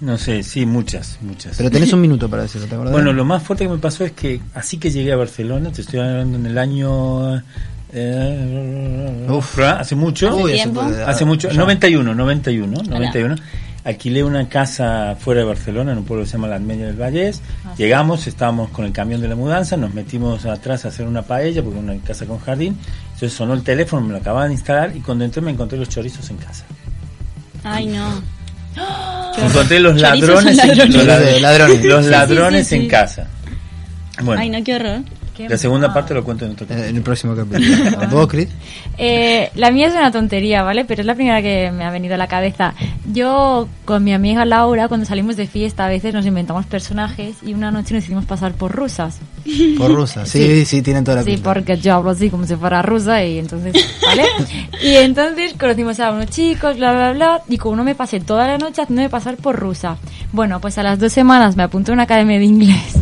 no 0.00 0.18
sé, 0.18 0.42
sí, 0.42 0.66
muchas, 0.66 1.18
muchas. 1.22 1.56
Pero 1.56 1.70
tenés 1.70 1.92
un 1.92 2.00
minuto 2.00 2.28
para 2.28 2.42
decirlo, 2.42 2.66
¿te 2.66 2.74
acordás? 2.74 2.92
Bueno, 2.92 3.12
lo 3.12 3.24
más 3.24 3.42
fuerte 3.42 3.64
que 3.64 3.70
me 3.70 3.78
pasó 3.78 4.04
es 4.04 4.12
que 4.12 4.40
así 4.54 4.78
que 4.78 4.90
llegué 4.90 5.12
a 5.12 5.16
Barcelona, 5.16 5.70
te 5.72 5.80
estoy 5.82 6.00
hablando 6.00 6.36
en 6.38 6.46
el 6.46 6.58
año... 6.58 7.42
eh, 7.94 9.26
Uf. 9.28 9.58
hace 9.60 9.94
mucho. 9.94 10.34
Tiempo? 10.46 10.82
puede- 10.82 11.02
Hace 11.04 11.24
mucho, 11.24 11.48
ya. 11.50 11.54
91, 11.58 12.14
91, 12.14 12.82
91. 12.88 13.36
Alquilé 13.84 14.22
una 14.22 14.48
casa 14.48 15.16
fuera 15.18 15.40
de 15.40 15.46
Barcelona, 15.46 15.92
en 15.92 15.98
un 15.98 16.04
pueblo 16.04 16.24
que 16.24 16.30
se 16.30 16.36
llama 16.36 16.46
La 16.48 16.56
Almeña 16.56 16.86
del 16.86 16.96
Vallés. 17.00 17.42
Llegamos, 17.76 18.26
estábamos 18.28 18.70
con 18.70 18.84
el 18.84 18.92
camión 18.92 19.20
de 19.20 19.26
la 19.28 19.34
mudanza, 19.34 19.76
nos 19.76 19.92
metimos 19.92 20.46
atrás 20.46 20.84
a 20.84 20.88
hacer 20.88 21.06
una 21.06 21.22
paella, 21.22 21.62
porque 21.62 21.80
era 21.80 21.92
una 21.92 22.02
casa 22.04 22.24
con 22.26 22.38
jardín. 22.38 22.76
Entonces 23.06 23.32
sonó 23.32 23.54
el 23.54 23.62
teléfono, 23.62 24.06
me 24.06 24.12
lo 24.12 24.18
acababan 24.18 24.48
de 24.48 24.54
instalar 24.54 24.94
y 24.94 25.00
cuando 25.00 25.24
entré 25.24 25.42
me 25.42 25.50
encontré 25.50 25.78
los 25.78 25.88
chorizos 25.88 26.30
en 26.30 26.36
casa. 26.36 26.64
Ay, 27.64 27.86
no. 27.86 28.22
Encontré 29.36 29.80
los 29.80 30.00
ladrones, 30.00 30.56
ladrones. 30.56 30.94
los 30.94 31.04
Ladrones. 31.40 31.84
los 31.84 32.00
Sí, 32.00 32.04
sí, 32.04 32.10
ladrones 32.10 32.66
sí, 32.68 32.74
en 32.76 32.88
casa. 32.88 33.26
Bueno, 34.22 34.40
Ay, 34.40 34.50
no, 34.50 34.62
qué 34.62 34.76
horror. 34.76 35.00
La 35.48 35.58
segunda 35.58 35.92
parte 35.92 36.14
lo 36.14 36.24
cuento 36.24 36.44
en 36.44 36.52
otro 36.52 36.66
capítulo. 36.66 36.88
en 36.88 36.96
el 36.96 37.02
próximo 37.02 37.34
capítulo. 37.36 38.08
¿Vos, 38.10 38.26
Cris? 38.28 38.48
Eh, 38.98 39.50
la 39.54 39.70
mía 39.70 39.88
es 39.88 39.94
una 39.94 40.10
tontería, 40.10 40.62
¿vale? 40.62 40.84
Pero 40.84 41.00
es 41.02 41.06
la 41.06 41.14
primera 41.14 41.40
que 41.42 41.70
me 41.72 41.84
ha 41.84 41.90
venido 41.90 42.14
a 42.14 42.18
la 42.18 42.26
cabeza. 42.28 42.74
Yo, 43.12 43.68
con 43.84 44.04
mi 44.04 44.12
amiga 44.14 44.44
Laura, 44.44 44.88
cuando 44.88 45.06
salimos 45.06 45.36
de 45.36 45.46
fiesta, 45.46 45.86
a 45.86 45.88
veces 45.88 46.12
nos 46.14 46.26
inventamos 46.26 46.66
personajes 46.66 47.36
y 47.42 47.54
una 47.54 47.70
noche 47.70 47.94
nos 47.94 48.04
hicimos 48.04 48.24
pasar 48.24 48.52
por 48.52 48.72
rusas. 48.72 49.18
Por 49.78 49.92
rusa. 49.92 50.24
Sí, 50.26 50.64
sí, 50.64 50.82
tienen 50.82 51.04
toda 51.04 51.18
la 51.18 51.22
Sí, 51.24 51.32
pinta. 51.32 51.52
porque 51.52 51.76
yo 51.78 51.94
hablo 51.94 52.10
así 52.10 52.30
como 52.30 52.46
si 52.46 52.54
fuera 52.56 52.82
rusa 52.82 53.24
y 53.24 53.38
entonces, 53.38 53.74
¿vale? 54.06 54.24
y 54.82 54.94
entonces 54.96 55.54
conocimos 55.58 55.98
a 56.00 56.10
unos 56.12 56.26
chicos, 56.30 56.76
bla, 56.76 56.92
bla, 56.92 57.12
bla, 57.12 57.42
y 57.48 57.58
como 57.58 57.76
no 57.76 57.84
me 57.84 57.94
pasé 57.94 58.20
toda 58.20 58.46
la 58.46 58.58
noche 58.58 58.82
haciéndome 58.82 59.08
pasar 59.08 59.36
por 59.36 59.56
rusa. 59.58 59.96
Bueno, 60.32 60.60
pues 60.60 60.78
a 60.78 60.82
las 60.82 60.98
dos 60.98 61.12
semanas 61.12 61.56
me 61.56 61.62
apunté 61.64 61.90
a 61.90 61.94
una 61.94 62.04
academia 62.04 62.38
de 62.38 62.44
inglés. 62.44 62.94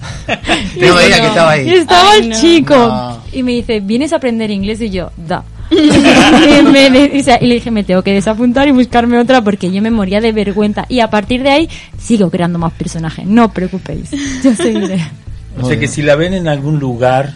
No 0.76 0.98
digas 0.98 1.20
que 1.20 1.26
estaba 1.26 1.56
Y 1.58 1.60
ahí. 1.60 1.74
estaba 1.74 2.10
Ay, 2.12 2.20
el 2.22 2.28
no. 2.30 2.40
chico 2.40 2.74
No. 2.76 3.22
y 3.32 3.42
me 3.42 3.52
dice, 3.52 3.80
¿vienes 3.80 4.12
a 4.12 4.16
aprender 4.16 4.50
inglés? 4.50 4.80
Y 4.80 4.90
yo, 4.90 5.10
da. 5.16 5.44
y, 5.70 6.62
me 6.64 6.90
de- 6.90 7.18
o 7.20 7.22
sea, 7.22 7.38
y 7.40 7.46
le 7.46 7.54
dije, 7.54 7.70
me 7.70 7.84
tengo 7.84 8.02
que 8.02 8.12
desapuntar 8.12 8.66
y 8.68 8.72
buscarme 8.72 9.18
otra 9.18 9.42
porque 9.42 9.70
yo 9.70 9.80
me 9.82 9.90
moría 9.90 10.20
de 10.20 10.32
vergüenza. 10.32 10.84
Y 10.88 11.00
a 11.00 11.10
partir 11.10 11.42
de 11.42 11.50
ahí 11.50 11.68
sigo 11.98 12.30
creando 12.30 12.58
más 12.58 12.72
personajes, 12.72 13.24
no 13.26 13.46
os 13.46 13.52
preocupéis, 13.52 14.10
yo 14.42 14.54
seguiré. 14.54 15.00
O 15.60 15.66
sea 15.66 15.78
que 15.78 15.88
si 15.88 16.00
la 16.00 16.14
ven 16.14 16.32
en 16.32 16.46
algún 16.48 16.78
lugar, 16.78 17.34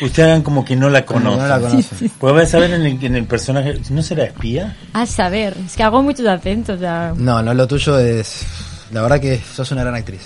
ustedes 0.00 0.28
hagan 0.28 0.42
como 0.42 0.64
que 0.64 0.76
no 0.76 0.88
la 0.88 1.04
conocen. 1.04 1.40
no 1.40 1.48
la 1.48 1.60
conocen. 1.60 2.10
Pues 2.18 2.32
vas 2.34 2.44
a 2.44 2.46
saber 2.46 2.70
en 2.70 2.82
el, 2.86 3.04
en 3.04 3.16
el 3.16 3.24
personaje, 3.24 3.74
¿no 3.90 4.02
será 4.02 4.24
espía? 4.24 4.76
A 4.92 5.04
saber, 5.04 5.54
es 5.66 5.76
que 5.76 5.82
hago 5.82 6.00
muchos 6.02 6.26
acentos, 6.26 6.76
o 6.76 6.78
sea, 6.78 7.12
No, 7.16 7.42
no, 7.42 7.52
lo 7.52 7.66
tuyo 7.66 7.98
es. 7.98 8.46
La 8.92 9.02
verdad 9.02 9.20
que 9.20 9.40
sos 9.54 9.70
una 9.72 9.82
gran 9.82 9.94
actriz. 9.96 10.20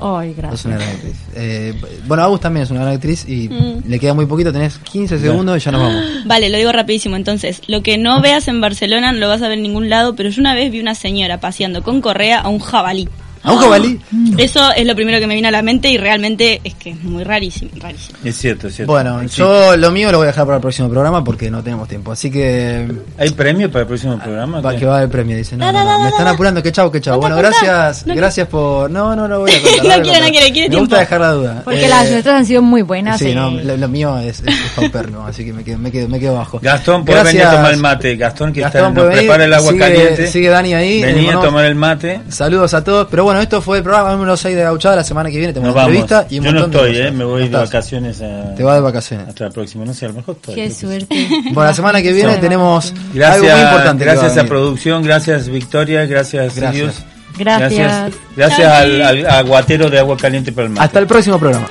ay, 0.00 0.28
Sos 0.28 0.36
gracias. 0.36 0.64
una 0.64 0.76
gran 0.76 0.88
actriz. 0.88 1.16
Eh, 1.34 1.74
bueno, 2.06 2.22
Agus 2.22 2.40
también 2.40 2.64
es 2.64 2.70
una 2.70 2.80
gran 2.80 2.94
actriz 2.94 3.28
y 3.28 3.48
Mm. 3.48 3.82
le 3.88 3.98
queda 3.98 4.14
muy 4.14 4.26
poquito. 4.26 4.52
Tenés 4.52 4.78
15 4.78 5.18
segundos 5.18 5.56
y 5.56 5.60
ya 5.60 5.70
nos 5.72 5.82
vamos. 5.82 6.02
Vale, 6.26 6.48
lo 6.48 6.56
digo 6.58 6.72
rapidísimo. 6.72 7.16
Entonces, 7.16 7.60
lo 7.66 7.82
que 7.82 7.98
no 7.98 8.20
veas 8.22 8.48
en 8.48 8.60
Barcelona 8.60 9.12
no 9.12 9.18
lo 9.18 9.28
vas 9.28 9.42
a 9.42 9.48
ver 9.48 9.58
en 9.58 9.62
ningún 9.64 9.90
lado, 9.90 10.16
pero 10.16 10.30
yo 10.30 10.40
una 10.40 10.54
vez 10.54 10.70
vi 10.72 10.80
una 10.80 10.94
señora 10.94 11.40
paseando 11.40 11.82
con 11.82 12.00
correa 12.00 12.40
a 12.40 12.48
un 12.48 12.58
jabalí. 12.58 13.08
¿A 13.46 13.52
un 13.52 13.58
jabalí? 13.58 14.00
Eso 14.38 14.72
es 14.76 14.84
lo 14.84 14.94
primero 14.96 15.20
que 15.20 15.26
me 15.28 15.34
vino 15.36 15.46
a 15.48 15.50
la 15.52 15.62
mente 15.62 15.88
y 15.88 15.98
realmente 15.98 16.60
es 16.64 16.74
que 16.74 16.90
es 16.90 17.02
muy 17.04 17.22
rarísimo, 17.22 17.70
rarísimo. 17.80 18.18
Es 18.24 18.36
cierto, 18.36 18.66
es 18.66 18.74
cierto. 18.74 18.92
Bueno, 18.92 19.22
yo 19.24 19.76
lo 19.76 19.90
mío 19.92 20.10
lo 20.10 20.18
voy 20.18 20.24
a 20.26 20.30
dejar 20.32 20.44
para 20.46 20.56
el 20.56 20.60
próximo 20.60 20.88
programa 20.90 21.22
porque 21.22 21.48
no 21.50 21.62
tenemos 21.62 21.88
tiempo. 21.88 22.10
Así 22.12 22.28
que. 22.30 22.86
¿Hay 23.18 23.30
premio 23.30 23.70
para 23.70 23.82
el 23.82 23.86
próximo 23.86 24.18
programa? 24.18 24.60
Va, 24.60 24.74
que 24.76 24.84
va 24.84 25.00
el 25.02 25.08
premio, 25.08 25.36
dice. 25.36 25.56
No, 25.56 25.70
no, 25.70 25.84
no, 25.84 26.02
me 26.02 26.08
están 26.08 26.26
apurando, 26.26 26.60
que 26.62 26.72
chau, 26.72 26.90
que 26.90 27.00
chau. 27.00 27.14
No 27.14 27.20
bueno, 27.20 27.36
gracias, 27.36 28.04
gracias 28.04 28.48
por. 28.48 28.90
No, 28.90 29.14
no, 29.14 29.28
no 29.28 29.38
voy 29.40 29.50
a 29.52 29.54
contar. 29.62 29.76
No 29.98 30.04
contar. 30.04 30.22
no 30.22 30.28
quiere, 30.30 30.52
quiere 30.52 30.68
Me 30.68 30.76
gusta 30.80 30.96
tiempo. 30.96 30.96
dejar 30.96 31.20
la 31.20 31.30
duda. 31.32 31.60
Porque 31.64 31.84
Eh, 31.84 31.88
las 31.88 32.10
nuestras 32.10 32.34
han 32.34 32.46
sido 32.46 32.62
muy 32.62 32.82
buenas. 32.82 33.18
Sí, 33.20 33.30
eh. 33.30 33.34
no, 33.36 33.50
lo, 33.52 33.76
lo 33.76 33.88
mío 33.88 34.18
es, 34.18 34.40
es, 34.40 34.48
es 34.48 34.70
paupérrimo, 34.74 35.24
así 35.24 35.44
que 35.44 35.52
me 35.52 35.62
quedo, 35.62 35.78
me 35.78 35.92
quedo, 35.92 36.08
me 36.08 36.18
quedo 36.18 36.34
bajo. 36.34 36.58
Gastón, 36.60 37.04
puedes 37.04 37.22
venir 37.22 37.42
a 37.44 37.52
tomar 37.52 37.72
el 37.72 37.78
mate. 37.80 38.16
Gastón, 38.16 38.52
que 38.52 38.60
Gastón, 38.62 38.80
está, 38.88 38.90
nos 38.92 39.04
puede 39.04 39.18
prepara 39.20 39.44
el 39.44 39.54
agua 39.54 39.70
Sigue- 39.70 39.80
caliente. 39.80 40.26
sigue 40.26 40.48
Dani 40.48 40.74
ahí. 40.74 41.02
Vení 41.02 41.26
Eh, 41.26 41.30
a 41.30 41.40
tomar 41.40 41.64
el 41.64 41.76
mate. 41.76 42.20
Saludos 42.28 42.74
a 42.74 42.82
todos. 42.82 43.06
Pero 43.08 43.22
bueno, 43.24 43.35
esto 43.40 43.60
fue 43.62 43.78
el 43.78 43.82
programa 43.82 44.12
número 44.12 44.36
6 44.36 44.56
de 44.56 44.62
Gauchada. 44.62 44.96
La 44.96 45.04
semana 45.04 45.30
que 45.30 45.38
viene 45.38 45.52
tenemos 45.52 45.74
una 45.74 45.82
vamos. 45.84 45.96
entrevista 46.00 46.26
y 46.34 46.38
un 46.38 46.44
Yo 46.46 46.52
no 46.52 46.60
montón 46.60 46.70
de 46.82 46.88
estoy, 46.88 46.92
cosas. 46.96 47.08
eh, 47.08 47.16
me 47.16 47.24
voy 47.24 47.48
No 47.48 47.58
de 47.58 47.64
vacaciones 47.64 48.22
a... 48.22 48.54
Te 48.54 48.62
vas 48.62 48.74
de 48.76 48.80
vacaciones. 48.80 49.28
Hasta 49.28 49.44
la 49.44 49.50
próxima, 49.50 49.84
no 49.84 49.94
sé, 49.94 50.04
a 50.04 50.08
lo 50.08 50.14
mejor 50.14 50.36
estoy. 50.36 50.54
Qué 50.54 50.70
suerte. 50.70 51.28
Bueno, 51.52 51.64
la 51.64 51.74
semana 51.74 52.02
que 52.02 52.12
viene 52.12 52.36
tenemos 52.38 52.92
Gracias, 53.14 53.42
algo 53.44 53.56
muy 53.56 53.64
importante. 53.66 54.04
gracias 54.04 54.32
a, 54.32 54.34
venir. 54.36 54.48
producción, 54.48 55.02
gracias 55.02 55.48
Victoria, 55.48 56.04
gracias, 56.06 56.54
Gracias. 56.56 57.02
Gracias. 57.38 57.72
Gracias, 57.78 58.12
gracias 58.36 58.72
al, 58.72 59.02
al 59.02 59.26
aguatero 59.26 59.90
de 59.90 59.98
agua 59.98 60.16
caliente 60.16 60.52
para 60.52 60.66
el 60.68 60.72
mate. 60.72 60.84
Hasta 60.86 60.98
el 61.00 61.06
próximo 61.06 61.38
programa. 61.38 61.68